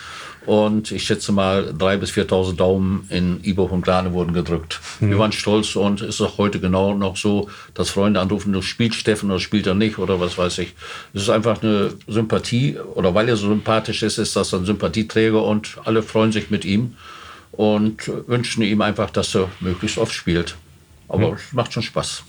Und 0.46 0.92
ich 0.92 1.05
schätze 1.05 1.33
mal, 1.33 1.74
3.000 1.79 1.96
bis 1.98 2.11
4.000 2.12 2.57
Daumen 2.57 3.07
in 3.11 3.44
Ibo 3.44 3.64
und 3.64 3.83
Glane 3.83 4.12
wurden 4.12 4.33
gedrückt. 4.33 4.81
Mhm. 5.01 5.11
Wir 5.11 5.18
waren 5.18 5.33
stolz 5.33 5.77
und 5.77 6.01
es 6.01 6.16
ist 6.16 6.20
auch 6.20 6.38
heute 6.38 6.61
genau 6.61 6.94
noch 6.94 7.16
so, 7.16 7.51
dass 7.74 7.90
Freunde 7.90 8.20
anrufen, 8.20 8.53
du 8.53 8.62
spielt 8.62 8.94
Steffen 8.94 9.31
oder 9.31 9.40
spielt 9.40 9.66
er 9.66 9.74
nicht 9.74 9.98
oder 9.98 10.20
was 10.20 10.38
weiß 10.38 10.59
ich. 10.59 10.74
Es 11.12 11.22
ist 11.22 11.31
einfach 11.31 11.62
eine 11.62 11.92
Sympathie 12.07 12.79
oder 12.94 13.14
weil 13.14 13.29
er 13.29 13.37
so 13.37 13.48
sympathisch 13.48 14.03
ist, 14.03 14.18
ist 14.18 14.37
das 14.37 14.55
ein 14.55 14.64
Sympathieträger 14.64 15.42
und 15.42 15.77
alle 15.85 16.03
freuen 16.03 16.33
sich 16.33 16.51
mit 16.51 16.64
ihm 16.64 16.94
und 17.53 18.11
wünschen 18.27 18.62
ihm 18.62 18.81
einfach, 18.81 19.11
dass 19.11 19.35
er 19.35 19.48
möglichst 19.61 19.98
oft 19.98 20.14
spielt. 20.14 20.57
Aber 21.09 21.31
mhm. 21.31 21.35
es 21.35 21.53
macht 21.53 21.72
schon 21.72 21.83
Spaß. 21.83 22.24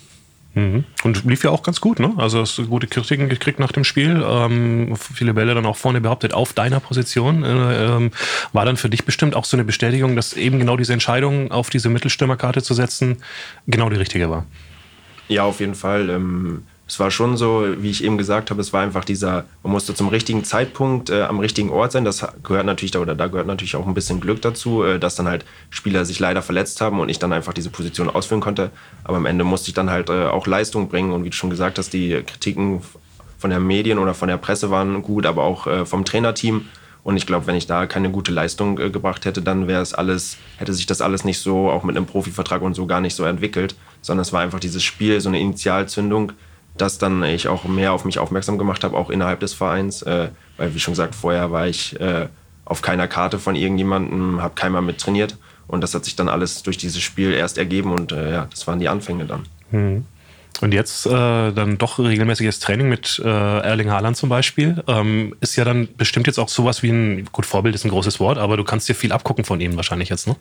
Mhm. 0.56 0.84
Und 1.04 1.26
lief 1.26 1.44
ja 1.44 1.52
auch 1.52 1.62
ganz 1.62 1.80
gut, 1.80 2.00
ne? 2.00 2.14
Also 2.18 2.42
hast 2.42 2.58
du 2.58 2.66
gute 2.66 2.88
Kritiken 2.88 3.30
gekriegt 3.30 3.60
nach 3.60 3.72
dem 3.72 3.84
Spiel. 3.84 4.24
Ähm, 4.26 4.96
viele 4.96 5.34
Bälle 5.34 5.54
dann 5.54 5.66
auch 5.66 5.78
vorne 5.78 6.02
behauptet 6.02 6.34
auf 6.34 6.54
deiner 6.54 6.80
Position. 6.80 7.44
Äh, 7.44 7.86
ähm, 7.86 8.12
war 8.52 8.66
dann 8.66 8.76
für 8.76 8.90
dich 8.90 9.06
bestimmt 9.06 9.36
auch 9.36 9.46
so 9.46 9.56
eine 9.56 9.64
Bestätigung, 9.64 10.16
dass 10.16 10.34
eben 10.34 10.58
genau 10.58 10.76
diese 10.76 10.94
Entscheidung, 10.94 11.52
auf 11.52 11.70
diese 11.70 11.90
Mittelstürmerkarte 11.90 12.64
zu 12.64 12.74
setzen, 12.74 13.18
genau 13.68 13.90
die 13.90 13.98
richtige 13.98 14.30
war? 14.30 14.46
Ja, 15.28 15.44
auf 15.44 15.60
jeden 15.60 15.76
Fall. 15.76 16.10
Ähm, 16.10 16.64
es 16.90 17.00
war 17.00 17.12
schon 17.12 17.38
so, 17.38 17.68
wie 17.78 17.92
ich 17.92 18.04
eben 18.04 18.18
gesagt 18.18 18.50
habe, 18.50 18.60
es 18.62 18.74
war 18.74 18.82
einfach 18.82 19.06
dieser, 19.06 19.46
man 19.62 19.72
musste 19.74 19.94
zum 19.94 20.08
richtigen 20.08 20.44
Zeitpunkt 20.44 21.12
äh, 21.12 21.22
am 21.22 21.40
richtigen 21.40 21.70
Ort 21.70 21.92
sein. 21.92 22.04
Das 22.04 22.26
gehört 22.44 22.66
natürlich, 22.66 22.98
oder 22.98 23.14
da 23.14 23.28
gehört 23.28 23.46
natürlich 23.46 23.76
auch 23.76 23.86
ein 23.86 23.94
bisschen 23.94 24.20
Glück 24.20 24.42
dazu, 24.42 24.84
äh, 24.84 24.98
dass 24.98 25.14
dann 25.14 25.28
halt 25.28 25.46
Spieler 25.70 26.04
sich 26.04 26.20
leider 26.20 26.42
verletzt 26.42 26.82
haben 26.82 27.00
und 27.00 27.08
ich 27.10 27.20
dann 27.20 27.32
einfach 27.32 27.54
diese 27.54 27.70
Position 27.70 28.10
ausführen 28.10 28.42
konnte. 28.42 28.72
Aber 29.04 29.18
am 29.18 29.28
Ende 29.28 29.44
musste 29.44 29.68
ich 29.68 29.76
dann 29.76 29.92
halt 29.92 30.10
äh, 30.10 30.26
auch 30.26 30.48
Leistung 30.48 30.90
bringen 30.90 31.12
und 31.12 31.24
wie 31.24 31.30
du 31.30 31.36
schon 31.36 31.52
gesagt 31.52 31.78
hast, 31.78 31.94
die 31.94 32.24
Kritiken 32.26 32.82
von 33.38 33.52
der 33.52 33.60
Medien 33.60 34.00
oder 34.00 34.16
von 34.16 34.28
der 34.28 34.38
Presse 34.38 34.72
waren 34.72 35.04
gut, 35.04 35.28
aber 35.28 35.44
auch 35.44 35.68
äh, 35.68 35.86
vom 35.86 36.06
Trainerteam. 36.06 36.66
Und 37.04 37.18
ich 37.18 37.28
glaube, 37.28 37.46
wenn 37.46 37.56
ich 37.56 37.68
da 37.68 37.86
keine 37.86 38.10
gute 38.10 38.32
Leistung 38.32 38.80
äh, 38.80 38.90
gebracht 38.90 39.26
hätte, 39.26 39.44
dann 39.44 39.68
wäre 39.68 39.84
es 39.84 39.94
alles, 39.94 40.38
hätte 40.58 40.74
sich 40.74 40.88
das 40.88 41.02
alles 41.02 41.24
nicht 41.24 41.38
so, 41.38 41.70
auch 41.70 41.84
mit 41.84 41.96
einem 41.96 42.08
Profivertrag 42.08 42.64
und 42.64 42.74
so 42.74 42.88
gar 42.88 43.00
nicht 43.00 43.16
so 43.16 43.26
entwickelt, 43.26 43.76
sondern 44.02 44.24
es 44.24 44.34
war 44.34 44.42
einfach 44.42 44.60
dieses 44.60 44.82
Spiel, 44.82 45.22
so 45.22 45.30
eine 45.30 45.40
Initialzündung, 45.40 46.34
dass 46.82 46.98
dann 46.98 47.24
ich 47.24 47.48
auch 47.48 47.66
mehr 47.66 47.94
auf 47.94 48.06
mich 48.06 48.20
aufmerksam 48.20 48.58
gemacht 48.58 48.84
habe, 48.84 48.98
auch 48.98 49.10
innerhalb 49.10 49.40
des 49.40 49.54
Vereins. 49.54 50.02
Äh, 50.02 50.30
weil, 50.58 50.74
wie 50.74 50.80
schon 50.80 50.94
gesagt, 50.94 51.16
vorher 51.16 51.52
war 51.52 51.68
ich 51.68 52.00
äh, 52.00 52.28
auf 52.66 52.82
keiner 52.82 53.08
Karte 53.08 53.40
von 53.40 53.56
irgendjemandem, 53.56 54.42
habe 54.42 54.56
keiner 54.56 54.82
mit 54.82 55.00
trainiert. 55.00 55.38
Und 55.68 55.82
das 55.82 55.94
hat 55.94 56.06
sich 56.06 56.16
dann 56.16 56.30
alles 56.30 56.64
durch 56.64 56.78
dieses 56.78 57.02
Spiel 57.02 57.34
erst 57.34 57.58
ergeben 57.58 57.92
und 57.92 58.12
äh, 58.12 58.32
ja, 58.32 58.48
das 58.50 58.66
waren 58.66 58.80
die 58.80 58.90
Anfänge 58.90 59.26
dann. 59.26 59.46
Hm. 59.70 60.06
Und 60.62 60.74
jetzt 60.74 61.06
äh, 61.06 61.10
dann 61.10 61.78
doch 61.78 62.00
regelmäßiges 62.00 62.60
Training 62.60 62.90
mit 62.90 63.22
äh, 63.24 63.28
Erling 63.28 63.92
Haaland 63.92 64.18
zum 64.18 64.28
Beispiel. 64.28 64.84
Ähm, 64.88 65.36
ist 65.40 65.56
ja 65.56 65.64
dann 65.64 65.88
bestimmt 65.96 66.28
jetzt 66.28 66.38
auch 66.38 66.50
sowas 66.50 66.84
wie 66.84 66.90
ein, 66.90 67.30
gut, 67.32 67.46
Vorbild 67.46 67.76
ist 67.76 67.86
ein 67.86 67.92
großes 67.92 68.20
Wort, 68.20 68.38
aber 68.38 68.58
du 68.58 68.64
kannst 68.64 68.90
dir 68.90 68.96
viel 68.96 69.14
abgucken 69.14 69.46
von 69.46 69.62
ihm 69.62 69.78
wahrscheinlich 69.78 70.10
jetzt, 70.10 70.28
ne? 70.28 70.36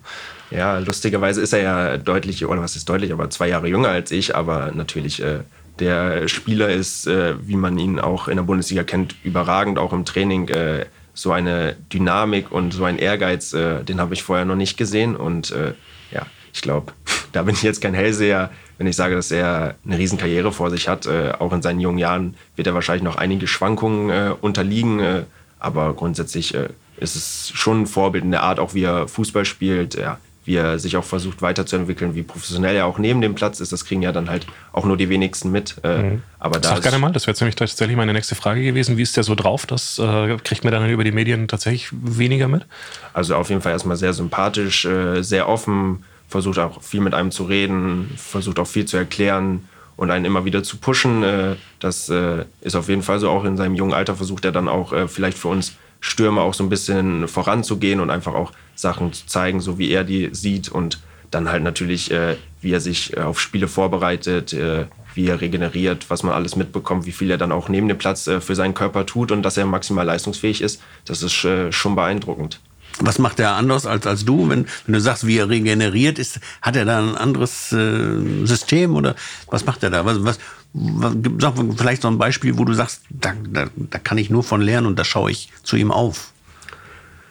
Ja, 0.51 0.79
lustigerweise 0.79 1.41
ist 1.41 1.53
er 1.53 1.61
ja 1.61 1.97
deutlich, 1.97 2.45
oder 2.45 2.61
was 2.61 2.75
ist 2.75 2.89
deutlich, 2.89 3.13
aber 3.13 3.29
zwei 3.29 3.47
Jahre 3.47 3.69
jünger 3.69 3.89
als 3.89 4.11
ich, 4.11 4.35
aber 4.35 4.71
natürlich 4.73 5.21
äh, 5.21 5.39
der 5.79 6.27
Spieler 6.27 6.69
ist, 6.69 7.07
äh, 7.07 7.35
wie 7.47 7.55
man 7.55 7.77
ihn 7.77 7.99
auch 7.99 8.27
in 8.27 8.37
der 8.37 8.43
Bundesliga 8.43 8.83
kennt, 8.83 9.15
überragend, 9.23 9.79
auch 9.79 9.93
im 9.93 10.05
Training. 10.05 10.47
Äh, 10.49 10.85
so 11.13 11.31
eine 11.31 11.75
Dynamik 11.91 12.51
und 12.51 12.71
so 12.71 12.85
ein 12.85 12.97
Ehrgeiz, 12.97 13.53
äh, 13.53 13.83
den 13.83 13.99
habe 13.99 14.13
ich 14.13 14.23
vorher 14.23 14.45
noch 14.45 14.55
nicht 14.55 14.77
gesehen. 14.77 15.15
Und 15.15 15.51
äh, 15.51 15.73
ja, 16.11 16.25
ich 16.53 16.61
glaube, 16.61 16.93
da 17.33 17.43
bin 17.43 17.55
ich 17.55 17.63
jetzt 17.63 17.81
kein 17.81 17.93
Hellseher, 17.93 18.51
wenn 18.77 18.87
ich 18.87 18.95
sage, 18.95 19.15
dass 19.15 19.31
er 19.31 19.75
eine 19.85 19.97
Riesenkarriere 19.97 20.51
vor 20.51 20.69
sich 20.69 20.87
hat. 20.87 21.05
Äh, 21.05 21.33
auch 21.37 21.51
in 21.51 21.61
seinen 21.61 21.79
jungen 21.79 21.97
Jahren 21.97 22.35
wird 22.55 22.67
er 22.67 22.73
wahrscheinlich 22.73 23.03
noch 23.03 23.17
einige 23.17 23.47
Schwankungen 23.47 24.09
äh, 24.09 24.33
unterliegen. 24.39 25.25
aber 25.59 25.93
grundsätzlich 25.93 26.53
ist 26.53 27.15
es 27.15 27.51
schon 27.53 27.81
ein 27.81 27.87
Vorbild 27.87 28.23
in 28.23 28.31
der 28.31 28.43
Art, 28.43 28.59
auch 28.59 28.73
wie 28.73 28.83
er 28.83 29.09
Fußball 29.09 29.43
spielt. 29.43 29.95
Ja, 29.95 30.19
wie 30.49 30.55
er 30.55 30.79
sich 30.79 30.97
auch 30.97 31.03
versucht 31.03 31.43
weiterzuentwickeln, 31.43 32.15
wie 32.15 32.23
professionell 32.23 32.75
er 32.75 32.87
auch 32.87 32.97
neben 32.97 33.21
dem 33.21 33.35
Platz 33.35 33.59
ist. 33.59 33.71
Das 33.71 33.85
kriegen 33.85 34.01
ja 34.01 34.11
dann 34.11 34.31
halt 34.31 34.47
auch 34.71 34.83
nur 34.83 34.97
die 34.97 35.07
wenigsten 35.07 35.51
mit. 35.51 35.75
Äh, 35.83 36.01
mhm. 36.01 36.23
Aber 36.39 36.59
da 36.59 36.69
Sag 36.69 36.81
gerne 36.81 36.97
mal, 36.97 37.11
das 37.11 37.27
wäre 37.27 37.37
nämlich 37.39 37.55
tatsächlich 37.55 37.95
meine 37.95 38.13
nächste 38.13 38.33
Frage 38.33 38.63
gewesen. 38.63 38.97
Wie 38.97 39.03
ist 39.03 39.15
der 39.15 39.23
so 39.23 39.35
drauf? 39.35 39.67
Das 39.67 39.99
äh, 39.99 40.37
kriegt 40.37 40.63
man 40.63 40.73
dann 40.73 40.89
über 40.89 41.03
die 41.03 41.11
Medien 41.11 41.47
tatsächlich 41.47 41.89
weniger 41.91 42.47
mit? 42.47 42.65
Also 43.13 43.35
auf 43.35 43.49
jeden 43.49 43.61
Fall 43.61 43.73
erstmal 43.73 43.95
sehr 43.95 44.11
sympathisch, 44.13 44.85
äh, 44.85 45.21
sehr 45.21 45.47
offen, 45.47 46.03
versucht 46.27 46.57
auch 46.57 46.81
viel 46.81 47.01
mit 47.01 47.13
einem 47.13 47.29
zu 47.29 47.43
reden, 47.43 48.09
versucht 48.17 48.57
auch 48.57 48.65
viel 48.65 48.85
zu 48.85 48.97
erklären 48.97 49.69
und 49.97 50.09
einen 50.09 50.25
immer 50.25 50.45
wieder 50.45 50.63
zu 50.63 50.77
pushen. 50.77 51.21
Äh, 51.21 51.57
das 51.79 52.09
äh, 52.09 52.45
ist 52.61 52.75
auf 52.75 52.89
jeden 52.89 53.03
Fall 53.03 53.19
so. 53.19 53.29
Auch 53.29 53.45
in 53.45 53.55
seinem 53.55 53.75
jungen 53.75 53.93
Alter 53.93 54.15
versucht 54.15 54.45
er 54.45 54.51
dann 54.51 54.67
auch 54.67 54.93
äh, 54.93 55.07
vielleicht 55.07 55.37
für 55.37 55.49
uns 55.49 55.75
Stürmer 55.99 56.41
auch 56.41 56.55
so 56.55 56.63
ein 56.63 56.69
bisschen 56.69 57.27
voranzugehen 57.27 57.99
und 57.99 58.09
einfach 58.09 58.33
auch 58.33 58.51
Sachen 58.79 59.11
zu 59.13 59.25
zeigen, 59.27 59.59
so 59.59 59.77
wie 59.77 59.91
er 59.91 60.03
die 60.03 60.29
sieht 60.31 60.69
und 60.69 60.99
dann 61.31 61.49
halt 61.49 61.63
natürlich, 61.63 62.11
äh, 62.11 62.37
wie 62.61 62.71
er 62.71 62.79
sich 62.79 63.15
äh, 63.15 63.21
auf 63.21 63.39
Spiele 63.39 63.67
vorbereitet, 63.67 64.53
äh, 64.53 64.85
wie 65.13 65.27
er 65.27 65.41
regeneriert, 65.41 66.09
was 66.09 66.23
man 66.23 66.33
alles 66.33 66.55
mitbekommt, 66.55 67.05
wie 67.05 67.11
viel 67.11 67.29
er 67.29 67.37
dann 67.37 67.51
auch 67.51 67.69
neben 67.69 67.87
dem 67.87 67.97
Platz 67.97 68.27
äh, 68.27 68.41
für 68.41 68.55
seinen 68.55 68.73
Körper 68.73 69.05
tut 69.05 69.31
und 69.31 69.43
dass 69.43 69.57
er 69.57 69.65
maximal 69.65 70.05
leistungsfähig 70.05 70.61
ist, 70.61 70.81
das 71.05 71.23
ist 71.23 71.43
äh, 71.43 71.71
schon 71.71 71.95
beeindruckend. 71.95 72.59
Was 73.01 73.19
macht 73.19 73.39
er 73.39 73.51
anders 73.51 73.85
als, 73.85 74.07
als 74.07 74.25
du? 74.25 74.49
Wenn, 74.49 74.65
wenn 74.85 74.93
du 74.93 74.99
sagst, 74.99 75.25
wie 75.27 75.37
er 75.37 75.49
regeneriert 75.49 76.19
ist, 76.19 76.39
hat 76.61 76.75
er 76.75 76.85
da 76.85 76.99
ein 76.99 77.15
anderes 77.15 77.69
System 77.69 78.95
oder 78.95 79.15
was 79.47 79.65
macht 79.65 79.83
er 79.83 79.89
da? 79.89 80.05
Was, 80.05 80.21
was, 80.25 80.39
was, 80.73 81.13
sag 81.37 81.53
vielleicht 81.77 82.01
so 82.01 82.09
ein 82.09 82.17
Beispiel, 82.17 82.57
wo 82.57 82.65
du 82.65 82.73
sagst, 82.73 83.03
da, 83.09 83.33
da, 83.47 83.67
da 83.75 83.99
kann 83.99 84.17
ich 84.17 84.29
nur 84.29 84.43
von 84.43 84.59
lernen 84.59 84.87
und 84.87 84.99
da 84.99 85.05
schaue 85.05 85.31
ich 85.31 85.49
zu 85.63 85.77
ihm 85.77 85.91
auf. 85.91 86.33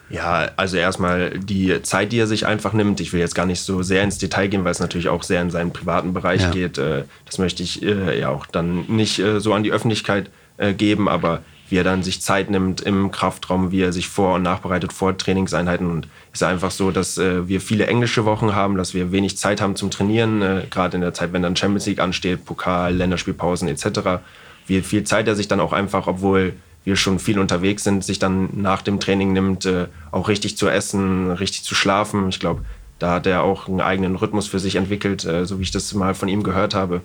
Ja, 0.09 0.49
also 0.55 0.77
erstmal 0.77 1.31
die 1.39 1.81
Zeit, 1.83 2.11
die 2.11 2.19
er 2.19 2.27
sich 2.27 2.45
einfach 2.45 2.73
nimmt. 2.73 2.99
Ich 2.99 3.13
will 3.13 3.19
jetzt 3.19 3.35
gar 3.35 3.45
nicht 3.45 3.61
so 3.61 3.83
sehr 3.83 4.03
ins 4.03 4.17
Detail 4.17 4.47
gehen, 4.47 4.63
weil 4.63 4.71
es 4.71 4.79
natürlich 4.79 5.09
auch 5.09 5.23
sehr 5.23 5.41
in 5.41 5.51
seinen 5.51 5.71
privaten 5.71 6.13
Bereich 6.13 6.41
ja. 6.41 6.51
geht. 6.51 6.77
Äh, 6.77 7.03
das 7.25 7.37
möchte 7.37 7.61
ich 7.61 7.83
äh, 7.83 8.19
ja 8.19 8.29
auch 8.29 8.45
dann 8.45 8.85
nicht 8.87 9.19
äh, 9.19 9.39
so 9.39 9.53
an 9.53 9.63
die 9.63 9.71
Öffentlichkeit 9.71 10.29
geben, 10.75 11.07
aber 11.07 11.41
wie 11.69 11.77
er 11.77 11.83
dann 11.83 12.03
sich 12.03 12.21
Zeit 12.21 12.49
nimmt 12.49 12.81
im 12.81 13.11
Kraftraum, 13.11 13.71
wie 13.71 13.81
er 13.81 13.93
sich 13.93 14.09
vor- 14.09 14.35
und 14.35 14.43
nachbereitet 14.43 14.91
vor 14.91 15.15
Trainingseinheiten. 15.15 15.89
Und 15.89 16.07
es 16.33 16.41
ist 16.41 16.47
einfach 16.47 16.71
so, 16.71 16.91
dass 16.91 17.17
äh, 17.17 17.47
wir 17.47 17.61
viele 17.61 17.87
englische 17.87 18.25
Wochen 18.25 18.55
haben, 18.55 18.75
dass 18.75 18.93
wir 18.93 19.11
wenig 19.11 19.37
Zeit 19.37 19.61
haben 19.61 19.75
zum 19.75 19.91
Trainieren, 19.91 20.41
äh, 20.41 20.63
gerade 20.69 20.95
in 20.95 21.01
der 21.01 21.13
Zeit, 21.13 21.31
wenn 21.31 21.43
dann 21.43 21.55
Champions 21.55 21.85
League 21.85 21.99
ansteht, 21.99 22.45
Pokal, 22.45 22.95
Länderspielpausen 22.95 23.67
etc. 23.67 24.21
Wie 24.65 24.81
viel 24.81 25.03
Zeit 25.03 25.27
er 25.27 25.35
sich 25.35 25.47
dann 25.47 25.59
auch 25.59 25.73
einfach, 25.73 26.07
obwohl 26.07 26.53
wir 26.83 26.95
schon 26.95 27.19
viel 27.19 27.39
unterwegs 27.39 27.83
sind, 27.83 28.03
sich 28.03 28.19
dann 28.19 28.49
nach 28.53 28.81
dem 28.81 28.99
Training 28.99 29.33
nimmt, 29.33 29.65
äh, 29.65 29.87
auch 30.11 30.27
richtig 30.27 30.57
zu 30.57 30.67
essen, 30.69 31.31
richtig 31.31 31.63
zu 31.63 31.75
schlafen. 31.75 32.29
Ich 32.29 32.39
glaube, 32.39 32.63
da 32.99 33.13
hat 33.13 33.27
er 33.27 33.43
auch 33.43 33.67
einen 33.67 33.81
eigenen 33.81 34.15
Rhythmus 34.15 34.47
für 34.47 34.59
sich 34.59 34.75
entwickelt, 34.75 35.25
äh, 35.25 35.45
so 35.45 35.59
wie 35.59 35.63
ich 35.63 35.71
das 35.71 35.93
mal 35.93 36.13
von 36.13 36.29
ihm 36.29 36.43
gehört 36.43 36.75
habe. 36.75 37.01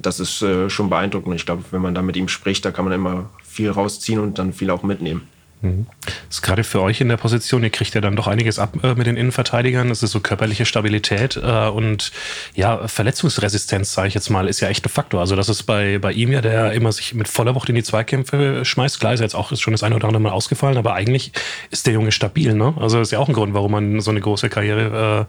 Das 0.00 0.20
ist 0.20 0.42
äh, 0.42 0.68
schon 0.70 0.90
beeindruckend. 0.90 1.34
Ich 1.34 1.46
glaube, 1.46 1.64
wenn 1.70 1.82
man 1.82 1.94
da 1.94 2.02
mit 2.02 2.16
ihm 2.16 2.28
spricht, 2.28 2.64
da 2.64 2.70
kann 2.70 2.84
man 2.84 2.94
immer 2.94 3.30
viel 3.42 3.70
rausziehen 3.70 4.20
und 4.20 4.38
dann 4.38 4.52
viel 4.52 4.70
auch 4.70 4.82
mitnehmen. 4.82 5.22
Mhm. 5.60 5.86
Das 6.28 6.36
ist 6.36 6.42
gerade 6.42 6.62
für 6.62 6.80
euch 6.80 7.00
in 7.00 7.08
der 7.08 7.16
Position, 7.16 7.64
ihr 7.64 7.70
kriegt 7.70 7.94
ja 7.94 8.00
dann 8.00 8.14
doch 8.14 8.26
einiges 8.26 8.58
ab 8.58 8.76
äh, 8.82 8.94
mit 8.94 9.06
den 9.06 9.16
Innenverteidigern. 9.16 9.88
Das 9.88 10.02
ist 10.02 10.12
so 10.12 10.20
körperliche 10.20 10.64
Stabilität 10.64 11.36
äh, 11.36 11.68
und 11.68 12.12
ja, 12.54 12.86
Verletzungsresistenz, 12.86 13.92
sage 13.92 14.08
ich 14.08 14.14
jetzt 14.14 14.30
mal, 14.30 14.46
ist 14.48 14.60
ja 14.60 14.68
echt 14.68 14.86
ein 14.86 14.90
Faktor. 14.90 15.20
Also 15.20 15.34
das 15.34 15.48
ist 15.48 15.64
bei, 15.64 15.98
bei 15.98 16.12
ihm 16.12 16.30
ja, 16.30 16.40
der 16.40 16.72
immer 16.72 16.92
sich 16.92 17.14
mit 17.14 17.28
voller 17.28 17.54
Wucht 17.54 17.68
in 17.68 17.74
die 17.74 17.82
Zweikämpfe 17.82 18.64
schmeißt. 18.64 19.00
Klar 19.00 19.14
ist 19.14 19.20
jetzt 19.20 19.34
auch 19.34 19.50
ist 19.50 19.60
schon 19.60 19.72
das 19.72 19.82
eine 19.82 19.96
oder 19.96 20.06
andere 20.06 20.22
Mal 20.22 20.32
ausgefallen, 20.32 20.76
aber 20.76 20.94
eigentlich 20.94 21.32
ist 21.70 21.86
der 21.86 21.94
Junge 21.94 22.12
stabil. 22.12 22.54
Ne? 22.54 22.74
Also 22.78 22.98
das 22.98 23.08
ist 23.08 23.12
ja 23.12 23.18
auch 23.18 23.28
ein 23.28 23.34
Grund, 23.34 23.54
warum 23.54 23.72
man 23.72 24.00
so 24.00 24.10
eine 24.10 24.20
große 24.20 24.48
Karriere 24.48 25.26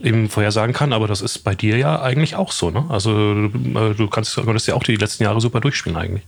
äh, 0.00 0.08
eben 0.08 0.28
vorhersagen 0.28 0.74
kann. 0.74 0.92
Aber 0.92 1.08
das 1.08 1.20
ist 1.20 1.38
bei 1.40 1.54
dir 1.54 1.76
ja 1.76 2.00
eigentlich 2.00 2.36
auch 2.36 2.52
so. 2.52 2.70
Ne? 2.70 2.84
Also 2.88 3.10
äh, 3.10 3.94
du 3.94 4.08
kannst, 4.08 4.36
konntest 4.36 4.68
ja 4.68 4.74
auch 4.74 4.84
die 4.84 4.96
letzten 4.96 5.24
Jahre 5.24 5.40
super 5.40 5.60
durchspielen 5.60 5.98
eigentlich. 5.98 6.22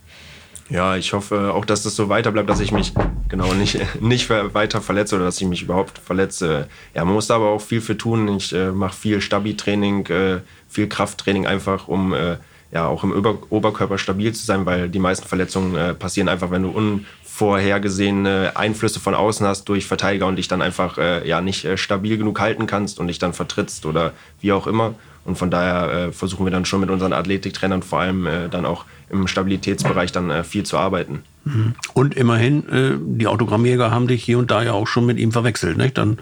Ja, 0.70 0.96
ich 0.96 1.12
hoffe 1.12 1.52
auch, 1.52 1.64
dass 1.64 1.82
das 1.82 1.94
so 1.94 2.08
weiter 2.08 2.32
bleibt, 2.32 2.48
dass 2.48 2.60
ich 2.60 2.72
mich 2.72 2.92
genau 3.28 3.52
nicht, 3.52 3.78
nicht 4.00 4.30
weiter 4.30 4.80
verletze 4.80 5.16
oder 5.16 5.26
dass 5.26 5.40
ich 5.40 5.46
mich 5.46 5.62
überhaupt 5.62 5.98
verletze. 5.98 6.68
Ja, 6.94 7.04
man 7.04 7.14
muss 7.14 7.26
da 7.26 7.36
aber 7.36 7.50
auch 7.50 7.60
viel 7.60 7.80
für 7.80 7.96
tun. 7.96 8.28
Ich 8.36 8.52
äh, 8.54 8.70
mache 8.72 8.96
viel 8.96 9.20
Stabi-Training, 9.20 10.06
äh, 10.06 10.40
viel 10.68 10.88
Krafttraining 10.88 11.46
einfach, 11.46 11.88
um 11.88 12.14
äh, 12.14 12.36
ja 12.72 12.86
auch 12.86 13.04
im 13.04 13.12
Ober 13.12 13.38
Oberkörper 13.50 13.98
stabil 13.98 14.32
zu 14.32 14.44
sein, 14.44 14.64
weil 14.64 14.88
die 14.88 14.98
meisten 14.98 15.28
Verletzungen 15.28 15.76
äh, 15.76 15.94
passieren 15.94 16.28
einfach, 16.28 16.50
wenn 16.50 16.62
du 16.62 16.70
unvorhergesehene 16.70 18.52
Einflüsse 18.54 19.00
von 19.00 19.14
außen 19.14 19.46
hast 19.46 19.68
durch 19.68 19.86
Verteidiger 19.86 20.26
und 20.26 20.36
dich 20.36 20.48
dann 20.48 20.62
einfach 20.62 20.96
äh, 20.96 21.28
ja 21.28 21.42
nicht 21.42 21.66
äh, 21.66 21.76
stabil 21.76 22.16
genug 22.16 22.40
halten 22.40 22.66
kannst 22.66 22.98
und 22.98 23.08
dich 23.08 23.18
dann 23.18 23.34
vertrittst 23.34 23.84
oder 23.84 24.14
wie 24.40 24.52
auch 24.52 24.66
immer. 24.66 24.94
Und 25.26 25.38
von 25.38 25.50
daher 25.50 26.12
versuchen 26.12 26.44
wir 26.44 26.50
dann 26.50 26.66
schon 26.66 26.80
mit 26.80 26.90
unseren 26.90 27.14
Athletiktrainern 27.14 27.82
vor 27.82 28.00
allem 28.00 28.28
dann 28.50 28.66
auch 28.66 28.84
im 29.20 29.28
Stabilitätsbereich 29.28 30.12
dann 30.12 30.30
äh, 30.30 30.44
viel 30.44 30.64
zu 30.64 30.78
arbeiten. 30.78 31.22
Mhm. 31.44 31.74
Und 31.92 32.14
immerhin, 32.14 32.68
äh, 32.68 32.92
die 32.98 33.26
Autogrammjäger 33.26 33.90
haben 33.90 34.08
dich 34.08 34.24
hier 34.24 34.38
und 34.38 34.50
da 34.50 34.62
ja 34.62 34.72
auch 34.72 34.86
schon 34.86 35.06
mit 35.06 35.18
ihm 35.18 35.32
verwechselt, 35.32 35.76
nicht? 35.76 35.98
Dann, 35.98 36.18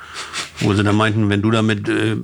wo 0.61 0.75
sie 0.75 0.83
dann 0.83 0.97
meinten, 0.97 1.29
wenn 1.29 1.43
du 1.43 1.51
da 1.51 1.63
mit 1.63 1.89
äh, 1.89 2.17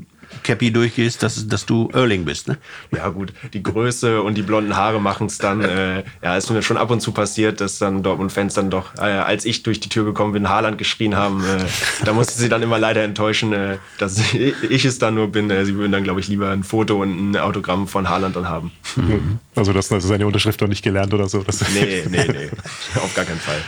Cappy 0.49 0.71
durchgehst, 0.71 1.23
dass, 1.23 1.47
dass 1.47 1.67
du 1.67 1.91
Erling 1.93 2.25
bist. 2.25 2.49
Ne? 2.49 2.57
Ja 2.97 3.11
gut, 3.11 3.35
die 3.53 3.63
Größe 3.63 4.23
und 4.23 4.35
die 4.35 4.41
blonden 4.41 4.75
Haare 4.77 4.99
machen 4.99 5.27
es 5.27 5.37
dann. 5.37 5.61
Äh, 5.61 6.05
ja, 6.23 6.39
es 6.39 6.45
ist 6.45 6.51
mir 6.51 6.63
schon 6.63 6.79
ab 6.79 6.91
und 6.91 7.03
zu 7.03 7.13
passiert, 7.13 7.61
dass 7.61 7.79
dann 7.79 8.03
Dortmund-Fans 8.03 8.55
dann 8.55 8.71
doch, 8.71 8.95
äh, 8.97 9.01
als 9.03 9.45
ich 9.45 9.63
durch 9.63 9.79
die 9.79 9.91
Tür 9.91 10.07
gekommen 10.07 10.33
bin, 10.33 10.49
Haaland 10.49 10.79
geschrien 10.79 11.17
haben. 11.17 11.45
Äh, 11.45 11.67
da 12.07 12.15
musste 12.15 12.39
sie 12.39 12.49
dann 12.49 12.63
immer 12.63 12.79
leider 12.79 13.03
enttäuschen, 13.03 13.53
äh, 13.53 13.77
dass 13.99 14.33
ich 14.71 14.85
es 14.87 14.99
dann 14.99 15.17
nur 15.17 15.29
bin. 15.29 15.51
Äh, 15.51 15.67
sie 15.67 15.75
würden 15.75 15.93
dann, 15.93 16.03
glaube 16.03 16.21
ich, 16.21 16.29
lieber 16.29 16.49
ein 16.49 16.65
Foto 16.65 17.03
und 17.03 17.33
ein 17.33 17.37
Autogramm 17.37 17.87
von 17.87 18.09
Haaland 18.09 18.35
dann 18.35 18.49
haben. 18.49 18.73
Mhm. 18.97 19.39
Also 19.55 19.75
das 19.75 19.91
ist 19.91 20.05
seine 20.05 20.27
Unterschrift 20.27 20.63
noch 20.63 20.69
nicht 20.69 20.83
gelernt 20.83 21.13
oder 21.13 21.29
so. 21.29 21.43
Das 21.43 21.61
nee, 21.75 22.05
nee, 22.09 22.25
nee. 22.27 22.49
Auf 22.97 23.15
gar 23.15 23.27
keinen 23.27 23.41
Fall. 23.41 23.61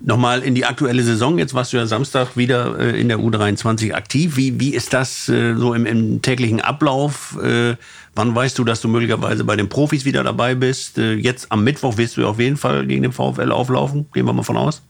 Nochmal 0.00 0.42
in 0.42 0.56
die 0.56 0.64
aktuelle 0.64 1.04
Saison. 1.04 1.38
Jetzt 1.38 1.54
warst 1.54 1.72
du 1.72 1.76
ja 1.76 1.86
Samstag 1.86 2.36
wieder 2.36 2.80
äh, 2.80 3.00
in 3.00 3.06
der 3.06 3.18
U23 3.18 3.92
aktiv. 3.92 4.36
Wie, 4.36 4.58
wie 4.58 4.74
ist 4.74 4.92
das 4.92 5.26
so 5.26 5.74
im, 5.74 5.86
im 5.86 6.15
täglichen 6.22 6.60
Ablauf? 6.60 7.38
Äh, 7.42 7.76
wann 8.14 8.34
weißt 8.34 8.58
du, 8.58 8.64
dass 8.64 8.80
du 8.80 8.88
möglicherweise 8.88 9.44
bei 9.44 9.56
den 9.56 9.68
Profis 9.68 10.04
wieder 10.04 10.24
dabei 10.24 10.54
bist? 10.54 10.98
Äh, 10.98 11.14
jetzt 11.14 11.50
am 11.52 11.64
Mittwoch 11.64 11.96
wirst 11.96 12.16
du 12.16 12.26
auf 12.26 12.38
jeden 12.38 12.56
Fall 12.56 12.86
gegen 12.86 13.02
den 13.02 13.12
VfL 13.12 13.52
auflaufen. 13.52 14.06
Gehen 14.12 14.26
wir 14.26 14.32
mal 14.32 14.42
von 14.42 14.56
aus. 14.56 14.82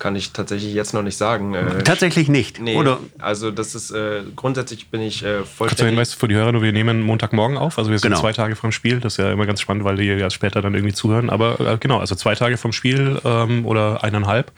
Kann 0.00 0.16
ich 0.16 0.32
tatsächlich 0.32 0.72
jetzt 0.72 0.94
noch 0.94 1.02
nicht 1.02 1.18
sagen. 1.18 1.52
Äh, 1.52 1.82
tatsächlich 1.82 2.28
nicht, 2.28 2.58
nee, 2.58 2.74
oder? 2.74 3.00
Also 3.18 3.50
das 3.50 3.74
ist 3.74 3.90
äh, 3.90 4.22
grundsätzlich 4.34 4.88
bin 4.88 5.02
ich 5.02 5.22
äh, 5.22 5.44
vollständig. 5.44 5.58
Kannst 5.58 5.80
du 5.80 5.84
hinweisen 5.84 6.18
für 6.18 6.28
die 6.28 6.36
Hörer, 6.36 6.62
wir 6.62 6.72
nehmen 6.72 7.02
Montagmorgen 7.02 7.58
auf, 7.58 7.78
also 7.78 7.90
wir 7.90 7.98
sind 7.98 8.12
genau. 8.12 8.20
zwei 8.22 8.32
Tage 8.32 8.56
vom 8.56 8.72
Spiel. 8.72 8.98
Das 9.00 9.12
ist 9.12 9.16
ja 9.18 9.30
immer 9.30 9.44
ganz 9.44 9.60
spannend, 9.60 9.84
weil 9.84 9.96
die 9.96 10.04
ja 10.04 10.30
später 10.30 10.62
dann 10.62 10.74
irgendwie 10.74 10.94
zuhören. 10.94 11.28
Aber 11.28 11.60
äh, 11.60 11.76
genau, 11.78 11.98
also 11.98 12.14
zwei 12.14 12.34
Tage 12.34 12.56
vom 12.56 12.72
Spiel 12.72 13.20
ähm, 13.26 13.66
oder 13.66 14.02
eineinhalb. 14.02 14.52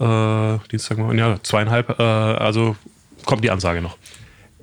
Äh, 0.00 0.58
Dienstag, 0.72 0.98
ja, 1.14 1.38
zweieinhalb. 1.44 2.00
Äh, 2.00 2.02
also 2.02 2.74
kommt 3.24 3.44
die 3.44 3.52
Ansage 3.52 3.82
noch. 3.82 3.96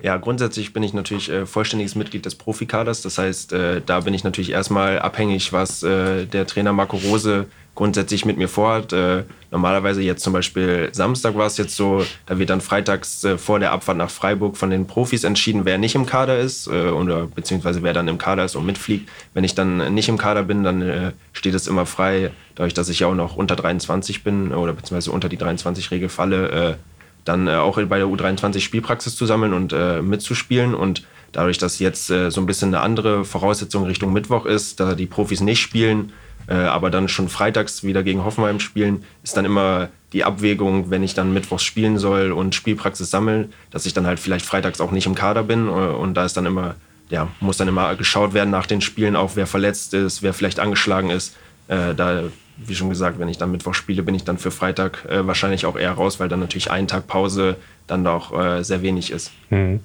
Ja, 0.02 0.16
grundsätzlich 0.16 0.72
bin 0.72 0.82
ich 0.82 0.94
natürlich 0.94 1.30
äh, 1.30 1.44
vollständiges 1.44 1.94
Mitglied 1.94 2.24
des 2.24 2.34
Profikaders. 2.34 3.02
Das 3.02 3.18
heißt, 3.18 3.52
äh, 3.52 3.82
da 3.84 4.00
bin 4.00 4.14
ich 4.14 4.24
natürlich 4.24 4.50
erstmal 4.50 4.98
abhängig, 4.98 5.52
was 5.52 5.82
äh, 5.82 6.24
der 6.26 6.46
Trainer 6.46 6.72
Marco 6.72 6.96
Rose 6.96 7.46
grundsätzlich 7.74 8.24
mit 8.24 8.38
mir 8.38 8.48
vorhat. 8.48 8.94
Äh, 8.94 9.24
normalerweise 9.50 10.00
jetzt 10.00 10.22
zum 10.22 10.32
Beispiel 10.32 10.88
Samstag 10.92 11.36
war 11.36 11.46
es 11.46 11.58
jetzt 11.58 11.76
so, 11.76 12.04
da 12.24 12.38
wird 12.38 12.48
dann 12.48 12.62
freitags 12.62 13.24
äh, 13.24 13.36
vor 13.36 13.60
der 13.60 13.72
Abfahrt 13.72 13.98
nach 13.98 14.10
Freiburg 14.10 14.56
von 14.56 14.70
den 14.70 14.86
Profis 14.86 15.22
entschieden, 15.22 15.66
wer 15.66 15.76
nicht 15.76 15.94
im 15.94 16.06
Kader 16.06 16.38
ist 16.38 16.66
äh, 16.66 16.88
oder 16.88 17.26
beziehungsweise 17.26 17.82
wer 17.82 17.92
dann 17.92 18.08
im 18.08 18.16
Kader 18.16 18.46
ist 18.46 18.56
und 18.56 18.64
mitfliegt. 18.64 19.08
Wenn 19.34 19.44
ich 19.44 19.54
dann 19.54 19.92
nicht 19.94 20.08
im 20.08 20.16
Kader 20.16 20.42
bin, 20.44 20.62
dann 20.62 21.12
steht 21.32 21.54
es 21.54 21.66
immer 21.66 21.86
frei, 21.86 22.30
dadurch, 22.54 22.74
dass 22.74 22.88
ich 22.88 23.00
ja 23.00 23.06
auch 23.06 23.14
noch 23.14 23.36
unter 23.36 23.56
23 23.56 24.24
bin 24.24 24.52
oder 24.52 24.72
beziehungsweise 24.72 25.12
unter 25.12 25.28
die 25.28 25.38
23-Regel 25.38 26.08
falle 26.08 26.78
dann 27.24 27.48
äh, 27.48 27.52
auch 27.52 27.80
bei 27.82 27.98
der 27.98 28.06
U23 28.06 28.60
Spielpraxis 28.60 29.16
zu 29.16 29.26
sammeln 29.26 29.52
und 29.52 29.72
äh, 29.72 30.02
mitzuspielen. 30.02 30.74
Und 30.74 31.04
dadurch, 31.32 31.58
dass 31.58 31.78
jetzt 31.78 32.10
äh, 32.10 32.30
so 32.30 32.40
ein 32.40 32.46
bisschen 32.46 32.74
eine 32.74 32.82
andere 32.82 33.24
Voraussetzung 33.24 33.84
Richtung 33.84 34.12
Mittwoch 34.12 34.46
ist, 34.46 34.80
da 34.80 34.94
die 34.94 35.06
Profis 35.06 35.40
nicht 35.40 35.60
spielen, 35.60 36.12
äh, 36.48 36.54
aber 36.54 36.90
dann 36.90 37.08
schon 37.08 37.28
freitags 37.28 37.84
wieder 37.84 38.02
gegen 38.02 38.24
Hoffenheim 38.24 38.60
spielen, 38.60 39.04
ist 39.22 39.36
dann 39.36 39.44
immer 39.44 39.88
die 40.12 40.24
Abwägung, 40.24 40.90
wenn 40.90 41.02
ich 41.02 41.14
dann 41.14 41.32
Mittwochs 41.32 41.62
spielen 41.62 41.98
soll 41.98 42.32
und 42.32 42.54
Spielpraxis 42.54 43.10
sammeln, 43.10 43.52
dass 43.70 43.86
ich 43.86 43.94
dann 43.94 44.06
halt 44.06 44.18
vielleicht 44.18 44.44
freitags 44.44 44.80
auch 44.80 44.90
nicht 44.90 45.06
im 45.06 45.14
Kader 45.14 45.44
bin. 45.44 45.68
Äh, 45.68 45.70
und 45.70 46.14
da 46.14 46.24
ist 46.24 46.36
dann 46.36 46.46
immer, 46.46 46.74
ja, 47.10 47.28
muss 47.40 47.56
dann 47.56 47.68
immer 47.68 47.94
geschaut 47.96 48.34
werden 48.34 48.50
nach 48.50 48.66
den 48.66 48.80
Spielen, 48.80 49.16
auch 49.16 49.32
wer 49.36 49.46
verletzt 49.46 49.94
ist, 49.94 50.22
wer 50.22 50.34
vielleicht 50.34 50.60
angeschlagen 50.60 51.10
ist. 51.10 51.36
Äh, 51.70 51.94
da 51.94 52.24
wie 52.66 52.74
schon 52.74 52.90
gesagt, 52.90 53.18
wenn 53.18 53.28
ich 53.28 53.38
dann 53.38 53.50
Mittwoch 53.52 53.74
spiele, 53.74 54.02
bin 54.02 54.14
ich 54.14 54.24
dann 54.24 54.38
für 54.38 54.50
Freitag 54.50 55.06
äh, 55.08 55.26
wahrscheinlich 55.26 55.64
auch 55.64 55.76
eher 55.76 55.92
raus, 55.92 56.20
weil 56.20 56.28
dann 56.28 56.40
natürlich 56.40 56.70
ein 56.70 56.86
Tag 56.86 57.06
Pause 57.06 57.56
dann 57.86 58.04
doch 58.04 58.38
äh, 58.38 58.62
sehr 58.62 58.82
wenig 58.82 59.10
ist. 59.10 59.32
Mhm. 59.48 59.80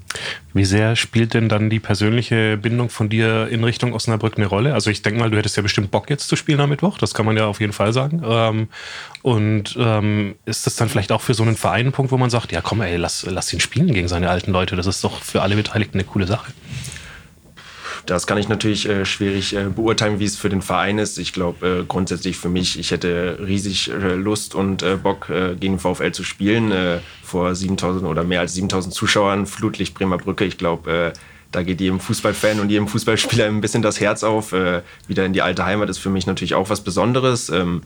Wie 0.53 0.65
sehr 0.65 0.95
spielt 0.95 1.33
denn 1.33 1.49
dann 1.49 1.69
die 1.69 1.79
persönliche 1.79 2.57
Bindung 2.57 2.89
von 2.89 3.09
dir 3.09 3.47
in 3.47 3.63
Richtung 3.63 3.93
Osnabrück 3.93 4.37
eine 4.37 4.45
Rolle? 4.45 4.73
Also 4.73 4.89
ich 4.89 5.01
denke 5.01 5.19
mal, 5.19 5.31
du 5.31 5.37
hättest 5.37 5.57
ja 5.57 5.63
bestimmt 5.63 5.89
Bock 5.89 6.09
jetzt 6.09 6.27
zu 6.27 6.35
spielen 6.35 6.59
am 6.59 6.69
Mittwoch, 6.69 6.97
das 6.97 7.13
kann 7.13 7.25
man 7.25 7.37
ja 7.37 7.45
auf 7.45 7.61
jeden 7.61 7.73
Fall 7.73 7.93
sagen. 7.93 8.21
Ähm, 8.25 8.67
und 9.21 9.75
ähm, 9.79 10.35
ist 10.45 10.67
das 10.67 10.75
dann 10.75 10.89
vielleicht 10.89 11.11
auch 11.11 11.21
für 11.21 11.33
so 11.33 11.43
einen 11.43 11.55
Verein 11.55 11.87
ein 11.87 11.91
Punkt, 11.91 12.11
wo 12.11 12.17
man 12.17 12.29
sagt, 12.29 12.51
ja 12.51 12.61
komm 12.61 12.81
ey, 12.81 12.97
lass, 12.97 13.25
lass 13.29 13.51
ihn 13.53 13.59
spielen 13.59 13.93
gegen 13.93 14.07
seine 14.07 14.29
alten 14.29 14.51
Leute, 14.51 14.75
das 14.75 14.85
ist 14.85 15.03
doch 15.03 15.21
für 15.21 15.41
alle 15.41 15.55
Beteiligten 15.55 15.97
eine 15.97 16.05
coole 16.05 16.27
Sache. 16.27 16.51
Das 18.05 18.27
kann 18.27 18.37
ich 18.37 18.47
natürlich 18.47 18.87
äh, 18.87 19.03
schwierig 19.03 19.55
äh, 19.55 19.65
beurteilen, 19.65 20.19
wie 20.19 20.25
es 20.25 20.37
für 20.37 20.49
den 20.49 20.61
Verein 20.61 20.99
ist. 20.99 21.17
Ich 21.17 21.33
glaube, 21.33 21.67
äh, 21.81 21.83
grundsätzlich 21.85 22.37
für 22.37 22.49
mich, 22.49 22.77
ich 22.77 22.91
hätte 22.91 23.39
riesig 23.41 23.89
äh, 23.89 24.13
Lust 24.13 24.53
und 24.53 24.83
äh, 24.83 24.95
Bock, 24.95 25.29
äh, 25.29 25.55
gegen 25.55 25.79
VfL 25.79 26.11
zu 26.11 26.23
spielen. 26.23 26.71
vor 27.23 27.55
7000 27.55 28.05
oder 28.05 28.23
mehr 28.23 28.41
als 28.41 28.53
7000 28.53 28.93
Zuschauern, 28.93 29.47
Flutlicht 29.47 29.95
Bremer 29.95 30.17
Brücke. 30.17 30.45
Ich 30.45 30.57
glaube, 30.57 31.13
da 31.51 31.63
geht 31.63 31.81
jedem 31.81 31.99
Fußballfan 31.99 32.59
und 32.59 32.69
jedem 32.69 32.87
Fußballspieler 32.87 33.45
ein 33.45 33.61
bisschen 33.61 33.81
das 33.81 33.99
Herz 33.99 34.23
auf. 34.23 34.51
wieder 34.51 35.25
in 35.25 35.33
die 35.33 35.41
alte 35.41 35.65
Heimat 35.65 35.89
ist 35.89 35.97
für 35.97 36.09
mich 36.09 36.27
natürlich 36.27 36.53
auch 36.53 36.69
was 36.69 36.81
Besonderes. 36.81 37.49
Ähm, 37.49 37.81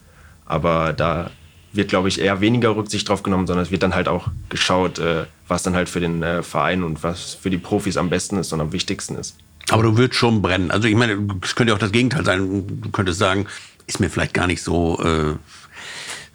aber 0.46 0.92
da 0.94 1.32
wird, 1.72 1.90
glaube 1.90 2.10
ich, 2.10 2.20
eher 2.20 2.42
weniger 2.42 2.76
Rücksicht 2.76 3.08
drauf 3.08 3.24
genommen, 3.24 3.48
sondern 3.48 3.64
es 3.64 3.72
wird 3.72 3.84
dann 3.84 3.96
halt 3.96 4.08
auch 4.08 4.28
geschaut, 4.50 5.02
was 5.48 5.64
dann 5.64 5.76
halt 5.76 5.88
für 5.88 6.02
den 6.02 6.44
Verein 6.44 6.84
und 6.84 7.04
was 7.04 7.36
für 7.36 7.50
die 7.50 7.58
Profis 7.58 7.96
am 7.96 8.10
besten 8.10 8.38
ist 8.38 8.52
und 8.52 8.60
am 8.60 8.74
wichtigsten 8.74 9.16
ist. 9.16 9.38
Aber 9.72 9.84
du 9.84 9.98
würdest 9.98 10.20
schon 10.20 10.42
brennen. 10.42 10.72
Also 10.72 10.88
ich 10.88 10.96
meine, 10.96 11.18
es 11.44 11.56
könnte 11.56 11.74
auch 11.74 11.80
das 11.80 11.92
Gegenteil 11.92 12.26
sein. 12.26 12.66
Du 12.82 12.90
könntest 12.90 13.20
sagen, 13.20 13.48
ist 13.88 14.00
mir 14.00 14.10
vielleicht 14.10 14.34
gar 14.34 14.48
nicht 14.48 14.62
so, 14.64 15.00
äh, 15.04 15.36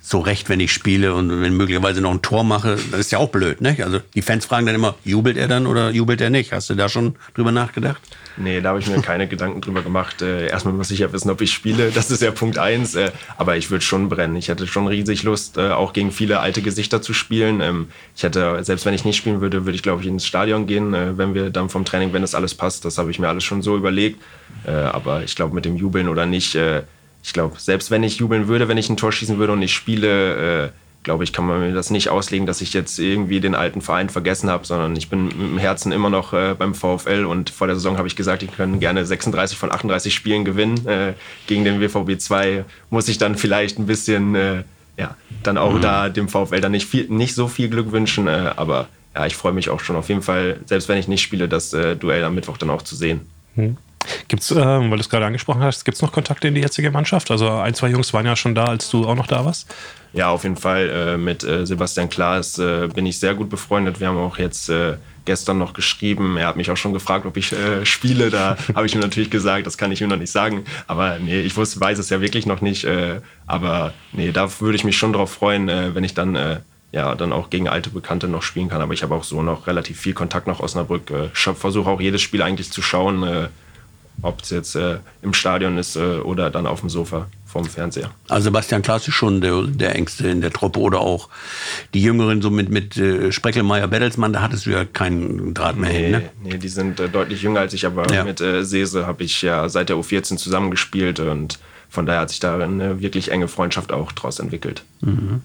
so 0.00 0.20
recht, 0.20 0.48
wenn 0.48 0.60
ich 0.60 0.72
spiele 0.72 1.14
und 1.14 1.40
wenn 1.40 1.56
möglicherweise 1.56 2.00
noch 2.00 2.10
ein 2.10 2.22
Tor 2.22 2.44
mache. 2.44 2.78
Das 2.90 3.00
ist 3.00 3.12
ja 3.12 3.18
auch 3.18 3.30
blöd, 3.30 3.60
ne? 3.60 3.76
Also 3.82 4.00
die 4.14 4.22
Fans 4.22 4.44
fragen 4.44 4.66
dann 4.66 4.74
immer, 4.74 4.96
jubelt 5.04 5.36
er 5.36 5.48
dann 5.48 5.66
oder 5.66 5.90
jubelt 5.90 6.20
er 6.20 6.30
nicht? 6.30 6.52
Hast 6.52 6.70
du 6.70 6.74
da 6.74 6.88
schon 6.88 7.16
drüber 7.34 7.52
nachgedacht? 7.52 8.02
Nee, 8.36 8.60
da 8.60 8.70
habe 8.70 8.80
ich 8.80 8.88
mir 8.88 9.00
keine 9.00 9.28
Gedanken 9.28 9.60
drüber 9.60 9.82
gemacht. 9.82 10.20
Äh, 10.20 10.48
erstmal 10.48 10.74
muss 10.74 10.90
ich 10.90 10.98
ja 10.98 11.12
wissen, 11.12 11.30
ob 11.30 11.40
ich 11.40 11.52
spiele. 11.52 11.90
Das 11.90 12.10
ist 12.10 12.20
ja 12.20 12.32
Punkt 12.32 12.58
eins. 12.58 12.94
Äh, 12.94 13.12
aber 13.36 13.56
ich 13.56 13.70
würde 13.70 13.84
schon 13.84 14.08
brennen. 14.08 14.34
Ich 14.36 14.48
hätte 14.48 14.66
schon 14.66 14.86
riesig 14.88 15.22
Lust, 15.22 15.56
äh, 15.56 15.70
auch 15.70 15.92
gegen 15.92 16.10
viele 16.10 16.40
alte 16.40 16.60
Gesichter 16.60 17.00
zu 17.00 17.12
spielen. 17.12 17.60
Ähm, 17.60 17.88
ich 18.16 18.24
hätte, 18.24 18.64
selbst 18.64 18.86
wenn 18.86 18.94
ich 18.94 19.04
nicht 19.04 19.16
spielen 19.16 19.40
würde, 19.40 19.64
würde 19.64 19.76
ich, 19.76 19.82
glaube 19.82 20.02
ich, 20.02 20.08
ins 20.08 20.26
Stadion 20.26 20.66
gehen, 20.66 20.94
äh, 20.94 21.16
wenn 21.16 21.34
wir 21.34 21.50
dann 21.50 21.68
vom 21.68 21.84
Training, 21.84 22.12
wenn 22.12 22.22
das 22.22 22.34
alles 22.34 22.54
passt. 22.54 22.84
Das 22.84 22.98
habe 22.98 23.10
ich 23.10 23.18
mir 23.18 23.28
alles 23.28 23.44
schon 23.44 23.62
so 23.62 23.76
überlegt. 23.76 24.20
Äh, 24.66 24.72
aber 24.72 25.22
ich 25.22 25.36
glaube, 25.36 25.54
mit 25.54 25.64
dem 25.64 25.76
Jubeln 25.76 26.08
oder 26.08 26.26
nicht, 26.26 26.56
äh, 26.56 26.82
ich 27.22 27.32
glaube, 27.32 27.58
selbst 27.58 27.90
wenn 27.90 28.02
ich 28.02 28.16
jubeln 28.16 28.48
würde, 28.48 28.68
wenn 28.68 28.78
ich 28.78 28.90
ein 28.90 28.96
Tor 28.96 29.12
schießen 29.12 29.38
würde 29.38 29.52
und 29.52 29.62
ich 29.62 29.72
spiele, 29.72 30.72
glaube 31.04 31.22
ich, 31.22 31.32
kann 31.32 31.46
man 31.46 31.60
mir 31.60 31.72
das 31.72 31.90
nicht 31.90 32.08
auslegen, 32.08 32.46
dass 32.46 32.60
ich 32.60 32.72
jetzt 32.72 32.98
irgendwie 32.98 33.40
den 33.40 33.54
alten 33.54 33.80
Verein 33.80 34.08
vergessen 34.08 34.50
habe, 34.50 34.66
sondern 34.66 34.96
ich 34.96 35.08
bin 35.08 35.28
dem 35.28 35.58
Herzen 35.58 35.92
immer 35.92 36.10
noch 36.10 36.32
äh, 36.32 36.54
beim 36.58 36.74
VfL 36.74 37.26
und 37.26 37.50
vor 37.50 37.66
der 37.68 37.76
Saison 37.76 37.98
habe 37.98 38.08
ich 38.08 38.16
gesagt, 38.16 38.42
ich 38.42 38.56
kann 38.56 38.80
gerne 38.80 39.06
36 39.06 39.56
von 39.56 39.70
38 39.70 40.12
Spielen 40.12 40.44
gewinnen. 40.44 40.86
Äh, 40.86 41.12
gegen 41.46 41.64
den 41.64 41.80
WVB 41.80 42.18
2 42.18 42.64
muss 42.90 43.08
ich 43.08 43.18
dann 43.18 43.36
vielleicht 43.36 43.78
ein 43.78 43.86
bisschen, 43.86 44.34
äh, 44.34 44.62
ja, 44.96 45.14
dann 45.42 45.58
auch 45.58 45.74
mhm. 45.74 45.82
da 45.82 46.08
dem 46.08 46.28
VfL 46.28 46.60
dann 46.60 46.72
nicht, 46.72 46.86
viel, 46.86 47.06
nicht 47.08 47.34
so 47.34 47.46
viel 47.46 47.68
Glück 47.68 47.92
wünschen, 47.92 48.26
äh, 48.26 48.52
aber 48.56 48.88
ja, 49.14 49.26
ich 49.26 49.36
freue 49.36 49.52
mich 49.52 49.70
auch 49.70 49.80
schon 49.80 49.96
auf 49.96 50.08
jeden 50.08 50.22
Fall, 50.22 50.58
selbst 50.66 50.88
wenn 50.88 50.98
ich 50.98 51.06
nicht 51.06 51.22
spiele, 51.22 51.48
das 51.48 51.72
äh, 51.72 51.94
Duell 51.94 52.24
am 52.24 52.34
Mittwoch 52.34 52.56
dann 52.56 52.70
auch 52.70 52.82
zu 52.82 52.96
sehen. 52.96 53.20
Mhm. 53.54 53.76
Gibt 54.28 54.42
es, 54.42 54.50
äh, 54.50 54.56
weil 54.56 54.90
du 54.90 54.96
es 54.96 55.08
gerade 55.08 55.26
angesprochen 55.26 55.62
hast, 55.62 55.84
gibt 55.84 55.96
es 55.96 56.02
noch 56.02 56.12
Kontakte 56.12 56.48
in 56.48 56.54
die 56.54 56.60
jetzige 56.60 56.90
Mannschaft? 56.90 57.30
Also 57.30 57.50
ein, 57.50 57.74
zwei 57.74 57.88
Jungs 57.88 58.12
waren 58.12 58.26
ja 58.26 58.36
schon 58.36 58.54
da, 58.54 58.64
als 58.66 58.90
du 58.90 59.06
auch 59.06 59.14
noch 59.14 59.26
da 59.26 59.44
warst. 59.44 59.72
Ja, 60.14 60.30
auf 60.30 60.44
jeden 60.44 60.56
Fall. 60.56 60.90
Äh, 60.90 61.16
mit 61.16 61.42
äh, 61.42 61.66
Sebastian 61.66 62.08
Klaas 62.08 62.58
äh, 62.58 62.88
bin 62.88 63.04
ich 63.04 63.18
sehr 63.18 63.34
gut 63.34 63.50
befreundet. 63.50 63.98
Wir 63.98 64.08
haben 64.08 64.16
auch 64.16 64.38
jetzt 64.38 64.68
äh, 64.68 64.96
gestern 65.24 65.58
noch 65.58 65.72
geschrieben. 65.72 66.36
Er 66.36 66.46
hat 66.46 66.56
mich 66.56 66.70
auch 66.70 66.76
schon 66.76 66.92
gefragt, 66.92 67.26
ob 67.26 67.36
ich 67.36 67.52
äh, 67.52 67.84
spiele. 67.84 68.30
Da 68.30 68.56
habe 68.74 68.86
ich 68.86 68.94
ihm 68.94 69.00
natürlich 69.00 69.30
gesagt, 69.30 69.66
das 69.66 69.76
kann 69.76 69.90
ich 69.90 70.00
ihm 70.00 70.08
noch 70.08 70.16
nicht 70.16 70.30
sagen. 70.30 70.64
Aber 70.86 71.18
nee, 71.18 71.40
ich 71.40 71.56
wusste, 71.56 71.80
weiß 71.80 71.98
es 71.98 72.10
ja 72.10 72.20
wirklich 72.20 72.46
noch 72.46 72.60
nicht. 72.60 72.86
aber 73.46 73.92
nee, 74.12 74.30
da 74.30 74.48
würde 74.60 74.76
ich 74.76 74.84
mich 74.84 74.96
schon 74.96 75.12
drauf 75.12 75.32
freuen, 75.32 75.66
wenn 75.66 76.04
ich 76.04 76.14
dann 76.14 76.62
ja, 76.92 77.14
dann 77.14 77.32
auch 77.32 77.50
gegen 77.50 77.68
alte 77.68 77.90
Bekannte 77.90 78.28
noch 78.28 78.42
spielen 78.42 78.68
kann. 78.68 78.80
Aber 78.80 78.94
ich 78.94 79.02
habe 79.02 79.14
auch 79.14 79.24
so 79.24 79.42
noch 79.42 79.66
relativ 79.66 79.98
viel 79.98 80.14
Kontakt 80.14 80.46
nach 80.46 80.60
Osnabrück. 80.60 81.12
Ich 81.32 81.40
versuche 81.40 81.90
auch 81.90 82.00
jedes 82.00 82.22
Spiel 82.22 82.42
eigentlich 82.42 82.70
zu 82.70 82.82
schauen, 82.82 83.48
ob 84.22 84.42
es 84.42 84.50
jetzt 84.50 84.74
äh, 84.76 84.98
im 85.22 85.34
Stadion 85.34 85.78
ist 85.78 85.96
äh, 85.96 86.18
oder 86.18 86.50
dann 86.50 86.66
auf 86.66 86.80
dem 86.80 86.88
Sofa 86.88 87.26
vom 87.46 87.64
Fernseher. 87.64 88.10
Also 88.28 88.44
Sebastian 88.44 88.82
Klaas 88.82 89.06
ist 89.06 89.14
schon 89.14 89.40
der, 89.40 89.62
der 89.62 89.94
Engste 89.94 90.28
in 90.28 90.40
der 90.40 90.50
Truppe 90.50 90.80
oder 90.80 91.00
auch 91.00 91.28
die 91.94 92.02
Jüngeren, 92.02 92.42
so 92.42 92.50
mit, 92.50 92.68
mit 92.68 92.96
äh, 92.96 93.30
Spreckelmeier, 93.30 93.86
Bettelsmann, 93.86 94.32
da 94.32 94.42
hattest 94.42 94.66
du 94.66 94.70
ja 94.70 94.84
keinen 94.84 95.54
Draht 95.54 95.76
mehr 95.76 95.90
nee, 95.90 96.02
hin, 96.02 96.10
ne? 96.10 96.30
Nee, 96.42 96.58
die 96.58 96.68
sind 96.68 96.98
äh, 96.98 97.08
deutlich 97.08 97.42
jünger 97.42 97.60
als 97.60 97.72
ich, 97.72 97.86
aber 97.86 98.12
ja. 98.12 98.24
mit 98.24 98.40
äh, 98.40 98.64
Sese 98.64 99.06
habe 99.06 99.22
ich 99.22 99.40
ja 99.42 99.68
seit 99.68 99.88
der 99.88 99.96
U14 99.96 100.36
zusammengespielt 100.36 101.20
und 101.20 101.60
von 101.88 102.06
daher 102.06 102.22
hat 102.22 102.30
sich 102.30 102.40
da 102.40 102.58
eine 102.58 103.00
wirklich 103.00 103.30
enge 103.30 103.46
Freundschaft 103.46 103.92
auch 103.92 104.10
draus 104.10 104.40
entwickelt. 104.40 104.82
Mhm. 105.00 105.42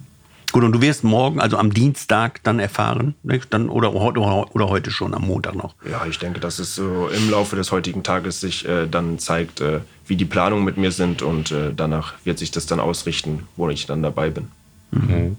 Gut, 0.52 0.64
und 0.64 0.72
du 0.72 0.82
wirst 0.82 1.04
morgen, 1.04 1.39
also 1.39 1.58
am 1.58 1.74
Dienstag, 1.74 2.41
dann 2.43 2.60
erfahren, 2.60 3.16
nicht? 3.24 3.54
Dann, 3.54 3.70
oder, 3.70 3.93
oder, 3.93 4.56
oder 4.56 4.70
heute 4.70 4.89
schon, 4.89 5.14
am 5.14 5.28
Montag 5.28 5.56
noch. 5.56 5.76
Ja, 5.89 6.06
ich 6.10 6.18
denke, 6.18 6.39
dass 6.39 6.60
es 6.60 6.76
so 6.76 7.08
im 7.08 7.30
Laufe 7.30 7.56
des 7.56 7.72
heutigen 7.72 8.04
Tages 8.04 8.39
sich 8.39 8.68
äh, 8.68 8.88
dann 8.88 9.20
zeigt, 9.20 9.62
äh, 9.62 9.82
wie 10.08 10.16
die 10.16 10.26
Planungen 10.26 10.66
mit 10.66 10.78
mir 10.78 10.91
sind 10.91 11.22
und 11.22 11.52
äh, 11.52 11.72
danach 11.76 12.14
wird 12.24 12.39
sich 12.39 12.52
das 12.52 12.66
dann 12.66 12.80
ausrichten, 12.80 13.47
wo 13.58 13.70
ich 13.70 13.86
dann 13.86 14.02
dabei 14.02 14.30
bin. 14.32 14.47
Mhm. 14.91 15.38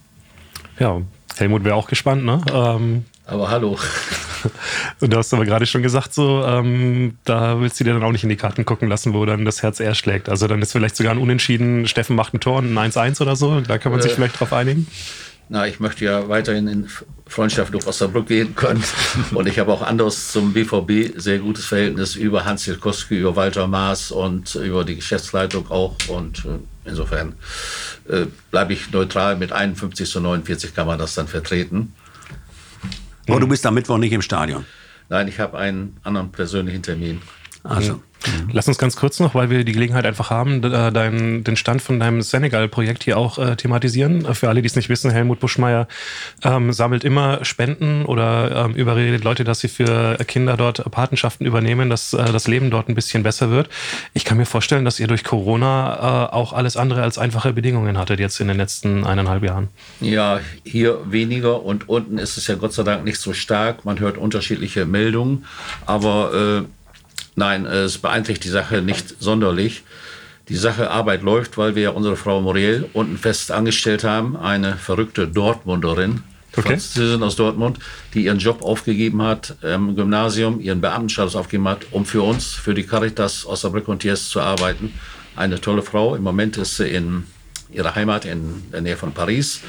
Ja, 0.78 1.00
Helmut 1.36 1.64
wäre 1.64 1.74
auch 1.74 1.88
gespannt, 1.88 2.24
ne? 2.24 2.40
Ähm, 2.52 3.04
aber 3.30 3.50
hallo. 3.50 3.78
Und 5.00 5.12
du 5.12 5.16
hast 5.16 5.32
aber 5.32 5.44
gerade 5.44 5.66
schon 5.66 5.82
gesagt, 5.82 6.14
so, 6.14 6.44
ähm, 6.44 7.18
da 7.24 7.60
willst 7.60 7.78
du 7.78 7.84
dir 7.84 7.92
dann 7.94 8.02
auch 8.02 8.12
nicht 8.12 8.24
in 8.24 8.28
die 8.28 8.36
Karten 8.36 8.64
gucken 8.64 8.88
lassen, 8.88 9.14
wo 9.14 9.24
dann 9.24 9.44
das 9.44 9.62
Herz 9.62 9.80
eher 9.80 9.94
schlägt. 9.94 10.28
Also 10.28 10.48
dann 10.48 10.60
ist 10.62 10.72
vielleicht 10.72 10.96
sogar 10.96 11.12
ein 11.12 11.18
Unentschieden, 11.18 11.86
Steffen 11.86 12.16
macht 12.16 12.34
ein 12.34 12.40
Tor 12.40 12.58
und 12.58 12.76
ein 12.76 12.90
1-1 12.90 13.20
oder 13.22 13.36
so. 13.36 13.60
Da 13.60 13.78
kann 13.78 13.92
man 13.92 14.00
äh, 14.00 14.02
sich 14.02 14.12
vielleicht 14.12 14.40
drauf 14.40 14.52
einigen. 14.52 14.86
Na, 15.52 15.66
ich 15.66 15.80
möchte 15.80 16.04
ja 16.04 16.28
weiterhin 16.28 16.68
in 16.68 16.88
Freundschaft 17.26 17.74
durch 17.74 17.86
Osnabrück 17.86 18.28
gehen 18.28 18.54
können. 18.54 18.84
Und 19.34 19.48
ich 19.48 19.58
habe 19.58 19.72
auch 19.72 19.82
anderes 19.82 20.30
zum 20.30 20.52
BVB 20.52 21.18
sehr 21.18 21.40
gutes 21.40 21.66
Verhältnis 21.66 22.14
über 22.14 22.44
Hans 22.44 22.66
Jelkowski, 22.66 23.18
über 23.18 23.34
Walter 23.34 23.66
Maas 23.66 24.12
und 24.12 24.54
über 24.54 24.84
die 24.84 24.94
Geschäftsleitung 24.94 25.68
auch. 25.68 25.96
Und 26.06 26.44
äh, 26.44 26.88
insofern 26.88 27.34
äh, 28.08 28.26
bleibe 28.52 28.74
ich 28.74 28.92
neutral. 28.92 29.36
Mit 29.36 29.50
51 29.50 30.08
zu 30.08 30.20
49 30.20 30.72
kann 30.72 30.86
man 30.86 31.00
das 31.00 31.14
dann 31.14 31.26
vertreten. 31.26 31.94
Aber 33.28 33.40
du 33.40 33.46
bist 33.46 33.64
am 33.66 33.74
Mittwoch 33.74 33.98
nicht 33.98 34.12
im 34.12 34.22
Stadion. 34.22 34.64
Nein, 35.08 35.28
ich 35.28 35.40
habe 35.40 35.58
einen 35.58 35.96
anderen 36.04 36.30
persönlichen 36.30 36.82
Termin. 36.82 37.20
Also. 37.62 38.02
Mhm. 38.26 38.50
Lass 38.52 38.68
uns 38.68 38.78
ganz 38.78 38.96
kurz 38.96 39.20
noch, 39.20 39.34
weil 39.34 39.50
wir 39.50 39.64
die 39.64 39.72
Gelegenheit 39.72 40.06
einfach 40.06 40.30
haben, 40.30 40.62
äh, 40.62 40.92
dein, 40.92 41.44
den 41.44 41.56
Stand 41.56 41.82
von 41.82 42.00
deinem 42.00 42.22
Senegal-Projekt 42.22 43.04
hier 43.04 43.16
auch 43.16 43.38
äh, 43.38 43.56
thematisieren. 43.56 44.34
Für 44.34 44.48
alle, 44.48 44.62
die 44.62 44.66
es 44.66 44.76
nicht 44.76 44.88
wissen, 44.88 45.10
Helmut 45.10 45.40
Buschmeier 45.40 45.88
ähm, 46.42 46.72
sammelt 46.72 47.04
immer 47.04 47.44
Spenden 47.44 48.04
oder 48.04 48.66
ähm, 48.66 48.74
überredet 48.74 49.24
Leute, 49.24 49.44
dass 49.44 49.60
sie 49.60 49.68
für 49.68 50.16
Kinder 50.26 50.56
dort 50.56 50.90
Patenschaften 50.90 51.46
übernehmen, 51.46 51.90
dass 51.90 52.12
äh, 52.12 52.32
das 52.32 52.48
Leben 52.48 52.70
dort 52.70 52.88
ein 52.88 52.94
bisschen 52.94 53.22
besser 53.22 53.50
wird. 53.50 53.68
Ich 54.14 54.24
kann 54.24 54.36
mir 54.36 54.46
vorstellen, 54.46 54.84
dass 54.84 55.00
ihr 55.00 55.06
durch 55.06 55.24
Corona 55.24 56.28
äh, 56.30 56.34
auch 56.34 56.52
alles 56.52 56.76
andere 56.76 57.02
als 57.02 57.18
einfache 57.18 57.52
Bedingungen 57.52 57.98
hattet 57.98 58.20
jetzt 58.20 58.40
in 58.40 58.48
den 58.48 58.56
letzten 58.56 59.04
eineinhalb 59.04 59.42
Jahren. 59.42 59.68
Ja, 60.00 60.40
hier 60.64 60.98
weniger 61.06 61.62
und 61.62 61.88
unten 61.88 62.18
ist 62.18 62.36
es 62.36 62.46
ja 62.46 62.54
Gott 62.54 62.72
sei 62.72 62.82
Dank 62.82 63.04
nicht 63.04 63.18
so 63.18 63.32
stark. 63.32 63.84
Man 63.84 63.98
hört 63.98 64.18
unterschiedliche 64.18 64.84
Meldungen, 64.86 65.46
aber 65.86 66.64
äh, 66.64 66.79
Nein, 67.40 67.64
es 67.64 67.96
beeinträchtigt 67.96 68.44
die 68.44 68.50
Sache 68.50 68.82
nicht 68.82 69.14
sonderlich. 69.18 69.82
Die 70.50 70.56
Sache 70.56 70.90
Arbeit 70.90 71.22
läuft, 71.22 71.56
weil 71.56 71.74
wir 71.74 71.94
unsere 71.94 72.14
Frau 72.14 72.42
Muriel 72.42 72.90
unten 72.92 73.16
fest 73.16 73.50
angestellt 73.50 74.04
haben, 74.04 74.36
eine 74.36 74.76
verrückte 74.76 75.26
Dortmunderin, 75.26 76.22
okay. 76.52 76.68
Französin 76.68 77.22
aus 77.22 77.36
Dortmund, 77.36 77.78
die 78.12 78.26
ihren 78.26 78.40
Job 78.40 78.60
aufgegeben 78.60 79.22
hat 79.22 79.54
im 79.62 79.96
Gymnasium, 79.96 80.60
ihren 80.60 80.82
Beamtenstatus 80.82 81.34
aufgegeben 81.34 81.66
hat, 81.68 81.86
um 81.92 82.04
für 82.04 82.20
uns, 82.20 82.52
für 82.52 82.74
die 82.74 82.82
Caritas 82.82 83.46
Osnabrück 83.46 83.88
und 83.88 84.00
Thiers 84.00 84.28
zu 84.28 84.42
arbeiten. 84.42 84.92
Eine 85.34 85.62
tolle 85.62 85.80
Frau. 85.80 86.16
Im 86.16 86.22
Moment 86.22 86.58
ist 86.58 86.76
sie 86.76 86.88
in 86.88 87.24
ihrer 87.72 87.94
Heimat 87.94 88.26
in 88.26 88.64
der 88.70 88.82
Nähe 88.82 88.98
von 88.98 89.12
Paris. 89.12 89.62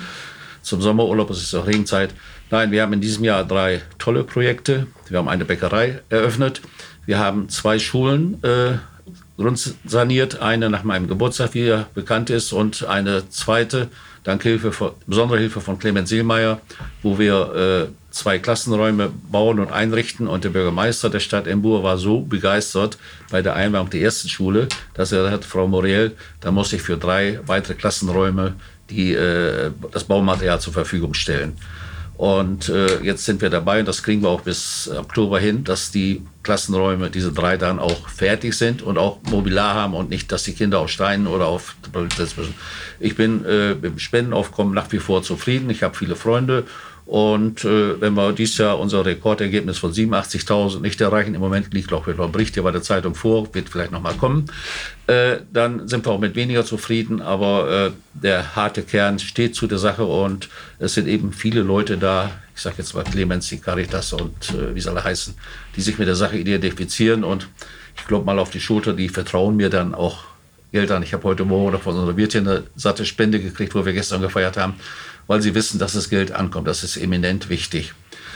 Zum 0.62 0.82
Sommerurlaub, 0.82 1.30
es 1.30 1.42
ist 1.42 1.56
auch 1.56 1.68
Regenzeit. 1.68 2.14
Nein, 2.50 2.72
wir 2.72 2.82
haben 2.82 2.92
in 2.92 3.00
diesem 3.00 3.24
Jahr 3.24 3.46
drei 3.46 3.82
tolle 3.98 4.26
Projekte. 4.26 4.88
Wir 5.08 5.20
haben 5.20 5.30
eine 5.30 5.46
Bäckerei 5.46 6.02
eröffnet. 6.10 6.62
Wir 7.06 7.20
haben 7.20 7.50
zwei 7.50 7.80
Schulen 7.80 8.42
äh, 8.44 8.78
saniert, 9.86 10.42
eine 10.42 10.70
nach 10.70 10.84
meinem 10.84 11.08
Geburtstag, 11.08 11.54
wie 11.54 11.66
er 11.66 11.88
bekannt 11.94 12.30
ist, 12.30 12.54
und 12.54 12.86
eine 12.86 13.28
zweite, 13.30 13.90
dank 14.24 14.44
Hilfe 14.44 14.72
von, 14.72 14.92
besondere 15.08 15.40
Hilfe 15.40 15.62
von 15.62 15.80
Clemens 15.80 16.10
Seelmeier, 16.10 16.62
wo 17.02 17.18
wir 17.18 17.90
äh, 17.90 18.12
zwei 18.12 18.38
Klassenräume 18.40 19.12
bauen 19.32 19.60
und 19.60 19.72
einrichten. 19.72 20.28
Und 20.28 20.44
der 20.44 20.50
Bürgermeister 20.50 21.10
der 21.10 21.20
Stadt 21.20 21.48
Embour 21.48 21.84
war 21.84 21.98
so 21.98 22.22
begeistert 22.22 22.98
bei 23.32 23.42
der 23.42 23.56
Einweihung 23.56 23.90
der 23.90 24.02
ersten 24.02 24.30
Schule, 24.30 24.68
dass 24.94 25.12
er 25.12 25.32
hat, 25.32 25.44
Frau 25.44 25.68
Moriel, 25.68 26.16
da 26.42 26.52
muss 26.52 26.74
ich 26.74 26.82
für 26.82 26.98
drei 26.98 27.40
weitere 27.48 27.74
Klassenräume 27.74 28.54
die, 28.90 29.14
äh, 29.14 29.72
das 29.92 30.04
Baumaterial 30.04 30.60
zur 30.60 30.74
Verfügung 30.74 31.14
stellen. 31.14 31.54
Und 32.22 32.70
äh, 32.70 33.02
jetzt 33.02 33.26
sind 33.26 33.42
wir 33.42 33.50
dabei, 33.50 33.80
und 33.80 33.88
das 33.88 34.04
kriegen 34.04 34.22
wir 34.22 34.30
auch 34.30 34.42
bis 34.42 34.88
Oktober 34.96 35.40
hin, 35.40 35.64
dass 35.64 35.90
die 35.90 36.22
Klassenräume, 36.44 37.10
diese 37.10 37.32
drei 37.32 37.58
dann 37.58 37.80
auch 37.80 38.10
fertig 38.10 38.54
sind 38.54 38.84
und 38.84 39.00
auch 39.00 39.18
Mobiliar 39.24 39.74
haben 39.74 39.96
und 39.96 40.12
nicht, 40.12 40.32
dass 40.32 40.44
die 40.44 40.54
Kinder 40.54 40.78
auf 40.78 40.92
Steinen 40.92 41.26
oder 41.26 41.48
auf 41.48 41.76
Ich 43.00 43.16
bin 43.16 43.44
äh, 43.44 43.72
im 43.72 43.98
Spendenaufkommen 43.98 44.72
nach 44.72 44.92
wie 44.92 45.00
vor 45.00 45.24
zufrieden. 45.24 45.72
Ich 45.72 45.82
habe 45.82 45.98
viele 45.98 46.16
Freunde 46.16 46.66
und 47.12 47.66
äh, 47.66 48.00
wenn 48.00 48.14
wir 48.14 48.32
dieses 48.32 48.58
Jahr 48.58 48.80
unser 48.80 49.06
Rekordergebnis 49.06 49.78
von 49.78 49.92
87.000 49.92 50.80
nicht 50.80 51.02
erreichen, 51.02 51.36
im 51.36 51.42
Moment 51.42 51.74
liegt 51.74 51.92
auch 51.92 52.08
wieder 52.08 52.26
Bericht 52.30 52.54
hier 52.54 52.64
bei 52.64 52.72
der 52.72 52.84
Zeitung 52.84 53.16
vor, 53.16 53.54
wird 53.54 53.68
vielleicht 53.68 53.92
nochmal 53.92 54.14
kommen, 54.14 54.46
äh, 55.08 55.40
dann 55.52 55.90
sind 55.90 56.06
wir 56.06 56.12
auch 56.14 56.22
mit 56.22 56.36
weniger 56.36 56.64
zufrieden. 56.64 57.22
Aber 57.22 57.70
äh, 57.70 57.92
der 58.14 58.56
harte 58.56 58.84
Kern 58.84 59.20
steht 59.20 59.56
zu 59.56 59.68
der 59.68 59.78
Sache 59.78 60.06
und 60.06 60.48
es 60.80 60.94
sind 60.94 61.10
eben 61.10 61.34
viele 61.34 61.64
Leute 61.64 61.98
da, 61.98 62.32
ich 62.56 62.62
sage 62.62 62.76
jetzt 62.78 62.96
mal 62.96 63.04
Clemens, 63.04 63.50
die 63.50 63.60
Caritas 63.60 64.14
und 64.14 64.52
äh, 64.52 64.74
wie 64.74 64.80
soll 64.80 64.96
er 64.96 65.04
heißen, 65.04 65.34
die 65.76 65.82
sich 65.82 66.00
mit 66.00 66.08
der 66.08 66.16
Sache 66.16 66.38
identifizieren 66.38 67.26
und 67.26 67.50
ich 67.98 68.08
glaube 68.08 68.26
mal 68.26 68.40
auf 68.40 68.52
die 68.52 68.62
Schulter, 68.62 68.94
die 68.94 69.10
vertrauen 69.10 69.58
mir 69.58 69.70
dann 69.70 69.94
auch 69.94 70.24
Geld 70.72 70.90
an. 70.92 71.04
Ich 71.04 71.14
habe 71.14 71.26
heute 71.26 71.44
Morgen 71.44 71.74
noch 71.74 71.82
von 71.82 71.94
unserer 71.94 72.16
Wirtin 72.16 72.48
eine 72.48 72.64
satte 72.78 73.06
Spende 73.06 73.42
gekriegt, 73.42 73.76
wo 73.76 73.86
wir 73.86 73.92
gestern 73.92 74.22
gefeiert 74.22 74.56
haben 74.56 74.76
weil 75.32 75.42
sie 75.42 75.56
wissen, 75.56 75.80
dass 75.80 75.94
das 75.94 76.10
Geld 76.10 76.34
ankommt. 76.34 76.68
Das 76.68 76.84
ist 76.84 76.98
eminent 76.98 77.48
wichtig. 77.48 77.94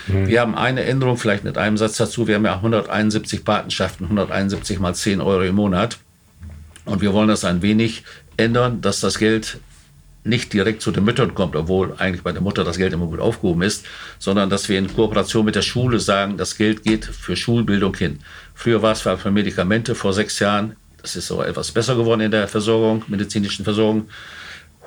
Mhm. 0.07 0.27
Wir 0.27 0.39
haben 0.39 0.55
eine 0.55 0.85
Änderung, 0.85 1.17
vielleicht 1.17 1.43
mit 1.43 1.57
einem 1.57 1.75
Satz 1.75 1.97
dazu. 1.97 2.25
Wir 2.25 2.35
haben 2.35 2.45
ja 2.45 2.55
171 2.55 3.43
Patenschaften, 3.43 4.05
171 4.05 4.79
mal 4.79 4.95
10 4.95 5.19
Euro 5.19 5.41
im 5.41 5.55
Monat. 5.55 5.97
Und 6.85 7.01
wir 7.01 7.11
wollen 7.11 7.27
das 7.27 7.43
ein 7.43 7.61
wenig 7.61 8.05
ändern, 8.37 8.79
dass 8.79 9.01
das 9.01 9.19
Geld 9.19 9.57
nicht 10.23 10.53
direkt 10.53 10.81
zu 10.81 10.91
den 10.91 11.03
Müttern 11.03 11.35
kommt, 11.35 11.57
obwohl 11.57 11.95
eigentlich 11.97 12.23
bei 12.23 12.31
der 12.31 12.41
Mutter 12.41 12.63
das 12.63 12.77
Geld 12.77 12.93
immer 12.93 13.07
gut 13.07 13.19
aufgehoben 13.19 13.63
ist, 13.63 13.85
sondern 14.17 14.49
dass 14.49 14.69
wir 14.69 14.79
in 14.79 14.87
Kooperation 14.87 15.43
mit 15.43 15.55
der 15.55 15.63
Schule 15.63 15.99
sagen, 15.99 16.37
das 16.37 16.55
Geld 16.55 16.83
geht 16.83 17.03
für 17.03 17.35
Schulbildung 17.35 17.93
hin. 17.97 18.19
Früher 18.53 18.81
war 18.81 18.93
es 18.93 19.01
für 19.01 19.31
Medikamente, 19.31 19.95
vor 19.95 20.13
sechs 20.13 20.39
Jahren, 20.39 20.77
das 21.01 21.17
ist 21.17 21.27
so 21.27 21.43
etwas 21.43 21.73
besser 21.73 21.97
geworden 21.97 22.21
in 22.21 22.31
der 22.31 22.47
Versorgung, 22.47 23.03
medizinischen 23.07 23.65
Versorgung. 23.65 24.07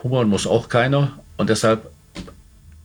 Hungern 0.03 0.31
muss 0.31 0.47
auch 0.47 0.71
keiner 0.71 1.19
und 1.37 1.51
deshalb 1.51 1.83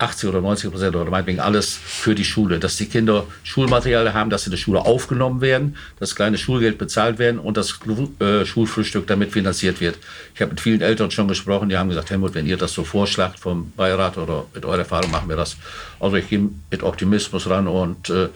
80 0.04 0.30
oder 0.30 0.42
90 0.42 0.70
Prozent 0.70 0.96
oder 0.96 1.10
meinetwegen 1.10 1.40
alles 1.40 1.74
für 1.74 2.14
die 2.14 2.26
Schule, 2.26 2.60
dass 2.60 2.76
die 2.76 2.88
Kinder 2.88 3.26
Schulmaterial 3.44 4.14
haben, 4.14 4.30
dass 4.30 4.44
sie 4.44 4.48
in 4.48 4.52
der 4.52 4.58
Schule 4.58 4.82
aufgenommen 4.82 5.42
werden, 5.42 5.78
dass 6.00 6.16
kleine 6.16 6.38
Schulgeld 6.38 6.78
bezahlt 6.78 7.20
werden 7.20 7.40
und 7.40 7.56
das 7.56 7.80
äh, 8.20 8.46
Schulfrühstück 8.46 9.08
damit 9.08 9.32
finanziert 9.32 9.80
wird. 9.80 9.98
Ich 10.36 10.42
habe 10.42 10.52
mit 10.52 10.62
vielen 10.62 10.82
Eltern 10.82 11.10
schon 11.10 11.28
gesprochen, 11.28 11.70
die 11.70 11.78
haben 11.78 11.90
gesagt, 11.90 12.10
Helmut, 12.10 12.36
wenn 12.36 12.46
ihr 12.46 12.58
das 12.58 12.74
so 12.74 12.84
vorschlagt 12.84 13.40
vom 13.40 13.72
Beirat 13.78 14.18
oder 14.18 14.46
mit 14.54 14.66
eurer 14.66 14.80
Erfahrung 14.80 15.12
machen 15.12 15.30
wir 15.30 15.38
das. 15.38 15.56
Also 16.00 16.18
ich 16.18 16.30
gehe 16.30 16.50
mit 16.70 16.84
Optimismus 16.84 17.50
ran 17.50 17.68
und 17.68 18.10
äh, 18.10 18.28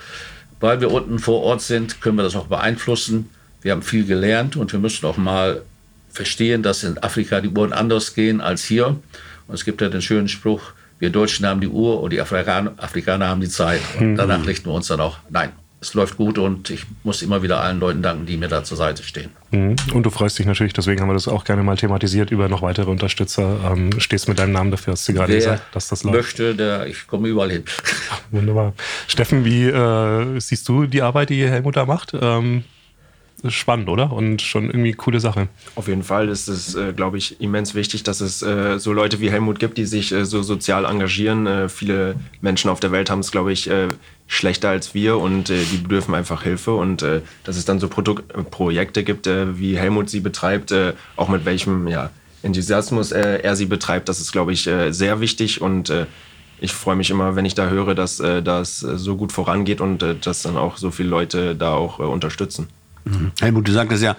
weil 0.59 0.81
wir 0.81 0.91
unten 0.91 1.19
vor 1.19 1.43
Ort 1.43 1.61
sind, 1.61 2.01
können 2.01 2.17
wir 2.17 2.23
das 2.23 2.35
auch 2.35 2.47
beeinflussen. 2.47 3.29
Wir 3.61 3.73
haben 3.73 3.83
viel 3.83 4.05
gelernt 4.05 4.55
und 4.55 4.71
wir 4.71 4.79
müssen 4.79 5.05
auch 5.05 5.17
mal 5.17 5.61
verstehen, 6.09 6.63
dass 6.63 6.83
in 6.83 6.97
Afrika 6.97 7.41
die 7.41 7.49
Uhren 7.49 7.73
anders 7.73 8.15
gehen 8.15 8.41
als 8.41 8.63
hier. 8.63 8.87
Und 8.87 9.53
es 9.53 9.65
gibt 9.65 9.81
ja 9.81 9.89
den 9.89 10.01
schönen 10.01 10.27
Spruch, 10.27 10.73
wir 10.99 11.09
Deutschen 11.09 11.45
haben 11.45 11.61
die 11.61 11.67
Uhr 11.67 12.01
und 12.01 12.11
die 12.11 12.21
Afrikaner, 12.21 12.73
Afrikaner 12.77 13.27
haben 13.27 13.41
die 13.41 13.49
Zeit. 13.49 13.81
Und 13.99 14.11
mhm. 14.11 14.15
danach 14.15 14.45
richten 14.45 14.69
wir 14.69 14.73
uns 14.73 14.87
dann 14.87 14.99
auch. 14.99 15.17
Nein, 15.29 15.51
es 15.79 15.93
läuft 15.93 16.17
gut 16.17 16.39
und 16.39 16.69
ich 16.71 16.85
muss 17.03 17.21
immer 17.21 17.43
wieder 17.43 17.61
allen 17.61 17.79
Leuten 17.79 18.01
danken, 18.01 18.25
die 18.25 18.37
mir 18.37 18.47
da 18.47 18.63
zur 18.63 18.77
Seite 18.77 19.03
stehen. 19.03 19.29
Mhm. 19.51 19.75
Und 19.93 20.03
du 20.03 20.09
freust 20.09 20.39
dich 20.39 20.45
natürlich, 20.47 20.73
deswegen 20.73 21.01
haben 21.01 21.09
wir 21.09 21.13
das 21.13 21.27
auch 21.27 21.43
gerne 21.43 21.61
mal 21.61 21.77
thematisiert, 21.77 22.31
über 22.31 22.49
noch 22.49 22.63
weitere 22.63 22.89
Unterstützer. 22.89 23.59
Ähm, 23.71 23.99
stehst 23.99 24.27
mit 24.27 24.39
deinem 24.39 24.53
Namen 24.53 24.71
dafür, 24.71 24.93
hast 24.93 25.07
du 25.07 25.13
gerade 25.13 25.33
Wer 25.33 25.39
gesagt, 25.39 25.75
dass 25.75 25.87
das 25.89 26.03
läuft. 26.03 26.15
möchte, 26.15 26.55
der, 26.55 26.87
ich 26.87 27.05
komme 27.05 27.27
überall 27.27 27.51
hin. 27.51 27.63
Wunderbar. 28.31 28.73
Steffen, 29.07 29.45
wie 29.45 29.65
äh, 29.65 30.39
siehst 30.39 30.67
du 30.67 30.87
die 30.87 31.03
Arbeit, 31.03 31.29
die 31.29 31.47
Helmut 31.47 31.77
da 31.77 31.85
macht? 31.85 32.13
Ähm, 32.19 32.63
spannend, 33.47 33.89
oder? 33.89 34.11
Und 34.11 34.41
schon 34.41 34.65
irgendwie 34.65 34.93
coole 34.93 35.19
Sache. 35.19 35.47
Auf 35.75 35.87
jeden 35.87 36.03
Fall 36.03 36.27
ist 36.29 36.47
es, 36.47 36.75
äh, 36.75 36.93
glaube 36.93 37.17
ich, 37.17 37.39
immens 37.39 37.75
wichtig, 37.75 38.03
dass 38.03 38.21
es 38.21 38.41
äh, 38.41 38.79
so 38.79 38.93
Leute 38.93 39.19
wie 39.19 39.29
Helmut 39.29 39.59
gibt, 39.59 39.77
die 39.77 39.85
sich 39.85 40.11
äh, 40.11 40.25
so 40.25 40.41
sozial 40.41 40.85
engagieren. 40.85 41.45
Äh, 41.45 41.69
viele 41.69 42.15
Menschen 42.41 42.69
auf 42.69 42.79
der 42.79 42.91
Welt 42.91 43.09
haben 43.09 43.19
es, 43.19 43.31
glaube 43.31 43.51
ich, 43.51 43.69
äh, 43.69 43.89
schlechter 44.25 44.69
als 44.69 44.93
wir 44.93 45.17
und 45.17 45.49
äh, 45.49 45.63
die 45.71 45.77
bedürfen 45.77 46.15
einfach 46.15 46.43
Hilfe. 46.43 46.73
Und 46.73 47.01
dass 47.01 47.57
es 47.57 47.65
dann 47.65 47.79
so 47.79 47.87
Produk 47.87 48.23
Projekte 48.49 49.03
gibt, 49.03 49.27
wie 49.27 49.77
Helmut 49.77 50.09
sie 50.09 50.19
betreibt, 50.19 50.73
auch 51.15 51.29
mit 51.29 51.45
welchem 51.45 51.87
ja, 51.87 52.09
Enthusiasmus 52.43 53.11
er 53.11 53.55
sie 53.55 53.65
betreibt, 53.67 54.09
das 54.09 54.19
ist, 54.19 54.31
glaube 54.31 54.51
ich, 54.51 54.69
sehr 54.89 55.19
wichtig 55.21 55.61
und 55.61 55.93
ich 56.59 56.73
freue 56.73 56.95
mich 56.95 57.09
immer, 57.09 57.35
wenn 57.35 57.45
ich 57.45 57.55
da 57.55 57.69
höre, 57.69 57.95
dass 57.95 58.17
das 58.17 58.79
so 58.79 59.15
gut 59.15 59.31
vorangeht 59.31 59.79
und 59.79 60.03
dass 60.25 60.41
dann 60.41 60.57
auch 60.57 60.77
so 60.77 60.91
viele 60.91 61.09
Leute 61.09 61.55
da 61.55 61.73
auch 61.73 61.99
unterstützen. 61.99 62.67
Mhm. 63.07 63.31
Helmut, 63.39 63.67
du 63.67 63.71
sagtest 63.71 64.03
ja 64.03 64.15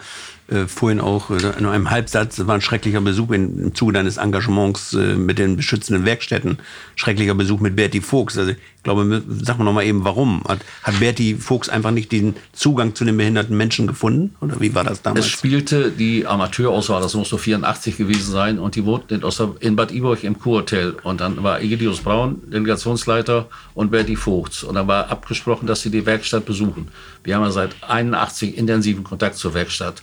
äh, 0.49 0.67
vorhin 0.67 1.01
auch 1.01 1.31
äh, 1.31 1.59
in 1.59 1.67
einem 1.67 1.91
Halbsatz, 1.91 2.37
das 2.37 2.47
war 2.47 2.55
ein 2.55 2.61
schrecklicher 2.61 3.01
Besuch 3.01 3.31
in, 3.33 3.59
im 3.59 3.75
Zuge 3.75 3.93
deines 3.93 4.17
Engagements 4.17 4.95
äh, 4.95 5.15
mit 5.15 5.39
den 5.39 5.57
beschützenden 5.57 6.05
Werkstätten. 6.05 6.59
Schrecklicher 6.97 7.35
Besuch 7.35 7.61
mit 7.61 7.77
Berti 7.77 8.01
Fuchs. 8.01 8.39
Also 8.39 8.53
glaube, 8.89 9.23
sag 9.43 9.59
mal 9.59 9.65
noch 9.65 9.73
mal 9.73 9.85
eben, 9.85 10.05
warum? 10.05 10.43
Hat, 10.49 10.61
hat 10.83 10.99
Berti 10.99 11.35
Fuchs 11.35 11.69
einfach 11.69 11.91
nicht 11.91 12.11
den 12.11 12.37
Zugang 12.53 12.95
zu 12.95 13.05
den 13.05 13.17
behinderten 13.17 13.57
Menschen 13.57 13.87
gefunden? 13.87 14.35
Oder 14.41 14.61
wie 14.61 14.75
war 14.75 14.85
das 14.85 15.03
damals? 15.03 15.27
Es 15.27 15.31
spielte 15.31 15.91
die 15.91 16.27
Amateurauswahl, 16.27 17.03
das 17.03 17.15
muss 17.15 17.29
so 17.29 17.37
84 17.37 17.97
gewesen 17.97 18.31
sein, 18.31 18.59
und 18.59 18.77
die 18.77 18.85
wohnten 18.85 19.23
in 19.61 19.77
Bad 19.77 19.93
Iburg 19.93 20.25
im 20.25 20.39
Kurhotel. 20.39 20.97
Und 21.03 21.21
dann 21.21 21.43
war 21.43 21.61
Egidius 21.61 22.01
Braun, 22.01 22.41
Delegationsleiter, 22.47 23.47
und 23.75 23.91
Berti 23.91 24.17
Fuchs. 24.17 24.65
Und 24.65 24.75
dann 24.75 24.89
war 24.89 25.11
abgesprochen, 25.11 25.67
dass 25.67 25.83
sie 25.83 25.91
die 25.91 26.07
Werkstatt 26.07 26.47
besuchen. 26.47 26.89
Wir 27.25 27.37
haben 27.37 27.45
ja 27.45 27.51
seit 27.51 27.77
81 27.87 28.57
intensiven 28.57 29.05
Kontakt 29.05 29.37
zur 29.37 29.53
Werkstatt. 29.55 30.03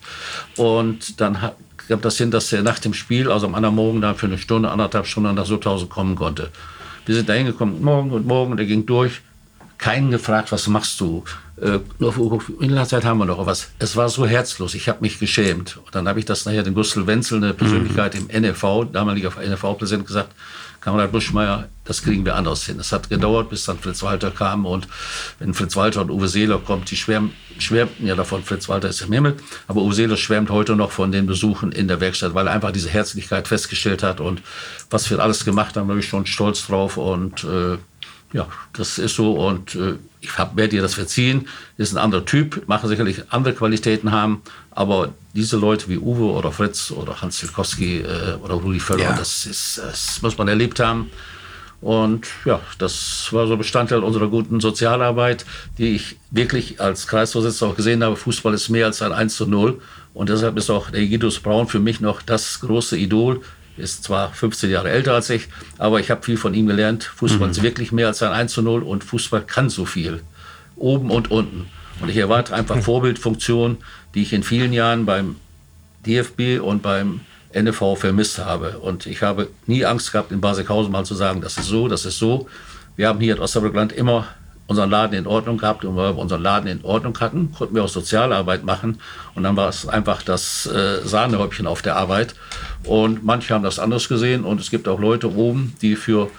Und 0.57 1.19
dann 1.19 1.37
gab 1.87 2.01
das 2.01 2.17
hin, 2.17 2.31
dass 2.31 2.53
er 2.53 2.61
nach 2.61 2.79
dem 2.79 2.93
Spiel, 2.93 3.31
also 3.31 3.47
am 3.47 3.55
anderen 3.55 3.75
Morgen, 3.75 4.01
da 4.01 4.13
für 4.13 4.27
eine 4.27 4.37
Stunde, 4.37 4.69
anderthalb 4.69 5.07
Stunden 5.07 5.33
nach 5.33 5.45
Sutthausen 5.45 5.89
kommen 5.89 6.15
konnte. 6.15 6.51
Wir 7.05 7.15
sind 7.15 7.29
da 7.29 7.33
hingekommen, 7.33 7.83
morgen 7.83 8.11
und 8.11 8.25
morgen, 8.25 8.51
und 8.51 8.59
er 8.59 8.65
ging 8.65 8.85
durch. 8.85 9.21
Keinen 9.77 10.11
gefragt, 10.11 10.51
was 10.51 10.67
machst 10.67 10.99
du? 10.99 11.23
Äh, 11.61 11.79
Inlandzeit 12.59 13.05
haben 13.05 13.17
wir 13.19 13.25
noch 13.25 13.45
was. 13.45 13.69
Es 13.79 13.95
war 13.95 14.09
so 14.09 14.25
herzlos, 14.25 14.73
ich 14.73 14.89
habe 14.89 14.99
mich 15.01 15.19
geschämt. 15.19 15.77
Und 15.77 15.93
dann 15.93 16.07
habe 16.07 16.19
ich 16.19 16.25
das 16.25 16.45
nachher 16.45 16.63
dem 16.63 16.73
Gustl 16.73 17.07
Wenzel, 17.07 17.37
eine 17.37 17.53
Persönlichkeit 17.53 18.15
mhm. 18.15 18.29
im 18.29 18.43
NFV, 18.43 18.85
damaliger 18.91 19.31
NFV-Präsident, 19.31 20.05
gesagt, 20.05 20.33
Kamerad 20.85 21.11
Buschmeier, 21.11 21.67
das 21.83 22.03
kriegen 22.03 22.25
wir 22.25 22.35
anders 22.35 22.63
hin. 22.63 22.79
Es 22.79 22.91
hat 22.91 23.09
gedauert, 23.09 23.49
bis 23.49 23.65
dann 23.65 23.79
Fritz 23.79 24.03
Walter 24.03 24.29
kam 24.29 24.67
und 24.67 24.87
wenn 25.39 25.55
Fritz 25.55 25.75
Walter 25.75 26.01
und 26.01 26.11
Uwe 26.11 26.27
Seeler 26.27 26.59
kommt, 26.59 26.91
die 26.91 26.95
schwärm, 26.95 27.31
schwärmten 27.57 28.05
ja 28.05 28.13
davon, 28.13 28.43
Fritz 28.43 28.69
Walter 28.69 28.89
ist 28.89 29.01
im 29.01 29.11
Himmel, 29.11 29.35
aber 29.67 29.81
Uwe 29.81 29.95
Seeler 29.95 30.15
schwärmt 30.15 30.51
heute 30.51 30.75
noch 30.75 30.91
von 30.91 31.11
den 31.11 31.25
Besuchen 31.25 31.71
in 31.71 31.87
der 31.87 32.01
Werkstatt, 32.01 32.35
weil 32.35 32.45
er 32.45 32.53
einfach 32.53 32.71
diese 32.71 32.89
Herzlichkeit 32.89 33.47
festgestellt 33.47 34.03
hat 34.03 34.19
und 34.19 34.43
was 34.91 35.09
wir 35.09 35.17
alles 35.17 35.43
gemacht 35.43 35.75
haben, 35.75 35.87
da 35.87 35.93
bin 35.95 36.01
ich 36.01 36.07
schon 36.07 36.27
stolz 36.27 36.67
drauf 36.67 36.97
und 36.97 37.43
äh, 37.43 37.79
ja, 38.33 38.47
das 38.73 38.97
ist 38.97 39.15
so 39.15 39.33
und 39.33 39.75
äh, 39.75 39.95
ich 40.21 40.37
werde 40.37 40.69
dir 40.69 40.81
das 40.81 40.95
verziehen, 40.95 41.47
ist 41.77 41.93
ein 41.93 41.97
anderer 41.97 42.25
Typ, 42.25 42.67
machen 42.67 42.89
sicherlich 42.89 43.21
andere 43.29 43.53
Qualitäten 43.53 44.11
haben, 44.11 44.41
aber 44.71 45.13
diese 45.33 45.57
Leute 45.57 45.87
wie 45.87 45.97
Uwe 45.97 46.31
oder 46.31 46.51
Fritz 46.51 46.91
oder 46.91 47.21
Hans 47.21 47.37
Zilkowski 47.37 47.99
äh, 47.99 48.35
oder 48.41 48.55
Rudi 48.55 48.79
Völler, 48.79 49.03
ja. 49.03 49.15
das, 49.15 49.45
ist, 49.45 49.77
das 49.77 50.21
muss 50.21 50.37
man 50.37 50.47
erlebt 50.47 50.79
haben. 50.79 51.11
Und 51.81 52.25
ja, 52.45 52.61
das 52.79 53.27
war 53.31 53.45
so 53.47 53.57
Bestandteil 53.57 53.99
unserer 53.99 54.27
guten 54.27 54.59
Sozialarbeit, 54.59 55.45
die 55.77 55.95
ich 55.95 56.17
wirklich 56.31 56.81
als 56.81 57.05
Kreisvorsitzender 57.05 57.73
auch 57.73 57.75
gesehen 57.75 58.03
habe. 58.03 58.15
Fußball 58.15 58.53
ist 58.53 58.69
mehr 58.69 58.87
als 58.87 59.03
ein 59.03 59.11
1 59.11 59.35
zu 59.35 59.45
0. 59.45 59.79
Und 60.13 60.29
deshalb 60.29 60.57
ist 60.57 60.69
auch 60.69 60.89
der 60.89 61.01
Egidus 61.01 61.39
Braun 61.39 61.67
für 61.67 61.79
mich 61.79 61.99
noch 61.99 62.21
das 62.21 62.61
große 62.61 62.97
Idol. 62.97 63.41
Ist 63.77 64.03
zwar 64.03 64.31
15 64.31 64.69
Jahre 64.69 64.89
älter 64.89 65.13
als 65.13 65.29
ich, 65.29 65.47
aber 65.77 65.99
ich 65.99 66.09
habe 66.09 66.23
viel 66.23 66.37
von 66.37 66.53
ihm 66.53 66.67
gelernt. 66.67 67.03
Fußball 67.03 67.47
mhm. 67.47 67.51
ist 67.51 67.63
wirklich 67.63 67.91
mehr 67.91 68.07
als 68.07 68.23
ein 68.23 68.31
1 68.31 68.53
zu 68.53 68.61
0 68.61 68.83
und 68.83 69.03
Fußball 69.03 69.41
kann 69.41 69.69
so 69.69 69.85
viel. 69.85 70.21
Oben 70.75 71.11
und 71.11 71.31
unten. 71.31 71.67
Und 72.01 72.09
ich 72.09 72.17
erwarte 72.17 72.53
einfach 72.53 72.77
Vorbildfunktion, 72.81 73.77
die 74.13 74.21
ich 74.21 74.33
in 74.33 74.43
vielen 74.43 74.73
Jahren 74.73 75.05
beim 75.05 75.35
DFB 76.05 76.61
und 76.61 76.81
beim 76.81 77.21
NFV 77.53 77.95
vermisst 77.97 78.39
habe. 78.39 78.79
Und 78.79 79.05
ich 79.05 79.21
habe 79.21 79.49
nie 79.65 79.85
Angst 79.85 80.11
gehabt, 80.11 80.31
in 80.31 80.41
Basikhausen 80.41 80.91
mal 80.91 81.05
zu 81.05 81.15
sagen, 81.15 81.41
das 81.41 81.57
ist 81.57 81.67
so, 81.67 81.87
das 81.87 82.05
ist 82.05 82.19
so. 82.19 82.47
Wir 82.95 83.07
haben 83.07 83.19
hier 83.19 83.35
in 83.35 83.41
Osnabrückland 83.41 83.91
immer 83.93 84.27
unseren 84.67 84.89
Laden 84.89 85.17
in 85.17 85.27
Ordnung 85.27 85.57
gehabt 85.57 85.85
und 85.85 85.95
weil 85.95 86.15
wir 86.15 86.21
unseren 86.21 86.41
Laden 86.41 86.67
in 86.67 86.83
Ordnung 86.83 87.17
hatten, 87.19 87.51
konnten 87.51 87.75
wir 87.75 87.83
auch 87.83 87.89
Sozialarbeit 87.89 88.63
machen 88.63 88.99
und 89.35 89.43
dann 89.43 89.55
war 89.55 89.69
es 89.69 89.87
einfach 89.87 90.23
das 90.23 90.65
äh, 90.65 91.05
Sahnehäubchen 91.05 91.67
auf 91.67 91.81
der 91.81 91.95
Arbeit 91.95 92.35
und 92.83 93.23
manche 93.23 93.53
haben 93.53 93.63
das 93.63 93.79
anders 93.79 94.09
gesehen 94.09 94.43
und 94.43 94.59
es 94.59 94.71
gibt 94.71 94.87
auch 94.87 94.99
Leute 94.99 95.35
oben, 95.35 95.75
die 95.81 95.95
für 95.95 96.29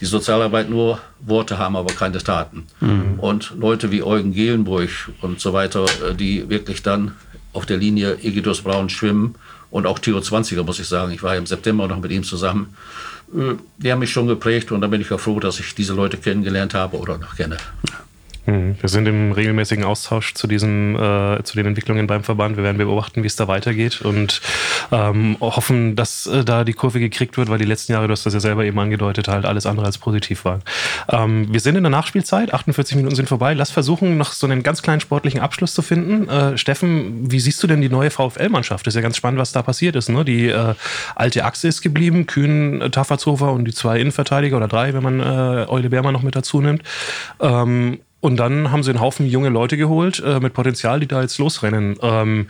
die 0.00 0.04
Sozialarbeit 0.04 0.68
nur 0.68 0.98
Worte 1.20 1.58
haben, 1.58 1.76
aber 1.76 1.92
keine 1.94 2.18
Taten. 2.18 2.66
Mhm. 2.80 3.18
Und 3.18 3.54
Leute 3.58 3.90
wie 3.90 4.02
Eugen 4.02 4.32
Gehlenburg 4.32 4.90
und 5.22 5.40
so 5.40 5.52
weiter, 5.52 5.84
äh, 5.84 6.14
die 6.14 6.48
wirklich 6.48 6.82
dann 6.82 7.12
auf 7.56 7.66
der 7.66 7.78
Linie 7.78 8.18
Egidus 8.22 8.62
Braun 8.62 8.88
schwimmen 8.88 9.34
und 9.70 9.86
auch 9.86 9.98
Theo 9.98 10.18
20er, 10.18 10.62
muss 10.62 10.78
ich 10.78 10.86
sagen. 10.86 11.12
Ich 11.12 11.22
war 11.22 11.36
im 11.36 11.46
September 11.46 11.88
noch 11.88 12.00
mit 12.00 12.12
ihm 12.12 12.22
zusammen. 12.22 12.76
Äh, 13.34 13.54
die 13.78 13.90
haben 13.90 13.98
mich 13.98 14.12
schon 14.12 14.26
geprägt 14.26 14.70
und 14.72 14.80
da 14.82 14.86
bin 14.86 15.00
ich 15.00 15.10
ja 15.10 15.18
froh, 15.18 15.40
dass 15.40 15.58
ich 15.58 15.74
diese 15.74 15.94
Leute 15.94 16.18
kennengelernt 16.18 16.74
habe 16.74 16.98
oder 16.98 17.18
noch 17.18 17.36
kenne. 17.36 17.56
Hm, 18.46 18.76
wir 18.80 18.88
sind 18.88 19.08
im 19.08 19.32
regelmäßigen 19.32 19.84
Austausch 19.84 20.34
zu, 20.34 20.46
diesem, 20.46 20.94
äh, 20.94 21.42
zu 21.42 21.56
den 21.56 21.66
Entwicklungen 21.66 22.06
beim 22.06 22.22
Verband. 22.22 22.56
Wir 22.56 22.62
werden 22.62 22.78
beobachten, 22.78 23.24
wie 23.24 23.26
es 23.26 23.34
da 23.34 23.48
weitergeht 23.48 24.02
und 24.02 24.40
ähm, 24.92 25.36
hoffen, 25.40 25.96
dass 25.96 26.26
äh, 26.26 26.44
da 26.44 26.62
die 26.62 26.72
Kurve 26.72 27.00
gekriegt 27.00 27.36
wird, 27.36 27.48
weil 27.48 27.58
die 27.58 27.64
letzten 27.64 27.92
Jahre, 27.92 28.06
du 28.06 28.12
hast 28.12 28.24
das 28.24 28.34
ja 28.34 28.40
selber 28.40 28.64
eben 28.64 28.78
angedeutet, 28.78 29.26
halt 29.26 29.44
alles 29.44 29.66
andere 29.66 29.86
als 29.86 29.98
positiv 29.98 30.44
waren. 30.44 30.62
Ähm, 31.08 31.52
wir 31.52 31.58
sind 31.58 31.74
in 31.74 31.82
der 31.82 31.90
Nachspielzeit, 31.90 32.54
48 32.54 32.96
Minuten 32.96 33.16
sind 33.16 33.28
vorbei. 33.28 33.52
Lass 33.52 33.72
versuchen, 33.72 34.16
noch 34.16 34.32
so 34.32 34.46
einen 34.46 34.62
ganz 34.62 34.80
kleinen 34.80 35.00
sportlichen 35.00 35.40
Abschluss 35.40 35.74
zu 35.74 35.82
finden. 35.82 36.28
Äh, 36.28 36.56
Steffen, 36.56 37.30
wie 37.30 37.40
siehst 37.40 37.60
du 37.64 37.66
denn 37.66 37.80
die 37.80 37.88
neue 37.88 38.10
VfL-Mannschaft? 38.10 38.86
Ist 38.86 38.94
ja 38.94 39.00
ganz 39.00 39.16
spannend, 39.16 39.40
was 39.40 39.50
da 39.50 39.62
passiert 39.62 39.96
ist. 39.96 40.08
Ne? 40.08 40.24
Die 40.24 40.46
äh, 40.46 40.74
alte 41.16 41.44
Achse 41.44 41.66
ist 41.66 41.82
geblieben, 41.82 42.26
Kühn, 42.26 42.80
äh, 42.80 42.90
Taffertshofer 42.90 43.52
und 43.52 43.64
die 43.64 43.74
zwei 43.74 43.98
Innenverteidiger 43.98 44.56
oder 44.56 44.68
drei, 44.68 44.94
wenn 44.94 45.02
man 45.02 45.18
äh, 45.18 45.66
Eule 45.68 45.90
Bärmann 45.90 46.12
noch 46.12 46.22
mit 46.22 46.36
dazu 46.36 46.60
nimmt. 46.60 46.82
Ähm, 47.40 47.98
und 48.20 48.36
dann 48.36 48.70
haben 48.70 48.82
sie 48.82 48.90
einen 48.90 49.00
Haufen 49.00 49.26
junge 49.26 49.48
Leute 49.48 49.76
geholt 49.76 50.22
äh, 50.24 50.40
mit 50.40 50.54
Potenzial, 50.54 51.00
die 51.00 51.06
da 51.06 51.22
jetzt 51.22 51.38
losrennen. 51.38 51.96
Ähm, 52.02 52.48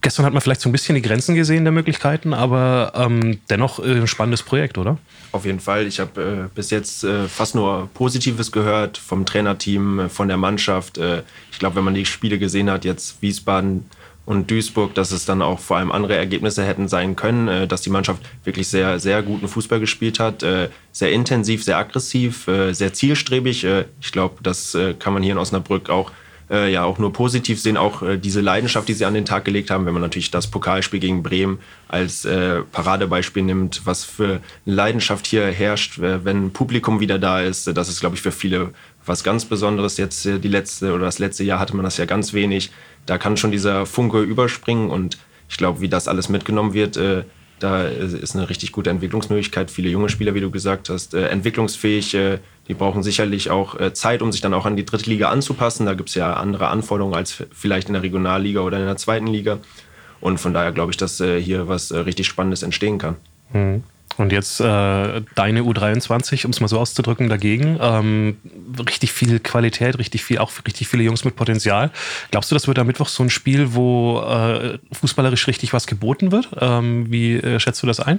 gestern 0.00 0.24
hat 0.24 0.32
man 0.32 0.42
vielleicht 0.42 0.60
so 0.60 0.68
ein 0.68 0.72
bisschen 0.72 0.94
die 0.94 1.02
Grenzen 1.02 1.34
gesehen 1.34 1.64
der 1.64 1.72
Möglichkeiten, 1.72 2.34
aber 2.34 2.92
ähm, 2.94 3.40
dennoch 3.48 3.78
äh, 3.78 4.00
ein 4.00 4.06
spannendes 4.06 4.42
Projekt, 4.42 4.78
oder? 4.78 4.98
Auf 5.32 5.44
jeden 5.44 5.60
Fall. 5.60 5.86
Ich 5.86 5.98
habe 5.98 6.48
äh, 6.50 6.54
bis 6.54 6.70
jetzt 6.70 7.04
äh, 7.04 7.26
fast 7.26 7.54
nur 7.54 7.88
Positives 7.94 8.52
gehört 8.52 8.98
vom 8.98 9.24
Trainerteam, 9.24 9.98
äh, 10.00 10.08
von 10.08 10.28
der 10.28 10.36
Mannschaft. 10.36 10.98
Äh, 10.98 11.22
ich 11.50 11.58
glaube, 11.58 11.76
wenn 11.76 11.84
man 11.84 11.94
die 11.94 12.06
Spiele 12.06 12.38
gesehen 12.38 12.70
hat, 12.70 12.84
jetzt 12.84 13.22
Wiesbaden, 13.22 13.86
und 14.24 14.50
Duisburg, 14.50 14.94
dass 14.94 15.10
es 15.10 15.24
dann 15.24 15.42
auch 15.42 15.58
vor 15.58 15.78
allem 15.78 15.90
andere 15.90 16.16
Ergebnisse 16.16 16.64
hätten 16.64 16.88
sein 16.88 17.16
können, 17.16 17.48
äh, 17.48 17.66
dass 17.66 17.82
die 17.82 17.90
Mannschaft 17.90 18.22
wirklich 18.44 18.68
sehr, 18.68 19.00
sehr 19.00 19.22
guten 19.22 19.48
Fußball 19.48 19.80
gespielt 19.80 20.20
hat, 20.20 20.42
äh, 20.42 20.68
sehr 20.92 21.12
intensiv, 21.12 21.64
sehr 21.64 21.78
aggressiv, 21.78 22.46
äh, 22.46 22.72
sehr 22.72 22.92
zielstrebig. 22.92 23.66
ich 24.00 24.12
glaube, 24.12 24.36
das 24.42 24.76
kann 24.98 25.12
man 25.12 25.22
hier 25.22 25.32
in 25.32 25.38
Osnabrück 25.38 25.90
auch 25.90 26.10
ja 26.50 26.84
auch 26.84 26.98
nur 26.98 27.12
positiv 27.14 27.60
sehen, 27.60 27.78
auch 27.78 28.02
diese 28.18 28.42
Leidenschaft, 28.42 28.86
die 28.86 28.92
sie 28.92 29.06
an 29.06 29.14
den 29.14 29.24
Tag 29.24 29.46
gelegt 29.46 29.70
haben. 29.70 29.86
Wenn 29.86 29.94
man 29.94 30.02
natürlich 30.02 30.30
das 30.30 30.48
Pokalspiel 30.48 31.00
gegen 31.00 31.22
Bremen 31.22 31.60
als 31.88 32.28
Paradebeispiel 32.72 33.42
nimmt, 33.42 33.82
was 33.86 34.04
für 34.04 34.40
Leidenschaft 34.66 35.26
hier 35.26 35.46
herrscht, 35.46 35.98
wenn 35.98 36.52
Publikum 36.52 37.00
wieder 37.00 37.18
da 37.18 37.40
ist, 37.40 37.68
das 37.74 37.88
ist, 37.88 38.00
glaube 38.00 38.16
ich, 38.16 38.22
für 38.22 38.32
viele 38.32 38.72
was 39.06 39.24
ganz 39.24 39.46
Besonderes. 39.46 39.96
Jetzt 39.96 40.26
die 40.26 40.48
letzte 40.48 40.92
oder 40.92 41.06
das 41.06 41.18
letzte 41.18 41.44
Jahr 41.44 41.58
hatte 41.58 41.74
man 41.74 41.84
das 41.84 41.96
ja 41.96 42.04
ganz 42.04 42.34
wenig. 42.34 42.70
Da 43.06 43.18
kann 43.18 43.36
schon 43.36 43.50
dieser 43.50 43.86
Funke 43.86 44.20
überspringen 44.20 44.90
und 44.90 45.18
ich 45.48 45.56
glaube, 45.56 45.80
wie 45.80 45.88
das 45.88 46.08
alles 46.08 46.28
mitgenommen 46.28 46.72
wird, 46.72 46.96
äh, 46.96 47.24
da 47.62 47.84
ist 47.84 48.34
eine 48.34 48.48
richtig 48.48 48.72
gute 48.72 48.90
Entwicklungsmöglichkeit. 48.90 49.70
Viele 49.70 49.88
junge 49.88 50.08
Spieler, 50.08 50.34
wie 50.34 50.40
du 50.40 50.50
gesagt 50.50 50.88
hast, 50.88 51.14
äh, 51.14 51.28
entwicklungsfähig. 51.28 52.14
Äh, 52.14 52.38
die 52.66 52.74
brauchen 52.74 53.02
sicherlich 53.04 53.50
auch 53.50 53.78
äh, 53.78 53.92
Zeit, 53.92 54.20
um 54.20 54.32
sich 54.32 54.40
dann 54.40 54.52
auch 54.52 54.66
an 54.66 54.76
die 54.76 54.84
dritte 54.84 55.08
Liga 55.08 55.28
anzupassen. 55.28 55.86
Da 55.86 55.94
gibt 55.94 56.08
es 56.08 56.16
ja 56.16 56.34
andere 56.34 56.68
Anforderungen 56.68 57.14
als 57.14 57.44
vielleicht 57.52 57.88
in 57.88 57.94
der 57.94 58.02
Regionalliga 58.02 58.60
oder 58.60 58.78
in 58.78 58.86
der 58.86 58.96
zweiten 58.96 59.28
Liga. 59.28 59.58
Und 60.20 60.38
von 60.38 60.52
daher 60.52 60.72
glaube 60.72 60.90
ich, 60.90 60.96
dass 60.96 61.20
äh, 61.20 61.40
hier 61.40 61.68
was 61.68 61.90
äh, 61.90 61.98
richtig 61.98 62.26
Spannendes 62.26 62.62
entstehen 62.62 62.98
kann. 62.98 63.16
Mhm. 63.52 63.84
Und 64.18 64.32
jetzt 64.32 64.60
äh, 64.60 64.64
deine 65.34 65.62
U23, 65.62 66.44
um 66.44 66.50
es 66.50 66.60
mal 66.60 66.68
so 66.68 66.78
auszudrücken, 66.78 67.28
dagegen. 67.28 67.78
Ähm, 67.80 68.36
richtig 68.78 69.12
viel 69.12 69.40
Qualität, 69.40 69.98
richtig 69.98 70.24
viel, 70.24 70.38
auch 70.38 70.50
richtig 70.66 70.88
viele 70.88 71.02
Jungs 71.02 71.24
mit 71.24 71.36
Potenzial. 71.36 71.90
Glaubst 72.30 72.50
du, 72.50 72.54
das 72.54 72.66
wird 72.68 72.78
am 72.78 72.86
Mittwoch 72.86 73.08
so 73.08 73.22
ein 73.22 73.30
Spiel, 73.30 73.74
wo 73.74 74.20
äh, 74.20 74.78
fußballerisch 74.92 75.46
richtig 75.46 75.72
was 75.72 75.86
geboten 75.86 76.32
wird? 76.32 76.48
Ähm, 76.60 77.10
wie 77.10 77.36
äh, 77.36 77.58
schätzt 77.60 77.82
du 77.82 77.86
das 77.86 78.00
ein? 78.00 78.18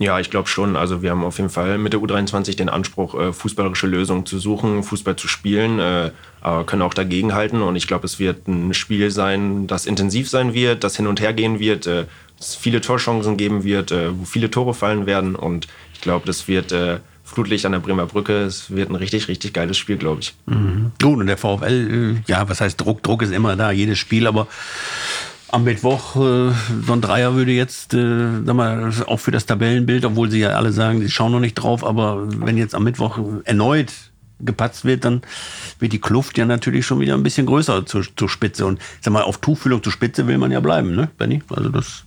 Ja, 0.00 0.18
ich 0.18 0.28
glaube 0.28 0.48
schon. 0.48 0.74
Also 0.74 1.02
wir 1.02 1.10
haben 1.10 1.22
auf 1.22 1.38
jeden 1.38 1.50
Fall 1.50 1.78
mit 1.78 1.92
der 1.92 2.00
U23 2.00 2.56
den 2.56 2.68
Anspruch, 2.68 3.14
äh, 3.14 3.32
fußballerische 3.32 3.86
Lösungen 3.86 4.26
zu 4.26 4.40
suchen, 4.40 4.82
Fußball 4.82 5.14
zu 5.14 5.28
spielen, 5.28 5.78
äh, 5.78 6.10
aber 6.40 6.64
können 6.66 6.82
auch 6.82 6.94
dagegenhalten. 6.94 7.62
Und 7.62 7.76
ich 7.76 7.86
glaube, 7.86 8.04
es 8.06 8.18
wird 8.18 8.48
ein 8.48 8.74
Spiel 8.74 9.12
sein, 9.12 9.68
das 9.68 9.86
intensiv 9.86 10.28
sein 10.28 10.52
wird, 10.52 10.82
das 10.82 10.96
hin 10.96 11.06
und 11.06 11.20
her 11.20 11.32
gehen 11.32 11.60
wird, 11.60 11.86
äh, 11.86 12.06
es 12.38 12.54
viele 12.54 12.80
Torchancen 12.80 13.36
geben 13.36 13.64
wird, 13.64 13.92
äh, 13.92 14.18
wo 14.18 14.24
viele 14.24 14.50
Tore 14.50 14.74
fallen 14.74 15.06
werden. 15.06 15.34
Und 15.34 15.68
ich 15.94 16.00
glaube, 16.00 16.26
das 16.26 16.48
wird 16.48 16.72
äh, 16.72 16.98
Flutlicht 17.24 17.64
an 17.66 17.72
der 17.72 17.78
Bremer 17.78 18.06
Brücke. 18.06 18.42
Es 18.42 18.70
wird 18.70 18.90
ein 18.90 18.96
richtig, 18.96 19.28
richtig 19.28 19.52
geiles 19.54 19.76
Spiel, 19.76 19.96
glaube 19.96 20.20
ich. 20.20 20.34
Mhm. 20.46 20.92
Gut, 21.00 21.18
und 21.18 21.26
der 21.26 21.38
VfL, 21.38 22.18
äh, 22.26 22.30
ja, 22.30 22.48
was 22.48 22.60
heißt 22.60 22.80
Druck? 22.80 23.02
Druck 23.02 23.22
ist 23.22 23.32
immer 23.32 23.56
da, 23.56 23.70
jedes 23.70 23.98
Spiel, 23.98 24.26
aber 24.26 24.46
am 25.54 25.64
Mittwoch, 25.64 26.16
äh, 26.16 26.52
so 26.84 26.92
ein 26.92 27.00
Dreier 27.00 27.34
würde 27.34 27.52
jetzt, 27.52 27.94
äh, 27.94 28.42
sag 28.44 28.56
mal, 28.56 28.92
auch 29.06 29.20
für 29.20 29.30
das 29.30 29.46
Tabellenbild, 29.46 30.04
obwohl 30.04 30.30
sie 30.30 30.40
ja 30.40 30.50
alle 30.50 30.72
sagen, 30.72 31.00
sie 31.00 31.10
schauen 31.10 31.32
noch 31.32 31.40
nicht 31.40 31.54
drauf, 31.54 31.84
aber 31.84 32.26
wenn 32.44 32.58
jetzt 32.58 32.74
am 32.74 32.84
Mittwoch 32.84 33.18
erneut 33.44 33.92
gepatzt 34.44 34.84
wird, 34.84 35.04
dann 35.04 35.22
wird 35.78 35.92
die 35.92 36.00
Kluft 36.00 36.38
ja 36.38 36.44
natürlich 36.44 36.86
schon 36.86 37.00
wieder 37.00 37.14
ein 37.14 37.22
bisschen 37.22 37.46
größer 37.46 37.86
zur, 37.86 38.04
zur 38.16 38.28
Spitze. 38.28 38.66
Und 38.66 38.80
sag 39.00 39.12
mal, 39.12 39.22
auf 39.22 39.38
Tuchfühlung 39.38 39.82
zur 39.82 39.92
Spitze 39.92 40.26
will 40.26 40.38
man 40.38 40.50
ja 40.50 40.60
bleiben, 40.60 40.94
ne, 40.94 41.10
Benny? 41.18 41.42
Also 41.50 41.68
das. 41.68 42.04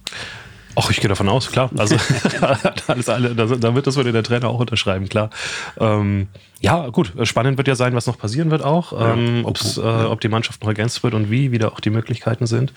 Ach, 0.80 0.92
ich 0.92 1.00
gehe 1.00 1.10
davon 1.10 1.28
aus, 1.28 1.52
klar. 1.52 1.72
Also 1.78 1.96
da 2.40 3.76
wird 3.76 3.88
das 3.88 3.96
würde 3.96 4.12
der 4.12 4.24
Trainer 4.24 4.50
auch 4.50 4.60
unterschreiben, 4.60 5.10
klar. 5.10 5.32
Ähm, 5.80 6.28
ja, 6.60 6.88
gut. 6.90 7.14
Spannend 7.24 7.58
wird 7.58 7.68
ja 7.68 7.76
sein, 7.76 7.96
was 7.96 8.06
noch 8.06 8.18
passieren 8.18 8.52
wird 8.52 8.62
auch, 8.64 8.94
ähm, 8.94 9.44
äh, 9.46 9.80
ob 9.80 10.22
die 10.22 10.28
Mannschaft 10.28 10.62
noch 10.62 10.68
ergänzt 10.68 11.04
wird 11.04 11.14
und 11.14 11.32
wie, 11.32 11.52
wie 11.52 11.58
da 11.58 11.70
auch 11.70 11.80
die 11.80 11.90
Möglichkeiten 11.90 12.46
sind. 12.46 12.74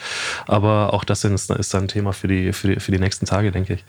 Aber 0.46 0.94
auch 0.94 1.04
das 1.04 1.24
ist, 1.24 1.50
ist 1.50 1.74
dann 1.74 1.84
ein 1.84 1.88
Thema 1.88 2.12
für 2.12 2.28
die, 2.28 2.52
für 2.52 2.68
die, 2.68 2.80
für 2.80 2.92
die 2.92 2.98
nächsten 2.98 3.26
Tage, 3.26 3.52
denke 3.52 3.74
ich. 3.74 3.84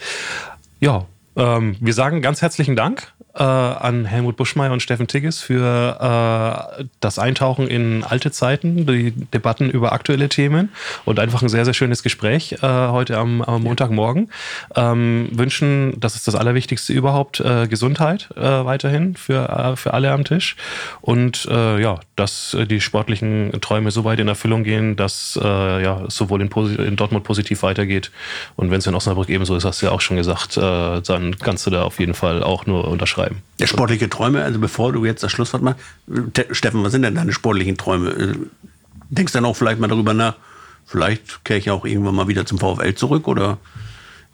Ja, 0.80 1.06
ähm, 1.36 1.78
wir 1.80 1.94
sagen 1.94 2.22
ganz 2.22 2.42
herzlichen 2.42 2.76
Dank 2.76 3.14
äh, 3.34 3.44
an 3.44 4.06
Helmut 4.06 4.36
Buschmeier 4.36 4.72
und 4.72 4.82
Steffen 4.82 5.08
Tigges 5.08 5.40
für 5.40 6.78
äh, 6.80 6.84
das 7.00 7.20
Eintauchen 7.20 7.68
in 7.68 8.04
alte 8.04 8.32
Zeiten, 8.32 8.86
die 8.86 9.12
Debatten 9.12 9.70
über 9.70 9.94
aktuelle 9.94 10.30
Themen 10.30 10.70
und 11.06 11.20
einfach 11.20 11.42
ein 11.42 11.50
sehr, 11.50 11.66
sehr 11.66 11.74
schönes 11.74 12.04
Gespräch 12.04 12.54
äh, 12.62 12.68
heute 12.68 13.18
am, 13.18 13.42
am 13.42 13.64
Montagmorgen. 13.64 14.30
Ähm, 14.76 15.30
wünschen, 15.32 16.00
das 16.00 16.16
ist 16.16 16.28
das 16.28 16.36
Allerwichtigste 16.36 16.94
überhaupt, 16.94 17.40
äh, 17.40 17.68
Gesundheit 17.68 18.30
äh, 18.36 18.42
weiterhin 18.42 19.16
für, 19.16 19.48
äh, 19.48 19.76
für 19.76 19.94
alle 19.94 20.12
am 20.12 20.24
Tisch. 20.26 20.56
Und 21.02 21.46
ja, 21.52 22.00
dass 22.16 22.56
die 22.70 22.82
sportlichen 22.82 23.52
Träume 23.62 23.92
so 23.92 24.04
weit 24.04 24.20
in 24.20 24.28
Erfüllung 24.28 24.64
gehen, 24.64 24.96
dass 24.96 25.40
ja, 25.42 26.04
sowohl 26.08 26.42
in, 26.42 26.50
in, 26.86 26.96
Dortmund 26.96 27.24
positiv 27.24 27.64
weitergeht. 27.64 28.12
Und 28.56 28.72
wenn 28.72 28.80
es 28.80 28.88
in 28.88 28.96
Osnabrück 28.96 29.30
ebenso 29.30 29.56
ist, 29.56 29.66
hast 29.66 29.82
du 29.82 29.88
ja 29.88 29.92
auch 29.92 30.02
schon 30.02 30.18
gesagt, 30.18 30.58
dann 30.58 31.36
kannst 31.40 31.66
du 31.66 31.72
da 31.72 31.84
auf 31.84 32.00
jeden 32.00 32.14
Fall 32.14 32.44
auch 32.44 32.66
nur 32.66 32.88
unterschreiben 32.88 33.21
schreiben. 33.22 33.42
Ja, 33.60 33.68
sportliche 33.68 34.10
Träume, 34.10 34.44
also 34.44 34.60
bevor 34.60 34.92
du 34.92 35.06
jetzt 35.06 35.24
das 35.24 35.32
Schlusswort 35.32 35.64
machst, 35.64 35.80
Steffen, 36.52 36.84
was 36.84 36.92
sind 36.92 37.04
denn 37.04 37.16
deine 37.16 37.34
sportlichen 37.34 37.78
Träume? 37.78 38.10
Äh, 38.10 38.36
denkst 39.10 39.34
du 39.34 39.38
dann 39.38 39.46
auch 39.46 39.56
vielleicht 39.56 39.80
mal 39.80 39.88
darüber 39.88 40.14
nach, 40.14 40.36
vielleicht 40.86 41.46
kehre 41.46 41.60
ich 41.60 41.70
auch 41.70 41.86
irgendwann 41.86 42.16
mal 42.16 42.28
wieder 42.28 42.46
zum 42.46 42.58
VfL 42.58 42.94
zurück 42.96 43.28
oder 43.28 43.58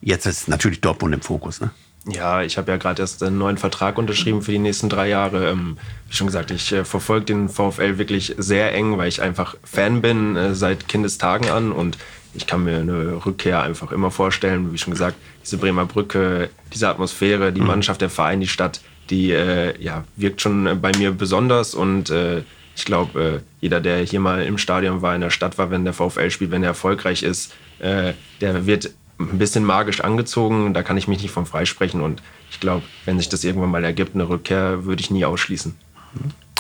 jetzt 0.02 0.26
ist 0.26 0.48
natürlich 0.48 0.82
Dortmund 0.82 1.14
im 1.14 1.22
Fokus, 1.22 1.62
ne? 1.62 1.72
Ja, 2.10 2.42
ich 2.42 2.58
habe 2.58 2.72
ja 2.72 2.78
gerade 2.78 3.02
erst 3.02 3.22
einen 3.22 3.38
neuen 3.38 3.58
Vertrag 3.58 3.98
unterschrieben 3.98 4.42
für 4.42 4.52
die 4.52 4.60
nächsten 4.60 4.88
drei 4.88 5.10
Jahre. 5.10 5.50
Ähm, 5.50 5.78
wie 6.08 6.16
schon 6.16 6.28
gesagt, 6.28 6.52
ich 6.52 6.72
äh, 6.72 6.86
verfolge 6.86 7.26
den 7.26 7.50
VfL 7.50 7.98
wirklich 7.98 8.34
sehr 8.38 8.74
eng, 8.74 8.98
weil 8.98 9.10
ich 9.10 9.22
einfach 9.22 9.58
Fan 9.66 10.02
bin 10.02 10.38
äh, 10.38 10.56
seit 10.56 10.88
Kindestagen 10.88 11.50
an 11.50 11.74
und 11.74 11.98
ich 12.38 12.46
kann 12.46 12.64
mir 12.64 12.78
eine 12.78 13.26
Rückkehr 13.26 13.64
einfach 13.64 13.92
immer 13.92 14.12
vorstellen. 14.12 14.72
Wie 14.72 14.78
schon 14.78 14.94
gesagt, 14.94 15.18
diese 15.44 15.58
Bremer 15.58 15.86
Brücke, 15.86 16.50
diese 16.74 16.88
Atmosphäre, 16.88 17.52
die 17.52 17.62
mhm. 17.62 17.68
Mannschaft, 17.68 18.00
der 18.00 18.12
Verein, 18.12 18.40
die 18.40 18.48
Stadt, 18.48 18.80
die 19.10 19.32
äh, 19.32 19.74
ja, 19.82 20.06
wirkt 20.16 20.42
schon 20.42 20.80
bei 20.82 20.92
mir 20.98 21.12
besonders 21.12 21.74
und 21.74 22.10
äh, 22.12 22.44
ich 22.76 22.86
glaube, 22.86 23.20
äh, 23.20 23.40
jeder, 23.60 23.82
der 23.82 23.98
hier 24.04 24.20
mal 24.20 24.44
im 24.44 24.60
Stadion 24.60 25.02
war, 25.02 25.16
in 25.16 25.22
der 25.22 25.32
Stadt 25.32 25.58
war, 25.58 25.72
wenn 25.72 25.84
der 25.84 25.94
VfL 25.94 26.30
spielt, 26.30 26.52
wenn 26.52 26.62
er 26.62 26.70
erfolgreich 26.70 27.24
ist, 27.24 27.54
äh, 27.80 28.14
der 28.40 28.68
wird 28.68 28.92
ein 29.20 29.40
bisschen 29.40 29.64
magisch 29.64 30.02
angezogen. 30.02 30.76
Da 30.76 30.84
kann 30.84 30.96
ich 30.96 31.08
mich 31.08 31.24
nicht 31.24 31.32
von 31.32 31.48
freisprechen 31.48 32.02
und 32.02 32.22
ich 32.52 32.60
glaube, 32.60 32.84
wenn 33.06 33.18
sich 33.18 33.30
das 33.30 33.44
irgendwann 33.44 33.72
mal 33.72 33.84
ergibt, 33.84 34.14
eine 34.14 34.30
Rückkehr, 34.30 34.86
würde 34.86 35.02
ich 35.02 35.10
nie 35.10 35.26
ausschließen. 35.26 35.76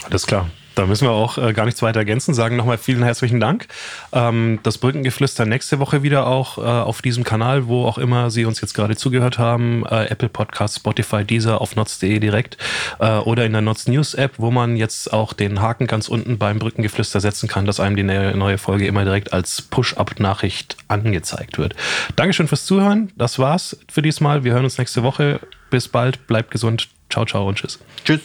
Alles 0.05 0.25
klar. 0.25 0.49
Da 0.77 0.85
müssen 0.85 1.07
wir 1.07 1.11
auch 1.11 1.39
äh, 1.39 1.53
gar 1.53 1.65
nichts 1.65 1.81
weiter 1.81 1.99
ergänzen. 1.99 2.35
Sagen 2.35 2.55
nochmal 2.55 2.77
vielen 2.77 3.01
herzlichen 3.01 3.39
Dank. 3.39 3.67
Ähm, 4.13 4.59
das 4.61 4.77
Brückengeflüster 4.77 5.47
nächste 5.47 5.79
Woche 5.79 6.03
wieder 6.03 6.27
auch 6.27 6.59
äh, 6.59 6.61
auf 6.61 7.01
diesem 7.01 7.23
Kanal, 7.23 7.67
wo 7.67 7.85
auch 7.85 7.97
immer 7.97 8.29
Sie 8.29 8.45
uns 8.45 8.61
jetzt 8.61 8.75
gerade 8.75 8.95
zugehört 8.95 9.39
haben. 9.39 9.87
Äh, 9.87 10.05
Apple 10.05 10.29
Podcast, 10.29 10.75
Spotify, 10.75 11.25
Deezer, 11.25 11.61
auf 11.61 11.75
notz.de 11.75 12.19
direkt 12.19 12.57
äh, 12.99 13.17
oder 13.17 13.45
in 13.45 13.53
der 13.53 13.63
Notz 13.63 13.87
News 13.87 14.13
App, 14.13 14.33
wo 14.37 14.51
man 14.51 14.77
jetzt 14.77 15.11
auch 15.11 15.33
den 15.33 15.61
Haken 15.61 15.87
ganz 15.87 16.09
unten 16.09 16.37
beim 16.37 16.59
Brückengeflüster 16.59 17.21
setzen 17.21 17.49
kann, 17.49 17.65
dass 17.65 17.79
einem 17.79 17.95
die 17.95 18.03
neue 18.03 18.59
Folge 18.59 18.85
immer 18.85 19.03
direkt 19.03 19.33
als 19.33 19.63
Push-Up-Nachricht 19.63 20.77
angezeigt 20.87 21.57
wird. 21.57 21.75
Dankeschön 22.15 22.47
fürs 22.47 22.67
Zuhören. 22.67 23.11
Das 23.15 23.39
war's 23.39 23.77
für 23.89 24.03
diesmal. 24.03 24.43
Wir 24.43 24.53
hören 24.53 24.63
uns 24.63 24.77
nächste 24.77 25.01
Woche. 25.01 25.39
Bis 25.71 25.87
bald. 25.87 26.27
Bleibt 26.27 26.51
gesund. 26.51 26.87
Ciao, 27.09 27.25
ciao 27.25 27.47
und 27.47 27.57
tschüss. 27.57 27.79
Tschüss. 28.05 28.21